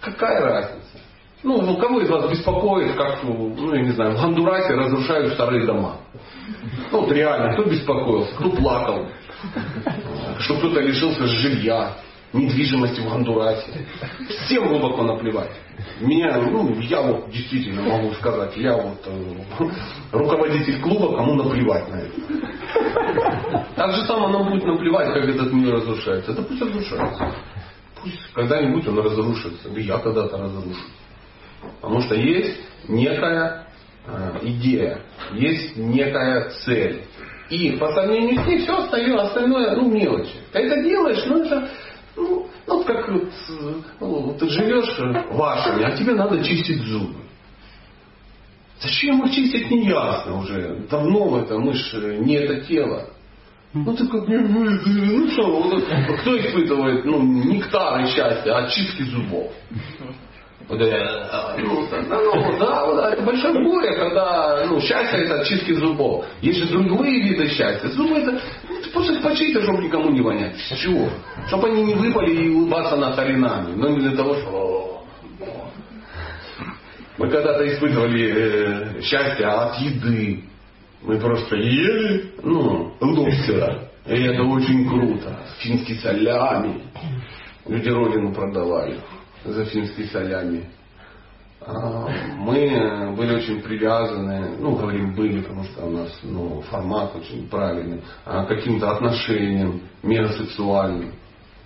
Какая 0.00 0.40
разница? 0.40 0.98
Ну, 1.42 1.60
ну 1.60 1.76
кого 1.76 2.00
из 2.00 2.08
вас 2.08 2.30
беспокоит, 2.30 2.94
как, 2.96 3.22
ну, 3.22 3.74
я 3.74 3.82
не 3.82 3.90
знаю, 3.92 4.16
в 4.16 4.20
Гондурасе 4.20 4.74
разрушают 4.74 5.34
старые 5.34 5.66
дома? 5.66 5.98
Ну, 6.90 7.00
вот 7.00 7.12
реально, 7.12 7.52
кто 7.54 7.64
беспокоился, 7.64 8.34
кто 8.36 8.50
плакал, 8.50 9.06
что 10.38 10.56
кто-то 10.56 10.80
лишился 10.80 11.26
жилья, 11.26 11.96
недвижимости 12.32 13.00
в 13.00 13.08
Гондурасе. 13.08 13.86
Всем 14.44 14.68
глубоко 14.68 15.02
наплевать. 15.02 15.50
Меня, 16.00 16.36
ну, 16.38 16.78
я 16.80 17.02
вот 17.02 17.30
действительно 17.30 17.82
могу 17.82 18.12
сказать, 18.14 18.56
я 18.56 18.76
вот 18.76 18.98
э, 19.06 19.34
руководитель 20.12 20.80
клуба, 20.80 21.16
кому 21.16 21.34
наплевать 21.34 21.88
на 21.88 21.96
это. 21.96 23.66
Так 23.76 23.92
же 23.92 24.02
самое 24.02 24.28
нам 24.28 24.48
будет 24.48 24.64
наплевать, 24.64 25.12
как 25.12 25.24
этот 25.28 25.52
мир 25.52 25.74
разрушается. 25.74 26.32
Это 26.32 26.42
пусть 26.42 26.60
разрушается. 26.60 27.34
Пусть 28.00 28.32
когда-нибудь 28.32 28.86
он 28.86 28.98
разрушится. 28.98 29.68
Да 29.68 29.80
я 29.80 29.98
когда-то 29.98 30.38
разрушу. 30.38 30.80
Потому 31.80 32.00
что 32.00 32.14
есть 32.14 32.60
некая 32.88 33.66
э, 34.06 34.38
идея, 34.42 35.02
есть 35.32 35.76
некая 35.76 36.50
цель. 36.64 37.04
И 37.50 37.72
по 37.72 37.92
сравнению 37.92 38.42
с 38.42 38.46
ней 38.46 38.58
все 38.60 38.78
остальное, 38.78 39.26
остальное 39.26 39.76
ну, 39.76 39.90
мелочи. 39.90 40.32
Ты 40.52 40.60
это 40.60 40.82
делаешь, 40.82 41.22
ну 41.26 41.44
это 41.44 41.68
ну, 42.16 42.46
ну 42.66 42.84
как 42.84 43.08
вот, 43.08 43.32
ну, 44.00 44.36
ты 44.38 44.48
живешь 44.48 44.98
вашими, 45.30 45.84
а 45.84 45.96
тебе 45.96 46.14
надо 46.14 46.42
чистить 46.44 46.82
зубы. 46.82 47.20
Зачем 48.80 49.24
их 49.24 49.32
чистить, 49.32 49.70
не 49.70 49.86
ясно 49.86 50.40
уже. 50.40 50.86
Давно 50.90 51.40
это, 51.40 51.56
мы 51.58 51.72
же 51.72 52.18
не 52.18 52.34
это 52.34 52.66
тело. 52.66 53.08
Ну 53.74 53.94
ты 53.94 54.06
как, 54.06 54.28
ну 54.28 55.30
что, 55.30 55.46
вот, 55.46 55.84
кто 56.20 56.38
испытывает 56.38 57.04
ну, 57.04 57.22
нектары 57.22 58.06
счастья 58.08 58.58
от 58.58 58.70
чистки 58.70 59.02
зубов? 59.04 59.52
Вот, 60.68 60.80
э, 60.80 61.58
ну, 61.58 61.86
ну, 62.08 62.58
да, 62.58 62.94
да, 62.94 63.12
это 63.12 63.22
большое 63.22 63.52
горе, 63.52 63.94
когда 63.94 64.64
ну, 64.66 64.80
счастье 64.80 65.24
это 65.24 65.44
чистки 65.44 65.72
зубов. 65.72 66.24
Есть 66.40 66.60
же 66.60 66.66
другие 66.66 67.22
виды 67.22 67.48
счастья. 67.48 67.88
Зубы 67.88 68.18
это 68.18 68.40
ну, 68.68 68.76
просто 68.92 69.20
почисти, 69.20 69.60
чтобы 69.62 69.82
никому 69.82 70.10
не 70.10 70.20
вонять. 70.20 70.56
С 70.56 70.76
чего? 70.78 71.08
Чтобы 71.48 71.68
они 71.68 71.82
не 71.82 71.94
выпали 71.94 72.32
и 72.32 72.48
улыбаться 72.50 72.96
над 72.96 73.18
оринами. 73.18 73.74
Но 73.74 73.88
не 73.88 74.00
для 74.00 74.16
того, 74.16 74.34
что 74.36 75.04
мы 77.18 77.28
когда-то 77.28 77.66
испытывали 77.68 78.32
э, 78.34 79.02
счастье 79.02 79.46
от 79.46 79.78
еды. 79.80 80.44
Мы 81.02 81.18
просто 81.18 81.56
ели, 81.56 82.32
ну, 82.42 82.94
лобстера. 83.00 83.88
И 84.06 84.22
это 84.22 84.42
очень 84.44 84.88
круто. 84.88 85.36
Финский 85.58 85.96
солями. 85.96 86.82
Люди 87.66 87.88
родину 87.88 88.32
продавали 88.32 88.98
за 89.44 89.64
финские 89.64 90.06
солями. 90.08 90.66
а, 91.60 92.08
мы 92.36 93.14
были 93.16 93.36
очень 93.36 93.62
привязаны, 93.62 94.56
ну, 94.58 94.74
говорим 94.74 95.14
были, 95.14 95.42
потому 95.42 95.64
что 95.64 95.86
у 95.86 95.90
нас 95.90 96.10
ну, 96.22 96.60
формат 96.62 97.14
очень 97.14 97.48
правильный, 97.48 98.02
а, 98.24 98.44
каким-то 98.46 98.90
отношениям 98.90 99.82
мегасексуальным. 100.02 101.14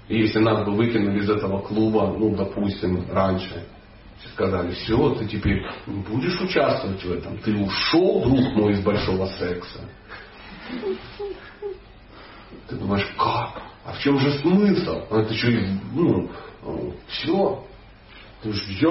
И 0.08 0.18
если 0.18 0.38
нас 0.38 0.64
бы 0.64 0.72
выкинули 0.72 1.20
из 1.20 1.30
этого 1.30 1.60
клуба, 1.60 2.14
ну, 2.16 2.34
допустим, 2.36 3.06
раньше, 3.10 3.66
сказали, 4.34 4.72
все, 4.72 5.14
ты 5.14 5.26
теперь 5.26 5.62
не 5.86 6.02
будешь 6.02 6.40
участвовать 6.40 7.02
в 7.02 7.12
этом, 7.12 7.38
ты 7.38 7.56
ушел, 7.56 8.22
друг 8.22 8.54
мой, 8.54 8.72
из 8.72 8.80
большого 8.80 9.26
секса. 9.26 9.80
Ты 12.68 12.76
думаешь, 12.76 13.06
как? 13.16 13.62
А 13.84 13.92
в 13.92 13.98
чем 14.00 14.18
же 14.18 14.32
смысл? 14.40 15.02
А 15.10 15.20
это 15.20 15.34
что, 15.34 15.48
ну, 15.92 16.30
все. 17.08 17.65
Ты 18.46 18.52
же 18.52 18.72
я, 18.72 18.88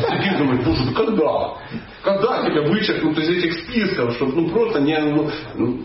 сидишь, 0.00 0.38
думаешь, 0.38 0.64
боже, 0.64 0.84
да 0.84 1.04
когда? 1.04 1.54
Когда 2.02 2.50
тебя 2.50 2.62
вычеркнут 2.62 3.18
из 3.18 3.28
этих 3.28 3.52
списков, 3.60 4.14
чтобы 4.16 4.32
ну, 4.34 4.48
просто 4.50 4.80
не, 4.80 4.98
ну, 4.98 5.30
ну 5.54 5.78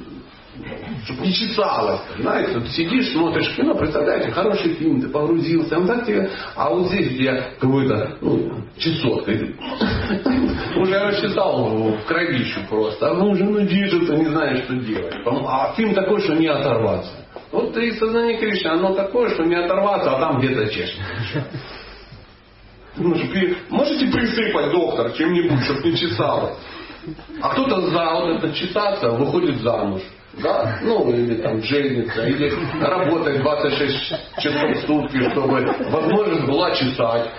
чтобы 1.05 1.21
не 1.21 1.33
чесалось. 1.33 2.01
Знаете, 2.19 2.59
ты 2.59 2.67
сидишь, 2.69 3.11
смотришь 3.11 3.55
кино, 3.55 3.75
представляете, 3.75 4.31
хороший 4.31 4.73
фильм, 4.73 5.01
ты 5.01 5.07
погрузился, 5.09 5.77
он 5.77 5.87
так 5.87 6.05
тебе, 6.05 6.29
а 6.55 6.69
вот 6.69 6.87
здесь 6.87 7.13
где 7.13 7.43
какой-то, 7.59 8.17
ну, 8.21 8.63
чесотка. 8.77 9.31
Уже 10.77 10.99
расчесал 10.99 11.91
в 11.91 12.05
кровищу 12.05 12.61
просто. 12.69 13.11
А 13.11 13.13
ну 13.13 13.31
уже 13.31 13.43
ну 13.43 13.65
ты 13.65 13.65
не 13.65 14.25
знаешь, 14.25 14.63
что 14.63 14.73
делать. 14.75 15.15
А 15.25 15.73
фильм 15.75 15.93
такой, 15.93 16.19
что 16.21 16.33
не 16.33 16.47
оторваться. 16.47 17.11
Вот 17.51 17.75
и 17.77 17.91
сознание 17.91 18.37
Кришны, 18.37 18.69
оно 18.69 18.93
такое, 18.93 19.29
что 19.29 19.43
не 19.43 19.55
оторваться, 19.55 20.15
а 20.15 20.19
там 20.19 20.39
где-то 20.39 20.67
чешешь. 20.67 20.99
Можете 22.97 24.11
присыпать, 24.11 24.71
доктор, 24.71 25.11
чем-нибудь, 25.13 25.63
чтобы 25.63 25.83
не 25.83 25.95
чесалось. 25.95 26.55
А 27.41 27.49
кто-то 27.49 27.81
за 27.89 28.13
вот 28.15 28.37
это 28.37 28.53
чесаться 28.53 29.11
выходит 29.11 29.61
замуж 29.61 30.01
да, 30.41 30.79
ну 30.83 31.09
или 31.11 31.35
там 31.41 31.61
женится, 31.61 32.25
или 32.27 32.51
работает 32.79 33.41
26 33.41 34.13
часов 34.39 34.71
в 34.71 34.85
сутки, 34.85 35.29
чтобы 35.31 35.65
возможность 35.89 36.45
была 36.45 36.71
чесать. 36.71 37.29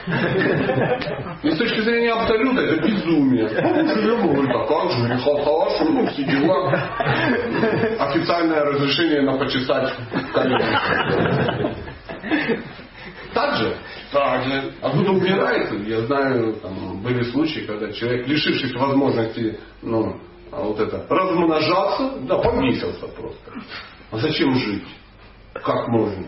И 1.43 1.51
с 1.51 1.59
точки 1.59 1.81
зрения 1.81 2.13
абсолюта 2.13 2.63
это 2.63 2.87
безумие. 2.87 3.49
Ну, 3.49 4.43
это 4.43 4.67
как 4.67 4.91
же, 4.91 5.09
рехалташ, 5.15 5.81
ну 5.89 6.07
все 6.09 6.25
дела. 6.25 6.91
Официальное 8.59 8.65
разрешение 8.65 9.23
на 9.23 9.39
почесать 9.39 9.93
колено. 10.33 11.75
Так 13.35 13.57
же? 13.57 13.77
Так 14.11 14.45
же. 14.45 14.75
А 14.81 14.91
кто-то 14.91 15.13
умирает, 15.13 15.87
я 15.87 16.01
знаю, 16.07 16.55
там, 16.55 17.03
были 17.03 17.23
случаи, 17.31 17.61
когда 17.61 17.93
человек, 17.93 18.27
лишившись 18.27 18.75
возможности 18.75 19.59
ну, 19.83 20.19
а 20.51 20.63
вот 20.63 20.81
это 20.81 21.07
размножаться, 21.09 22.19
да, 22.23 22.39
повесился 22.39 23.07
просто. 23.09 23.53
А 24.11 24.19
зачем 24.19 24.55
жить? 24.55 24.85
Как 25.53 25.89
можно? 25.89 26.27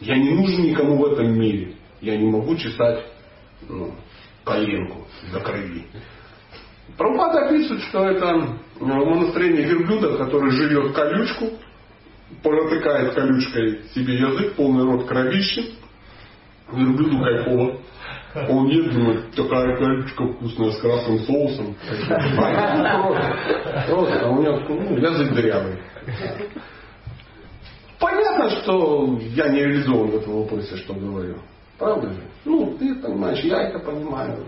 Я 0.00 0.16
не 0.16 0.30
нужен 0.30 0.62
никому 0.62 0.96
в 0.96 1.12
этом 1.12 1.38
мире. 1.38 1.74
Я 2.00 2.16
не 2.16 2.30
могу 2.30 2.56
чесать 2.56 3.04
ну, 3.68 3.94
коленку 4.44 5.06
до 5.32 5.40
крови. 5.40 5.86
Прабхупада 6.96 7.46
описывает, 7.46 7.82
что 7.84 8.08
это 8.08 8.48
умонастроение 8.80 9.64
верблюда, 9.64 10.16
который 10.16 10.50
живет 10.50 10.94
колючку, 10.94 11.50
протыкает 12.42 13.14
колючкой 13.14 13.82
себе 13.94 14.14
язык, 14.18 14.54
полный 14.54 14.84
рот 14.84 15.06
кровищи, 15.06 15.74
верблюду 16.72 17.18
кайфово. 17.22 17.78
Он 18.48 18.66
ест, 18.68 18.92
думает, 18.92 19.30
такая 19.34 19.76
колючка 19.76 20.26
вкусная 20.28 20.70
с 20.72 20.80
красным 20.80 21.18
соусом. 21.20 21.74
Просто, 23.88 24.20
а 24.22 24.30
у 24.30 24.42
него 24.42 24.60
ну, 24.68 24.96
язык 24.96 25.32
дырявый. 25.32 25.78
Понятно, 27.98 28.50
что 28.50 29.18
я 29.34 29.48
не 29.48 29.60
реализован 29.60 30.10
в 30.10 30.16
этом 30.16 30.42
вопросе, 30.42 30.76
что 30.76 30.94
говорю. 30.94 31.38
Правда 31.78 32.10
же? 32.10 32.20
Ну, 32.44 32.76
ты 32.78 32.94
понимаешь, 32.96 33.40
я 33.40 33.62
это 33.62 33.78
понимаю. 33.78 34.44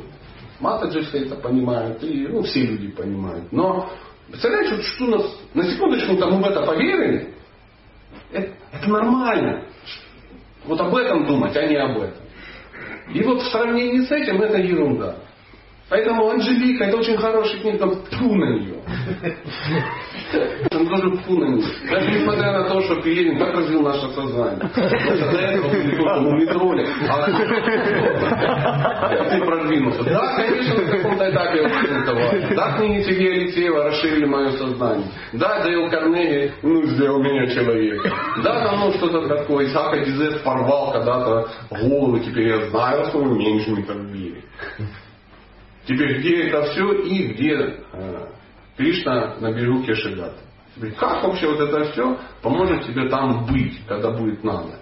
Матаджи 0.60 1.02
все 1.02 1.24
это 1.24 1.36
понимают, 1.36 2.02
и 2.02 2.28
ну, 2.28 2.42
все 2.42 2.60
люди 2.60 2.88
понимают. 2.88 3.50
Но 3.50 3.90
представляешь, 4.28 4.70
вот 4.70 4.84
что 4.84 5.06
нас, 5.06 5.40
на 5.54 5.64
секундочку 5.64 6.16
там 6.16 6.34
мы 6.34 6.42
в 6.42 6.46
это 6.46 6.62
поверили, 6.62 7.34
это, 8.32 8.52
это 8.72 8.90
нормально. 8.90 9.64
Вот 10.64 10.80
об 10.80 10.94
этом 10.94 11.26
думать, 11.26 11.56
а 11.56 11.66
не 11.66 11.76
об 11.76 11.98
этом. 11.98 12.22
И 13.14 13.22
вот 13.22 13.42
в 13.42 13.50
сравнении 13.50 14.04
с 14.04 14.10
этим 14.10 14.40
это 14.40 14.58
ерунда. 14.58 15.16
Поэтому 15.90 16.30
Анжелика 16.30 16.84
это 16.84 16.96
очень 16.98 17.16
хорошая 17.16 17.60
книга, 17.60 17.90
тьфу 18.10 18.34
на 18.36 18.44
нее. 18.54 18.76
Он 20.70 20.86
тоже 20.88 21.16
тьфу 21.16 21.36
на 21.36 21.46
нее. 21.46 21.64
Даже 21.90 22.12
несмотря 22.12 22.52
на 22.52 22.68
то, 22.68 22.80
что 22.82 22.94
Пелевин 23.02 23.38
как 23.38 23.54
развил 23.56 23.82
наше 23.82 24.08
сознание. 24.10 24.70
Что 24.70 25.32
до 25.32 25.38
этого 25.38 25.68
были 25.68 25.96
только 25.96 26.20
мумитроли, 26.20 26.86
а 27.08 27.26
ты 29.30 29.44
продвинулся. 29.44 30.04
Да, 30.04 30.36
конечно, 30.36 30.74
на 30.80 30.90
каком-то 30.90 31.30
этапе 31.30 31.58
этого. 31.58 32.54
Да, 32.54 32.76
книги 32.78 33.02
Сергея 33.02 33.32
Алексеева 33.32 33.84
расширили 33.84 34.26
мое 34.26 34.50
сознание. 34.52 35.06
Да, 35.32 35.64
Дейл 35.64 35.90
Карнеги, 35.90 36.52
ну, 36.62 36.84
сделал 36.86 37.20
меня 37.20 37.48
человеком. 37.48 38.12
Да, 38.44 38.64
там 38.64 38.78
ну 38.78 38.92
что-то 38.92 39.26
такое. 39.26 39.66
Исаака 39.66 40.04
Дизес 40.04 40.40
порвал 40.42 40.92
когда-то 40.92 41.48
голову, 41.82 42.20
теперь 42.20 42.48
я 42.48 42.70
знаю 42.70 43.00
о 43.02 43.04
своем 43.06 43.34
менеджменте 43.34 43.92
в 43.92 44.14
мире. 44.14 44.44
Теперь, 45.90 46.20
где 46.20 46.44
это 46.44 46.62
все 46.70 46.92
и 47.02 47.32
где 47.32 47.80
э, 47.92 48.26
Кришна 48.76 49.34
на 49.40 49.50
берегу 49.50 49.82
Кешигата. 49.82 50.38
Как 50.96 51.24
вообще 51.24 51.48
вот 51.48 51.58
это 51.58 51.90
все 51.90 52.16
поможет 52.42 52.86
тебе 52.86 53.08
там 53.08 53.44
быть, 53.46 53.84
когда 53.88 54.12
будет 54.12 54.44
надо? 54.44 54.78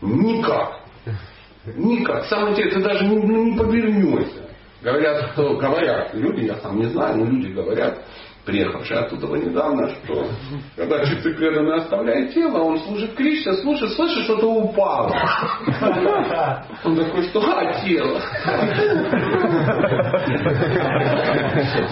Никак. 0.00 0.78
Никак. 1.74 2.26
Самое 2.26 2.52
интересное, 2.52 2.82
ты 2.82 2.88
даже 2.88 3.08
не, 3.08 3.16
не 3.16 3.58
повернешься. 3.58 4.48
Говорят, 4.80 5.32
что 5.32 5.56
говорят 5.58 6.14
люди, 6.14 6.44
я 6.44 6.54
сам 6.58 6.78
не 6.78 6.86
знаю, 6.86 7.18
но 7.18 7.24
люди 7.24 7.48
говорят, 7.48 8.04
приехавший 8.44 8.98
оттуда 8.98 9.26
недавно, 9.36 9.88
что 9.90 10.26
когда 10.76 11.04
часы 11.04 11.34
преданный 11.34 11.76
оставляет 11.76 12.34
тело, 12.34 12.58
он 12.58 12.78
служит 12.80 13.14
Кришне, 13.14 13.54
слушает, 13.54 13.92
слышит, 13.92 14.24
что-то 14.24 14.46
упало. 14.46 15.14
Он 16.84 16.96
такой, 16.96 17.22
что 17.28 17.40
а, 17.40 17.80
тело. 17.84 18.20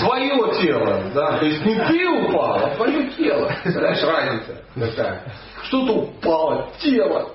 Твое 0.01 0.63
тело, 0.63 1.03
да, 1.15 1.39
то 1.39 1.45
есть 1.45 1.65
не 1.65 1.75
ты 1.75 2.09
упал, 2.09 2.65
а 2.65 2.75
твое 2.75 3.09
тело. 3.11 3.53
Знаешь, 3.65 4.03
разница 4.03 4.63
такая. 4.75 5.33
Что-то 5.65 5.93
упало, 5.93 6.71
тело. 6.81 7.31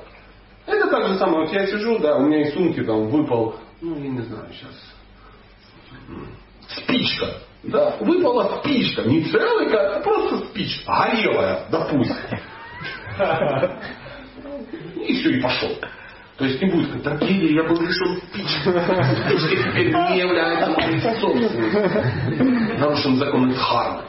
Это 0.65 0.87
так 0.87 1.07
же 1.07 1.17
самое, 1.17 1.45
вот 1.45 1.53
я 1.53 1.67
сижу, 1.67 1.99
да, 1.99 2.17
у 2.17 2.21
меня 2.23 2.41
из 2.41 2.53
сумки 2.53 2.83
там 2.83 3.07
выпал, 3.07 3.55
ну, 3.81 3.95
я 4.01 4.09
не 4.09 4.21
знаю, 4.21 4.47
сейчас, 4.51 4.95
спичка. 6.67 7.27
Да, 7.67 7.97
выпала 7.99 8.59
спичка, 8.59 9.01
не 9.03 9.23
целая, 9.25 9.97
а 9.97 9.99
просто 10.01 10.45
спичка, 10.47 10.91
горелая, 10.91 11.67
допустим. 11.71 12.15
И 14.95 15.13
все, 15.13 15.29
и 15.37 15.41
пошел. 15.41 15.69
То 16.37 16.43
есть 16.43 16.61
не 16.61 16.69
будет 16.69 17.01
трагедии, 17.01 17.53
я 17.53 17.63
был 17.63 17.77
спички. 17.77 18.59
Спички 18.65 19.55
теперь 19.63 19.87
не 19.87 20.19
является 20.19 20.69
моей 20.69 20.99
собственностью. 20.99 22.77
Нарушен 22.77 23.15
закон 23.15 23.49
Дхармы. 23.51 24.01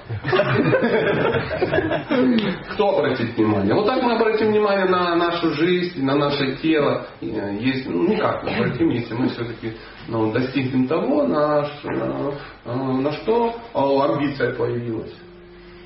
Кто 2.73 2.99
обратит 2.99 3.37
внимание? 3.37 3.75
Вот 3.75 3.87
так 3.87 4.03
мы 4.03 4.15
обратим 4.15 4.49
внимание 4.49 4.87
на 4.87 5.15
нашу 5.15 5.53
жизнь, 5.53 6.03
на 6.03 6.17
наше 6.17 6.57
тело. 6.57 7.07
Есть, 7.21 7.89
ну, 7.89 8.09
никак 8.09 8.43
не 8.43 8.57
обратим, 8.57 8.89
если 8.89 9.15
мы 9.15 9.29
все-таки 9.29 9.77
ну, 10.09 10.33
достигнем 10.33 10.89
того, 10.89 11.29
на, 11.29 11.69
на, 11.85 12.93
на 13.03 13.13
что 13.13 13.55
амбиция 13.75 14.53
появилась. 14.55 15.15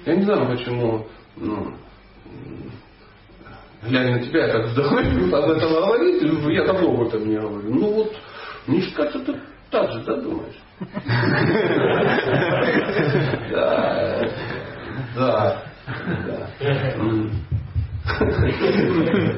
Я 0.07 0.17
не 0.17 0.23
знаю, 0.23 0.57
почему 0.57 1.07
ну, 1.37 1.75
глядя 3.83 4.11
на 4.11 4.21
тебя, 4.21 4.47
я 4.47 4.53
как 4.53 4.67
вдохновлюсь 4.71 5.33
об 5.33 5.51
этом 5.51 5.73
говорить, 5.73 6.23
я 6.55 6.65
давно 6.65 6.89
об 6.95 7.09
этом 7.09 7.29
не 7.29 7.37
говорю. 7.37 7.75
Ну 7.75 7.93
вот, 7.95 8.13
мне 8.67 8.83
кажется, 8.95 9.19
ты 9.21 9.35
так 9.71 9.93
же, 9.93 10.01
да, 10.05 10.17
думаешь? 10.17 10.59
Да, 13.51 14.29
да, 15.17 15.63
да. 16.27 16.49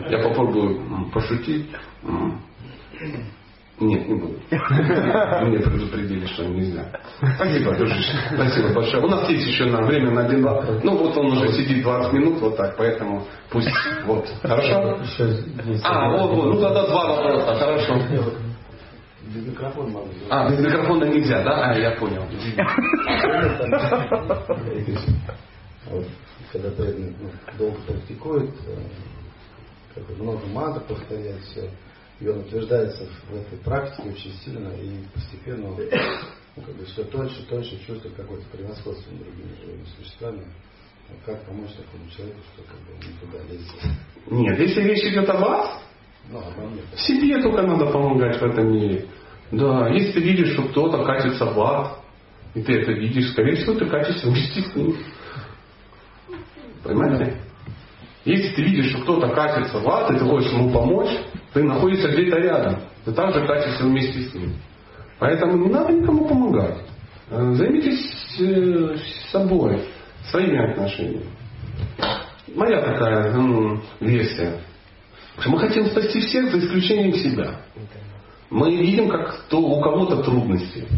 Я 0.08 0.18
попробую 0.22 1.10
пошутить. 1.12 1.70
Нет, 3.80 4.08
не 4.08 4.14
буду. 4.14 4.38
Мне 4.50 5.58
предупредили, 5.58 6.26
что 6.26 6.44
нельзя. 6.44 6.61
Спасибо, 7.36 7.74
дружище. 7.76 8.12
Спасибо 8.34 8.74
большое. 8.74 9.04
У 9.04 9.08
нас 9.08 9.28
есть 9.28 9.46
еще 9.46 9.66
на 9.66 9.82
время 9.82 10.10
на 10.10 10.26
один 10.26 10.42
два. 10.42 10.64
Ну 10.82 10.96
вот 10.96 11.16
он 11.16 11.32
уже 11.32 11.52
сидит 11.52 11.82
20 11.82 12.12
минут 12.12 12.40
вот 12.40 12.56
так, 12.56 12.76
поэтому 12.76 13.26
пусть 13.50 13.70
вот. 14.06 14.26
Хорошо? 14.42 14.98
А, 15.84 16.10
вот, 16.10 16.30
вот. 16.32 16.54
Ну 16.54 16.60
тогда 16.60 16.86
два 16.86 17.08
вопроса. 17.08 17.54
Хорошо. 17.54 17.94
Без 19.34 19.46
микрофона 19.46 19.88
могу. 19.88 20.08
А, 20.30 20.50
без 20.50 20.60
микрофона 20.60 21.04
нельзя, 21.04 21.42
да? 21.42 21.70
А, 21.70 21.78
я 21.78 21.92
понял. 21.92 22.24
Когда 26.52 26.70
преданный 26.70 27.14
ну, 27.18 27.30
долго 27.58 27.78
практикует, 27.86 28.50
э, 29.96 30.00
много 30.18 30.46
мантр 30.48 30.80
повторяет 30.80 31.40
все, 31.44 31.70
и 32.20 32.28
он 32.28 32.40
утверждается 32.40 33.06
в 33.30 33.34
этой 33.34 33.58
практике 33.64 34.10
очень 34.10 34.32
сильно, 34.44 34.68
и 34.74 35.02
постепенно 35.14 35.74
ну, 36.56 36.62
как 36.62 36.74
бы 36.76 36.84
все 36.84 37.04
тоньше, 37.04 37.42
тоньше 37.48 37.78
чувствует 37.86 38.14
какое-то 38.14 38.44
превосходство 38.50 39.10
над 39.10 39.24
другими 39.24 39.54
живыми 39.60 39.84
существами. 39.96 40.44
Вот 41.08 41.18
как 41.26 41.46
помочь 41.46 41.70
такому 41.72 42.08
человеку, 42.10 42.40
что 42.54 42.62
как 42.64 42.78
бы 42.80 42.92
не 43.06 43.12
туда 43.18 43.44
лезет? 43.50 43.98
Нет, 44.30 44.58
если 44.58 44.82
речь 44.82 45.04
идет 45.12 45.28
о 45.30 45.38
вас, 45.38 45.82
Ну, 46.30 46.38
обо 46.38 46.68
мне. 46.68 46.82
себе 46.96 47.42
только 47.42 47.62
надо 47.62 47.86
помогать 47.86 48.40
в 48.40 48.44
этом 48.44 48.72
мире. 48.72 49.06
Да, 49.50 49.88
если 49.88 50.12
ты 50.12 50.20
видишь, 50.20 50.52
что 50.52 50.62
кто-то 50.68 51.04
катится 51.04 51.44
в 51.46 51.60
ад, 51.60 51.98
и 52.54 52.62
ты 52.62 52.80
это 52.80 52.92
видишь, 52.92 53.30
скорее 53.32 53.56
всего, 53.56 53.74
ты 53.74 53.86
катишься 53.86 54.26
вместе 54.28 54.62
с 54.62 54.74
ним. 54.74 54.96
Понимаете? 56.82 57.40
Если 58.24 58.54
ты 58.54 58.62
видишь, 58.62 58.90
что 58.90 59.02
кто-то 59.02 59.28
катится 59.34 59.78
в 59.78 59.88
ад, 59.88 60.10
и 60.10 60.18
ты 60.18 60.24
хочешь 60.24 60.52
ему 60.52 60.72
помочь, 60.72 61.10
ты 61.52 61.62
находишься 61.64 62.08
где-то 62.08 62.36
рядом. 62.38 62.80
Ты 63.04 63.12
также 63.12 63.46
катишься 63.46 63.84
вместе 63.84 64.20
с 64.22 64.34
ним. 64.34 64.54
Поэтому 65.22 65.56
не 65.56 65.68
надо 65.68 65.92
никому 65.92 66.26
помогать. 66.26 66.78
Э, 67.30 67.52
Займитесь 67.54 68.12
э, 68.40 68.96
собой, 69.30 69.84
своими 70.32 70.58
отношениями. 70.72 71.26
Моя 72.56 72.80
такая 72.80 73.32
м, 73.32 73.80
версия. 74.00 74.58
Мы 75.46 75.60
хотим 75.60 75.86
спасти 75.86 76.18
всех 76.22 76.50
за 76.50 76.58
исключением 76.58 77.14
себя. 77.14 77.60
Мы 78.50 78.74
видим, 78.74 79.08
как 79.08 79.44
то, 79.48 79.58
у 79.60 79.80
кого-то 79.80 80.24
трудности. 80.24 80.88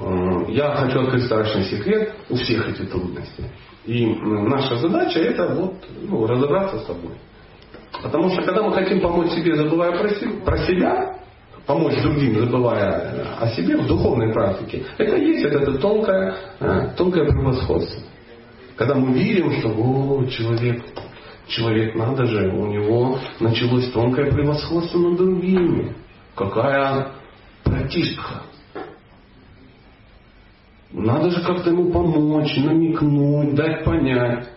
Э, 0.00 0.44
Я 0.50 0.76
хочу 0.76 1.00
открыть 1.00 1.24
страшный 1.24 1.64
секрет. 1.64 2.14
У 2.30 2.36
всех 2.36 2.68
эти 2.68 2.82
трудности. 2.86 3.50
И 3.84 4.06
наша 4.06 4.76
задача 4.76 5.18
это 5.18 5.56
вот, 5.56 5.74
ну, 6.02 6.24
разобраться 6.24 6.78
с 6.78 6.86
собой. 6.86 7.14
Потому 8.00 8.28
что 8.30 8.42
когда 8.42 8.62
мы 8.62 8.72
хотим 8.72 9.00
помочь 9.00 9.30
себе, 9.32 9.56
забывая 9.56 9.90
про, 9.90 10.08
про 10.44 10.58
себя, 10.58 11.23
помочь 11.66 12.00
другим, 12.02 12.38
забывая 12.40 13.36
о 13.40 13.48
себе 13.48 13.76
в 13.76 13.86
духовной 13.86 14.32
практике, 14.32 14.84
это 14.98 15.16
есть 15.16 15.44
это, 15.44 15.58
это 15.58 15.78
тонкое, 15.78 16.34
э, 16.60 16.88
тонкое 16.96 17.24
превосходство. 17.30 18.02
Когда 18.76 18.94
мы 18.94 19.12
видим, 19.12 19.52
что 19.60 19.68
о, 19.68 20.24
человек, 20.26 20.84
человек, 21.46 21.94
надо 21.94 22.24
же, 22.26 22.50
у 22.50 22.66
него 22.66 23.18
началось 23.40 23.90
тонкое 23.92 24.32
превосходство 24.32 24.98
над 24.98 25.16
другими. 25.16 25.94
Какая 26.34 27.12
братишка. 27.64 28.42
Надо 30.92 31.30
же 31.30 31.40
как-то 31.42 31.70
ему 31.70 31.92
помочь, 31.92 32.56
намекнуть, 32.56 33.54
дать 33.54 33.84
понять. 33.84 34.48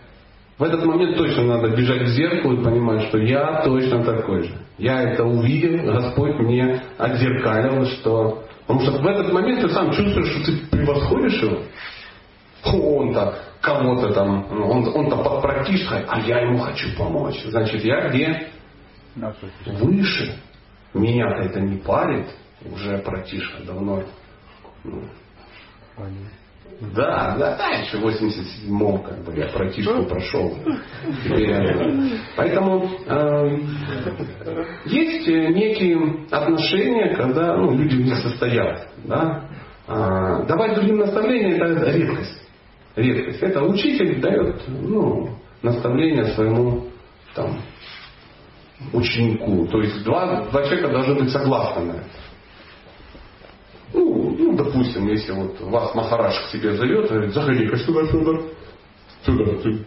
В 0.58 0.62
этот 0.64 0.84
момент 0.84 1.16
точно 1.16 1.44
надо 1.44 1.68
бежать 1.68 2.02
к 2.02 2.08
зеркалу 2.08 2.60
и 2.60 2.64
понимать, 2.64 3.08
что 3.08 3.18
я 3.18 3.62
точно 3.62 4.04
такой 4.04 4.42
же. 4.42 4.54
Я 4.76 5.02
это 5.02 5.24
увидел, 5.24 5.92
Господь 5.92 6.34
мне 6.40 6.82
отзеркалил, 6.98 7.86
что... 7.86 8.44
Потому 8.66 8.80
что 8.80 9.00
в 9.00 9.06
этот 9.06 9.32
момент 9.32 9.62
ты 9.62 9.68
сам 9.70 9.92
чувствуешь, 9.92 10.28
что 10.28 10.44
ты 10.44 10.66
превосходишь 10.66 11.40
его. 11.40 11.62
Он-то 12.64 13.38
кого-то 13.60 14.12
там, 14.12 14.46
он, 14.50 14.88
он-то 14.88 15.16
под 15.16 15.42
братишкой, 15.42 16.04
а 16.06 16.20
я 16.20 16.40
ему 16.40 16.58
хочу 16.58 16.94
помочь. 16.96 17.40
Значит, 17.46 17.84
я 17.84 18.08
где? 18.08 18.48
Выше. 19.64 20.34
Меня-то 20.92 21.42
это 21.44 21.60
не 21.60 21.78
парит. 21.78 22.26
Уже 22.64 22.98
братишка 22.98 23.62
давно 23.64 24.02
ну, 24.84 25.02
да, 25.96 26.04
да, 26.80 27.34
да, 27.58 27.70
еще 27.70 27.98
в 27.98 28.06
87-м 28.06 29.02
как 29.02 29.24
бы 29.24 29.34
я 29.36 29.48
братишку 29.48 30.04
прошел. 30.04 30.56
Поэтому 32.36 32.88
э, 33.04 33.58
есть 34.86 35.26
некие 35.26 36.26
отношения, 36.30 37.16
когда 37.16 37.56
ну, 37.56 37.76
люди 37.76 37.96
них 37.96 38.14
состоят. 38.18 38.90
Да? 39.04 39.48
А, 39.88 40.44
давать 40.44 40.74
другим 40.76 40.98
наставления 40.98 41.56
это 41.56 41.90
редкость. 41.90 42.48
Редкость. 42.94 43.42
Это 43.42 43.62
учитель 43.64 44.20
дает 44.20 44.62
ну, 44.68 45.30
наставление 45.62 46.26
своему 46.26 46.84
там, 47.34 47.60
ученику. 48.92 49.66
То 49.66 49.80
есть 49.80 50.04
два, 50.04 50.44
два 50.44 50.62
человека 50.62 50.90
должны 50.90 51.14
быть 51.14 51.30
согласны 51.30 51.86
на 51.86 51.92
это. 51.92 52.27
Ну, 54.38 54.52
ну, 54.52 54.56
допустим, 54.56 55.08
если 55.08 55.32
вот 55.32 55.60
вас 55.62 55.94
Махараш 55.96 56.38
к 56.38 56.52
себе 56.52 56.72
зовет, 56.76 57.10
говорит, 57.10 57.34
заходи-ка 57.34 57.76
сюда, 57.78 58.06
Федор. 58.06 58.44
Федор, 59.22 59.58
ты 59.62 59.84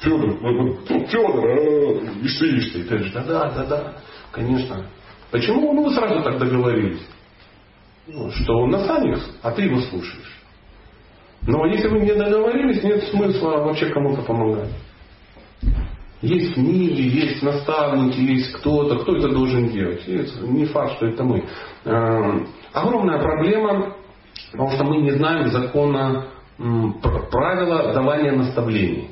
Федор, 0.00 0.38
Федор, 0.86 1.44
а, 1.44 2.22
ишь 2.22 2.38
ты, 2.38 2.46
ишь 2.46 2.70
ты. 2.70 2.84
Ты 2.84 2.88
говоришь, 2.88 3.12
да, 3.12 3.24
да, 3.24 3.50
да, 3.50 3.66
да, 3.66 3.94
конечно. 4.30 4.86
Почему 5.32 5.72
ну, 5.72 5.84
вы 5.84 5.94
сразу 5.94 6.22
так 6.22 6.38
договорились? 6.38 7.02
Ну, 8.06 8.30
что 8.30 8.58
он 8.58 8.70
наставник, 8.70 9.18
а 9.42 9.50
ты 9.50 9.62
его 9.62 9.80
слушаешь. 9.80 10.42
Но 11.42 11.66
если 11.66 11.88
вы 11.88 11.98
не 11.98 12.14
договорились, 12.14 12.82
нет 12.84 13.02
смысла 13.08 13.64
вообще 13.64 13.90
кому-то 13.90 14.22
помогать. 14.22 14.70
Есть 16.20 16.54
книги, 16.54 17.00
есть 17.00 17.42
наставники, 17.42 18.18
есть 18.18 18.52
кто-то, 18.54 18.98
кто 18.98 19.16
это 19.16 19.28
должен 19.28 19.68
делать. 19.68 20.02
И 20.06 20.26
не 20.48 20.64
факт, 20.66 20.96
что 20.96 21.06
это 21.06 21.22
мы. 21.22 21.44
Э, 21.84 22.44
Огромная 22.72 23.20
проблема, 23.20 23.94
потому 24.50 24.70
что 24.72 24.84
мы 24.84 24.98
не 24.98 25.12
знаем 25.12 25.48
закона 25.48 26.26
правила 27.30 27.92
давания 27.92 28.32
наставлений. 28.32 29.10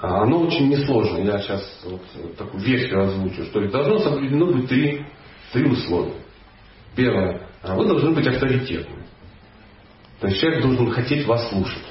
А 0.00 0.22
Оно 0.22 0.42
очень 0.42 0.68
несложно. 0.68 1.18
Я 1.18 1.38
сейчас 1.40 1.62
вот 1.84 2.36
такую 2.36 2.62
версию 2.62 3.02
озвучу, 3.02 3.44
что 3.44 3.66
должно 3.68 3.98
соблюдено 3.98 4.46
быть 4.46 4.68
три, 4.68 5.04
три 5.52 5.66
условия. 5.66 6.14
Первое. 6.96 7.48
а 7.62 7.74
Вы 7.74 7.86
должны 7.86 8.10
быть 8.10 8.26
авторитетны. 8.26 9.04
То 10.20 10.28
есть 10.28 10.40
человек 10.40 10.62
должен 10.62 10.90
хотеть 10.90 11.26
вас 11.26 11.48
слушать. 11.48 11.82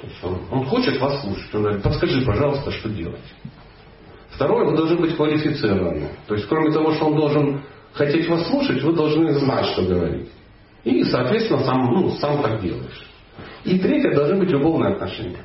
То 0.00 0.06
есть 0.06 0.24
он, 0.24 0.40
он 0.50 0.66
хочет 0.66 1.00
вас 1.00 1.22
слушать. 1.22 1.54
Он 1.54 1.62
говорит, 1.62 1.82
подскажи, 1.82 2.24
пожалуйста, 2.24 2.70
что 2.70 2.88
делать. 2.88 3.20
Второе, 4.30 4.66
вы 4.66 4.76
должны 4.76 4.96
быть 4.96 5.16
квалифицированы. 5.16 6.08
То 6.26 6.34
есть, 6.34 6.46
кроме 6.46 6.70
того, 6.70 6.92
что 6.92 7.06
он 7.06 7.16
должен 7.16 7.62
хотеть 7.94 8.28
вас 8.28 8.46
слушать, 8.48 8.82
вы 8.82 8.92
должны 8.92 9.32
знать, 9.32 9.66
что 9.66 9.82
говорить. 9.82 10.28
И, 10.84 11.02
соответственно, 11.04 11.64
сам, 11.64 11.86
ну, 11.86 12.10
сам 12.18 12.42
так 12.42 12.60
делаешь. 12.60 13.06
И 13.64 13.78
третье, 13.78 14.14
должны 14.14 14.38
быть 14.38 14.50
любовные 14.50 14.92
отношения. 14.92 15.40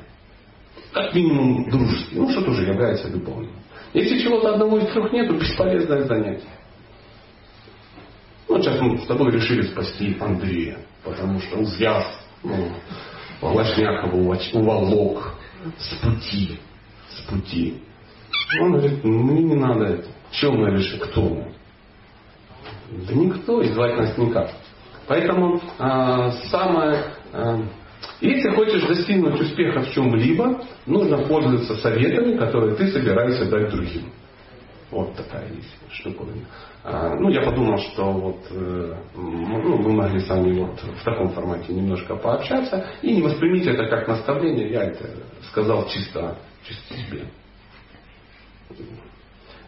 Как 0.92 1.14
минимум 1.14 1.70
дружеские. 1.70 2.20
Ну, 2.20 2.30
что 2.30 2.42
тоже 2.42 2.64
является 2.64 3.08
любовным. 3.08 3.52
Если 3.94 4.20
чего-то 4.20 4.52
одного 4.52 4.78
из 4.78 4.92
трех 4.92 5.12
нет, 5.12 5.28
то 5.28 5.34
бесполезное 5.34 6.02
занятие. 6.02 6.48
Ну, 8.48 8.60
сейчас 8.60 8.78
мы 8.80 8.98
с 8.98 9.06
тобой 9.06 9.32
решили 9.32 9.62
спасти 9.62 10.16
Андрея, 10.20 10.78
потому 11.02 11.40
что 11.40 11.56
увяз, 11.56 12.04
ну, 12.42 12.68
Уч- 13.42 14.54
уволок 14.54 15.34
с 15.78 15.94
пути, 15.96 16.58
с 17.10 17.20
пути. 17.28 17.82
Он 18.60 18.72
говорит, 18.72 19.04
ну 19.04 19.32
не 19.32 19.54
надо 19.54 19.84
это. 19.84 20.08
Чем 20.30 20.60
мы 20.60 20.70
решили? 20.70 20.98
Кто 21.00 21.22
мы? 21.22 21.52
Да 23.08 23.14
никто, 23.14 23.62
и 23.62 23.68
звать 23.72 23.96
нас 23.98 24.16
никак. 24.18 24.50
Поэтому 25.06 25.60
а, 25.78 26.30
самое... 26.50 27.04
а, 27.32 27.60
если 28.20 28.50
хочешь 28.50 28.82
достигнуть 28.86 29.40
успеха 29.40 29.80
в 29.80 29.90
чем-либо, 29.92 30.62
нужно 30.86 31.18
пользоваться 31.18 31.76
советами, 31.76 32.36
которые 32.36 32.74
ты 32.76 32.88
собираешься 32.88 33.46
дать 33.46 33.70
другим. 33.70 34.12
Вот 34.92 35.16
такая 35.16 35.48
есть 35.48 35.74
штуковина. 35.90 36.44
А, 36.84 37.14
ну, 37.14 37.30
я 37.30 37.40
подумал, 37.40 37.78
что 37.78 38.12
вот 38.12 38.46
э, 38.50 38.94
ну, 39.16 39.78
мы 39.78 39.92
могли 39.92 40.20
с 40.20 40.28
вами 40.28 40.60
вот 40.60 40.78
в 40.82 41.02
таком 41.02 41.30
формате 41.30 41.72
немножко 41.72 42.14
пообщаться. 42.14 42.84
И 43.00 43.14
не 43.16 43.22
воспримите 43.22 43.70
это 43.70 43.86
как 43.86 44.06
наставление, 44.06 44.70
я 44.70 44.84
это 44.84 45.08
сказал 45.50 45.88
чисто, 45.88 46.36
чисто 46.62 46.94
себе. 46.94 47.24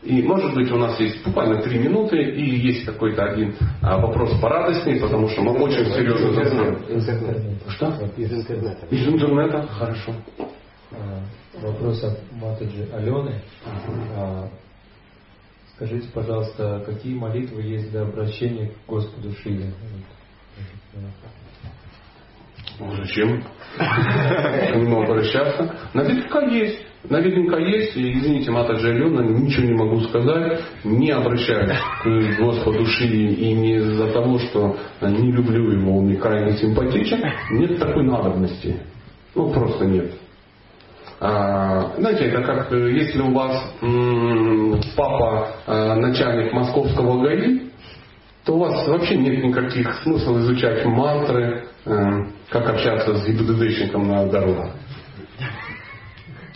И, 0.03 0.23
может 0.23 0.55
быть, 0.55 0.71
у 0.71 0.77
нас 0.77 1.01
есть 1.01 1.25
буквально 1.25 1.63
три 1.63 1.79
минуты, 1.79 2.23
и 2.23 2.59
есть 2.59 2.85
какой-то 2.85 3.25
один 3.25 3.55
а, 3.81 3.97
вопрос 3.97 4.39
порадостней, 4.43 5.01
потому 5.01 5.29
что 5.31 5.41
мы 5.41 5.53
очень 5.59 5.87
серьезно 5.87 6.35
затронули. 6.35 6.85
Интернет. 6.91 7.63
Что? 7.69 7.87
Из 8.19 8.31
интернета. 8.31 8.87
Из 8.91 9.09
интернета? 9.09 9.67
Хорошо. 9.69 10.13
А, 10.93 11.21
Вопрос 11.63 12.05
от 12.05 12.19
Матаджи 12.33 12.87
Алены. 12.93 13.41
А, 14.17 14.51
Скажите, 15.77 16.09
пожалуйста, 16.15 16.85
какие 16.87 17.15
молитвы 17.15 17.63
есть 17.63 17.91
для 17.91 18.03
обращения 18.03 18.69
к 18.69 18.89
Господу 18.89 19.33
Шиве? 19.33 19.73
Ну, 22.79 22.95
Зачем 22.97 23.43
к 23.77 24.77
нему 24.77 25.03
обращаться? 25.03 25.75
Наверняка 25.93 26.43
есть. 26.43 26.79
Наверняка 27.09 27.59
есть, 27.59 27.97
и 27.97 28.13
извините, 28.13 28.51
Матаджи 28.51 28.89
Алена, 28.89 29.23
ничего 29.23 29.67
не 29.67 29.75
могу 29.75 30.01
сказать, 30.01 30.61
не 30.85 31.11
обращаюсь 31.11 31.79
к 32.03 32.41
Господу 32.41 32.87
Шиве 32.87 33.35
и 33.35 33.53
не 33.53 33.75
из-за 33.77 34.11
того, 34.13 34.39
что 34.39 34.79
не 35.03 35.33
люблю 35.33 35.71
его, 35.73 35.99
он 35.99 36.07
мне 36.07 36.17
крайне 36.17 36.57
симпатичен, 36.57 37.21
нет 37.51 37.79
такой 37.79 38.05
надобности. 38.05 38.81
Ну, 39.35 39.53
просто 39.53 39.85
нет. 39.85 40.13
А, 41.27 41.95
знаете, 41.97 42.27
это 42.27 42.43
как 42.43 42.71
э, 42.71 42.93
если 42.93 43.23
у 43.23 43.33
вас 43.33 43.73
папа 44.95 45.55
э, 45.67 45.95
начальник 45.95 46.53
московского 46.53 47.23
ГАИ, 47.23 47.71
то 48.45 48.57
у 48.57 48.59
вас 48.59 48.87
вообще 48.87 49.17
нет 49.17 49.43
никаких 49.43 50.03
смысла 50.03 50.39
изучать 50.41 50.85
мантры, 50.85 51.65
э, 51.87 52.09
как 52.51 52.69
общаться 52.69 53.15
с 53.15 53.25
ГИБДДшником 53.27 54.07
на 54.07 54.27
дорогах. 54.27 54.73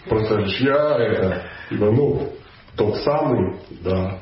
Просто 0.07 0.41
я 0.59 0.97
это, 0.99 1.45
Иванов, 1.71 2.25
тот 2.77 2.95
самый, 2.99 3.57
да. 3.83 4.19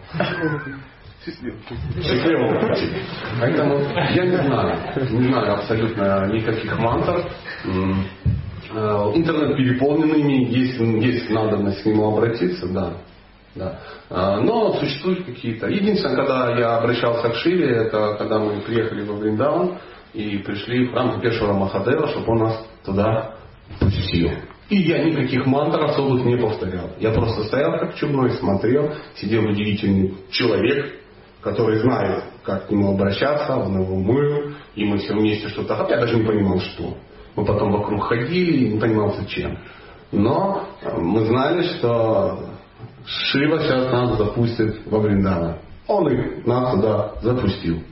Счастливого 1.25 2.69
пути. 2.69 2.89
Поэтому 3.41 3.81
я 4.15 4.25
не 4.25 4.37
знаю, 4.37 4.79
не 5.11 5.29
знаю 5.29 5.55
абсолютно 5.55 6.27
никаких 6.27 6.79
мантр. 6.79 7.25
Э, 8.77 9.13
Интернет 9.15 9.57
переполнен 9.57 10.15
ими, 10.15 10.45
есть, 10.53 10.79
есть 10.79 11.31
надобность 11.31 11.83
к 11.83 11.87
нему 11.87 12.13
обратиться, 12.13 12.69
да. 12.69 12.93
Да. 13.55 13.79
А, 14.11 14.41
Но 14.41 14.75
существуют 14.75 15.25
какие-то. 15.25 15.69
Единственное, 15.69 16.17
когда 16.17 16.59
я 16.59 16.77
обращался 16.77 17.31
к 17.31 17.37
Шиве, 17.37 17.71
это 17.71 18.17
когда 18.19 18.39
мы 18.39 18.61
приехали 18.61 19.03
во 19.03 19.15
Вриндаун 19.15 19.79
и 20.13 20.37
пришли 20.39 20.87
в 20.87 20.93
храм 20.93 21.19
Кешвара 21.23 21.55
Махадева, 21.55 22.07
чтобы 22.09 22.33
он 22.33 22.39
нас 22.41 22.67
туда 22.85 23.37
пустил. 23.81 24.31
И 24.69 24.77
я 24.77 25.03
никаких 25.05 25.47
мантр 25.47 25.85
особых 25.85 26.27
не 26.27 26.37
повторял. 26.37 26.91
Я 26.99 27.13
просто 27.13 27.45
стоял 27.45 27.79
как 27.79 27.95
чумной, 27.95 28.33
смотрел, 28.33 28.93
сидел 29.15 29.45
удивительный 29.45 30.17
человек, 30.31 31.01
который 31.41 31.79
знает, 31.79 32.25
как 32.43 32.67
к 32.67 32.71
нему 32.71 32.93
обращаться, 32.93 33.57
он 33.57 33.81
его 33.81 33.97
мыл, 33.97 34.53
и 34.75 34.85
мы 34.85 34.99
все 34.99 35.15
вместе 35.15 35.49
что-то... 35.49 35.87
Я 35.89 36.01
даже 36.01 36.17
не 36.17 36.27
понимал, 36.27 36.61
что. 36.61 36.99
Мы 37.37 37.45
потом 37.45 37.73
вокруг 37.73 38.05
ходили, 38.05 38.73
не 38.73 38.81
понимал, 38.81 39.15
зачем. 39.15 39.59
Но 40.11 40.67
э, 40.83 40.99
мы 40.99 41.25
знали, 41.27 41.63
что 41.63 42.41
Шива 43.05 43.61
сейчас 43.61 43.93
нас 43.93 44.19
запустит 44.19 44.87
во 44.87 45.01
Вриндана. 45.01 45.59
Он 45.87 46.09
и 46.09 46.47
нас 46.47 46.75
туда 46.75 47.13
запустил. 47.23 47.83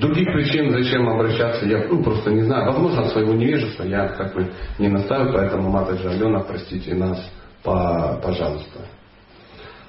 Других 0.00 0.32
причин, 0.32 0.70
зачем 0.70 1.08
обращаться, 1.08 1.64
я 1.66 1.86
ну, 1.88 2.02
просто 2.02 2.30
не 2.32 2.42
знаю. 2.42 2.72
Возможно, 2.72 3.04
своего 3.08 3.34
невежества 3.34 3.84
я 3.84 4.08
как 4.08 4.34
бы 4.34 4.50
не 4.78 4.88
наставил, 4.88 5.32
поэтому 5.32 5.70
Матаджи 5.70 6.08
Алена, 6.08 6.40
простите 6.40 6.94
нас, 6.94 7.18
по, 7.62 8.18
пожалуйста. 8.22 8.80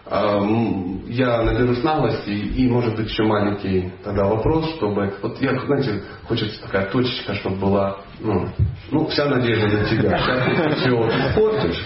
А, 0.06 0.38
м, 0.38 1.04
Я 1.08 1.42
наберусь 1.44 1.84
наглости 1.84 2.30
и, 2.30 2.68
может 2.68 2.96
быть, 2.96 3.10
еще 3.10 3.24
маленький 3.24 3.92
тогда 4.04 4.26
вопрос, 4.26 4.70
чтобы... 4.76 5.14
Вот 5.22 5.42
я, 5.42 5.60
знаете, 5.60 6.04
хочется 6.28 6.62
такая 6.62 6.88
точечка, 6.92 7.34
чтобы 7.36 7.58
была... 7.58 7.98
Ну, 8.22 8.50
ну 8.92 9.08
вся 9.08 9.26
надежда 9.26 9.68
на 9.68 9.86
тебя. 9.86 10.18
Сейчас 10.18 10.44
ты 10.46 10.76
все 10.76 11.08
испортишь. 11.08 11.86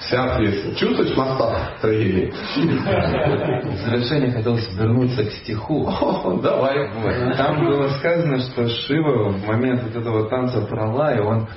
Вся 0.00 0.34
ответственность. 0.34 0.78
Чувствуешь 0.78 1.16
масштаб 1.16 1.80
трагедии? 1.80 2.32
В 2.32 3.76
завершение 3.84 4.32
хотелось 4.32 4.68
вернуться 4.76 5.24
к 5.24 5.32
стиху. 5.32 5.86
О, 5.88 6.38
давай. 6.42 6.88
Вот. 6.90 7.36
Там 7.36 7.64
было 7.64 7.88
сказано, 7.98 8.38
что 8.40 8.68
Шива 8.68 9.30
в 9.30 9.46
момент 9.46 9.82
вот 9.84 9.96
этого 9.96 10.28
танца 10.28 10.62
пролая, 10.62 11.22
он 11.22 11.48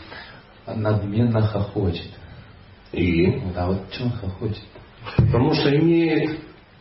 надменно 0.67 1.41
хохочет. 1.41 2.11
И? 2.91 3.27
Вот, 3.27 3.57
а 3.57 3.67
вот 3.67 3.81
он 4.01 4.11
хохочет? 4.11 4.63
Потому 5.17 5.53
что 5.53 5.75
имеет 5.75 6.39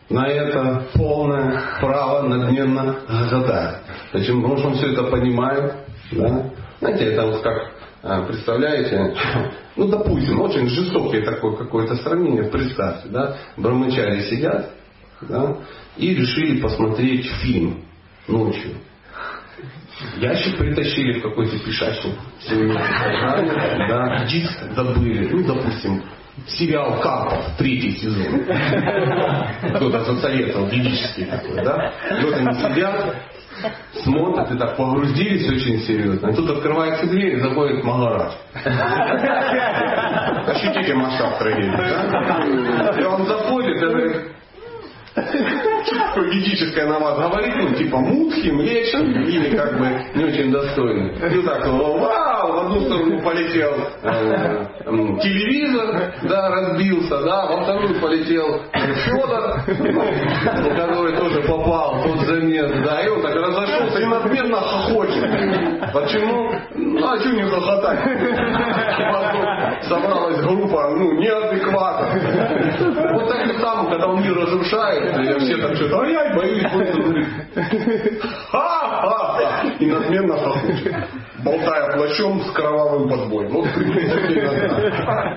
на 0.09 0.27
это 0.27 0.87
полное 0.93 1.61
право 1.79 2.27
надменно 2.27 2.97
гадать. 3.29 3.77
Почему? 4.11 4.41
Потому 4.41 4.57
что 4.57 4.67
он 4.69 4.73
все 4.75 4.91
это 4.91 5.03
понимает. 5.03 5.73
Да? 6.11 6.51
Знаете, 6.79 7.05
это 7.05 7.27
вот 7.27 7.41
как, 7.41 7.71
а, 8.03 8.23
представляете, 8.23 9.15
ну, 9.75 9.87
допустим, 9.87 10.41
очень 10.41 10.67
жестокое 10.67 11.23
такое 11.23 11.55
какое-то 11.55 11.95
сравнение, 11.97 12.43
представьте, 12.45 13.07
да, 13.09 13.37
брамачари 13.55 14.21
сидят, 14.23 14.71
да, 15.21 15.57
и 15.97 16.15
решили 16.15 16.59
посмотреть 16.59 17.27
фильм 17.41 17.85
ночью. 18.27 18.71
Ящик 20.17 20.57
притащили 20.57 21.19
в 21.19 21.21
какой-то 21.21 21.59
пешачный 21.59 22.15
да, 23.87 24.25
диск 24.25 24.59
забыли, 24.75 25.29
ну, 25.31 25.43
допустим, 25.43 26.03
сериал 26.47 26.99
Карпов, 27.01 27.57
третий 27.57 27.95
сезон. 27.97 28.45
Кто-то 29.75 30.03
засоветовал, 30.05 30.67
ведический 30.67 31.25
такой, 31.25 31.63
да? 31.63 31.93
И 32.19 32.23
вот 32.23 32.33
они 32.35 32.53
сидят, 32.53 33.15
смотрят 34.03 34.51
и 34.51 34.57
так 34.57 34.75
погрузились 34.77 35.47
очень 35.49 35.79
серьезно. 35.81 36.29
И 36.29 36.35
тут 36.35 36.49
открывается 36.49 37.07
дверь 37.07 37.37
и 37.37 37.39
заходит 37.39 37.83
Магарадж. 37.83 38.33
Ощутите 40.47 40.93
масштаб 40.95 41.37
трагедии, 41.39 41.75
да? 41.75 42.99
И 42.99 43.03
он 43.03 43.25
заходит 43.25 43.77
и 43.77 43.79
говорит, 43.79 44.17
такое 45.13 46.29
ведическое 46.29 46.87
на 46.87 46.99
вас 46.99 47.17
говорит, 47.19 47.53
ну, 47.57 47.75
типа 47.75 47.97
мудхи, 47.97 48.49
млечен 48.49 49.11
или 49.23 49.55
как 49.55 49.77
бы 49.77 49.87
не 50.15 50.25
очень 50.25 50.51
достойный. 50.51 51.11
И 51.15 51.45
так, 51.45 51.65
вау, 51.65 52.53
в 52.53 52.59
одну 52.65 52.81
сторону 52.81 53.21
полетел 53.21 53.73
э, 54.03 54.65
телевизор, 55.21 56.13
да, 56.23 56.49
разбился, 56.49 57.21
да, 57.23 57.45
во 57.45 57.63
вторую 57.63 57.99
полетел 57.99 58.61
Федор, 58.73 59.63
ну, 59.67 60.69
который 60.75 61.17
тоже 61.17 61.41
попал 61.41 62.03
тот 62.03 62.19
замес, 62.27 62.71
да, 62.83 63.01
и 63.01 63.09
он 63.09 63.21
так 63.21 63.35
разошелся 63.35 63.99
и 63.99 64.05
надменно 64.05 64.57
хохочет. 64.57 65.93
Почему? 65.93 66.51
Ну, 66.75 67.07
а 67.07 67.17
что 67.19 67.29
не 67.31 67.43
хохотать? 67.43 67.99
Потом 69.11 69.81
собралась 69.83 70.41
группа, 70.41 70.89
ну, 70.95 71.13
неадекватных. 71.13 72.23
Вот 73.11 73.29
так 73.29 73.47
и 73.47 73.59
там, 73.59 73.80
когда 73.91 74.07
он 74.07 74.23
мир 74.23 74.35
разрушает, 74.37 75.17
и 75.17 75.39
все 75.39 75.57
так 75.57 75.75
что-то, 75.75 75.99
ай-яй, 75.99 76.33
боюсь, 76.33 76.63
будет 76.71 77.27
ха-ха-ха, 78.49 79.63
и 79.79 79.85
надменно 79.85 80.37
хохочет, 80.37 80.95
болтая 81.43 81.91
плащом 81.97 82.41
с 82.41 82.51
кровавым 82.51 83.09
подбоем. 83.09 83.51
Вот 83.51 83.67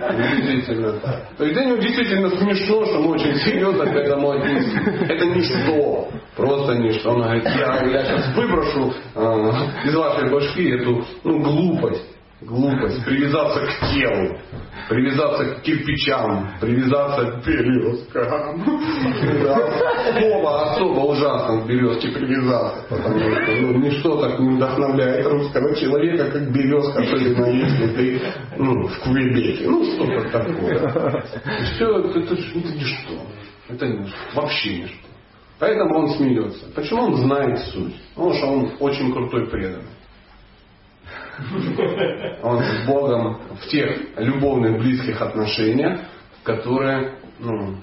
приблизительно 0.09 0.93
так. 1.01 1.23
То 1.37 1.45
есть 1.45 1.81
действительно 1.81 2.31
смешно, 2.31 2.85
что 2.87 3.01
мы 3.01 3.15
очень 3.15 3.35
серьезно 3.41 3.87
к 3.87 3.97
этому 3.97 4.31
отнеслись. 4.31 4.73
Это 5.09 5.25
ничто, 5.27 6.09
просто 6.37 6.75
ничто. 6.75 7.11
Он 7.11 7.23
говорит, 7.23 7.45
я, 7.45 7.83
я 7.83 8.05
сейчас 8.05 8.37
выброшу 8.37 8.95
э, 9.17 9.53
из 9.87 9.95
вашей 9.97 10.31
башки 10.31 10.71
эту 10.71 11.05
ну, 11.25 11.41
глупость 11.41 12.14
глупость, 12.41 13.05
привязаться 13.05 13.61
к 13.61 13.91
телу, 13.93 14.39
привязаться 14.89 15.45
к 15.45 15.63
кирпичам, 15.63 16.51
привязаться 16.61 17.33
к 17.33 17.47
березкам. 17.47 18.65
Да. 19.45 20.21
Слово 20.21 20.73
особо 20.73 21.01
ужасно 21.01 21.63
к 21.63 21.67
березке 21.67 22.09
привязаться, 22.09 22.85
потому 22.89 23.19
что 23.19 23.53
ну, 23.61 23.79
ничто 23.79 24.21
так 24.21 24.39
не 24.41 24.57
вдохновляет 24.57 25.27
русского 25.27 25.75
человека, 25.77 26.31
как 26.31 26.53
березка, 26.53 27.03
особенно 27.03 27.47
если 27.47 27.87
ты 27.89 28.23
ну, 28.57 28.87
в 28.87 29.01
Квебеке. 29.01 29.69
Ну, 29.69 29.85
что-то 29.95 30.31
такое. 30.31 31.25
Все, 31.75 31.99
это, 31.99 32.19
это, 32.19 32.35
это 32.35 32.73
ничто. 32.75 33.15
Это 33.69 33.87
ничто. 33.87 34.17
Вообще 34.35 34.83
ничто. 34.83 35.09
Поэтому 35.59 36.01
он 36.01 36.09
смеется. 36.11 36.67
Почему 36.75 37.05
он 37.05 37.15
знает 37.17 37.59
суть? 37.61 37.95
Потому 38.15 38.35
что 38.35 38.47
он 38.47 38.73
очень 38.81 39.13
крутой 39.13 39.49
преданный. 39.49 39.85
Он 42.43 42.63
с 42.63 42.87
Богом 42.87 43.41
в 43.61 43.67
тех 43.69 44.19
любовных 44.19 44.79
близких 44.79 45.21
отношениях, 45.21 46.01
которые, 46.43 47.19
ну, 47.39 47.77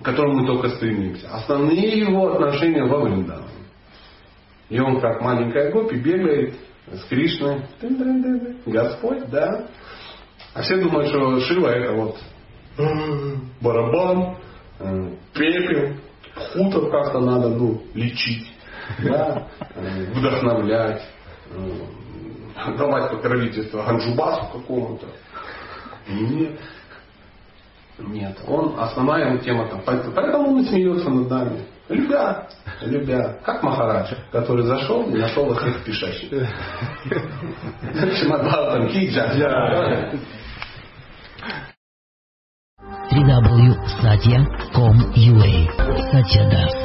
к 0.00 0.04
которым 0.04 0.36
мы 0.36 0.46
только 0.46 0.68
стремимся. 0.70 1.28
Основные 1.30 1.98
его 1.98 2.32
отношения 2.32 2.84
во 2.84 3.00
Вриндаване. 3.00 3.48
И 4.68 4.78
он 4.80 5.00
как 5.00 5.20
маленькая 5.20 5.70
гопи 5.70 5.96
бегает 5.96 6.54
с 6.92 7.04
Кришной. 7.04 7.62
Господь, 8.66 9.28
да. 9.30 9.66
А 10.54 10.62
все 10.62 10.76
думают, 10.76 11.08
что 11.08 11.40
Шива 11.40 11.68
это 11.68 11.92
вот 11.94 12.16
э, 12.78 13.34
барабан, 13.60 14.36
э, 14.78 15.10
пепел, 15.32 15.96
хутор 16.34 16.90
как-то 16.90 17.20
надо 17.20 17.48
ну, 17.48 17.82
лечить, 17.94 18.46
да, 19.02 19.48
э, 19.74 20.12
вдохновлять, 20.12 21.02
э, 21.50 21.80
давать 22.76 23.10
покровительство 23.10 23.84
Ганджубасу 23.84 24.46
какому-то. 24.52 25.06
Нет. 26.08 26.60
Нет, 27.98 28.36
он 28.48 28.74
основная 28.78 29.30
его 29.30 29.38
тема 29.38 29.68
там. 29.68 29.82
Поэтому 29.84 30.48
он 30.48 30.60
и 30.60 30.64
смеется 30.64 31.08
над 31.08 31.30
нами. 31.30 31.64
Любя, 31.88 32.48
любя. 32.80 33.38
Как 33.44 33.62
Махарадж, 33.62 34.12
который 34.32 34.64
зашел 34.64 35.08
и 35.08 35.18
нашел 35.18 35.54
всех 35.54 35.84
пишащих. 35.84 36.48
Шимадбхатам, 38.18 38.88
Киджа. 38.88 40.10
www.satya.com.ua 43.14 45.54
Satya 46.10 46.42
Das 46.50 46.83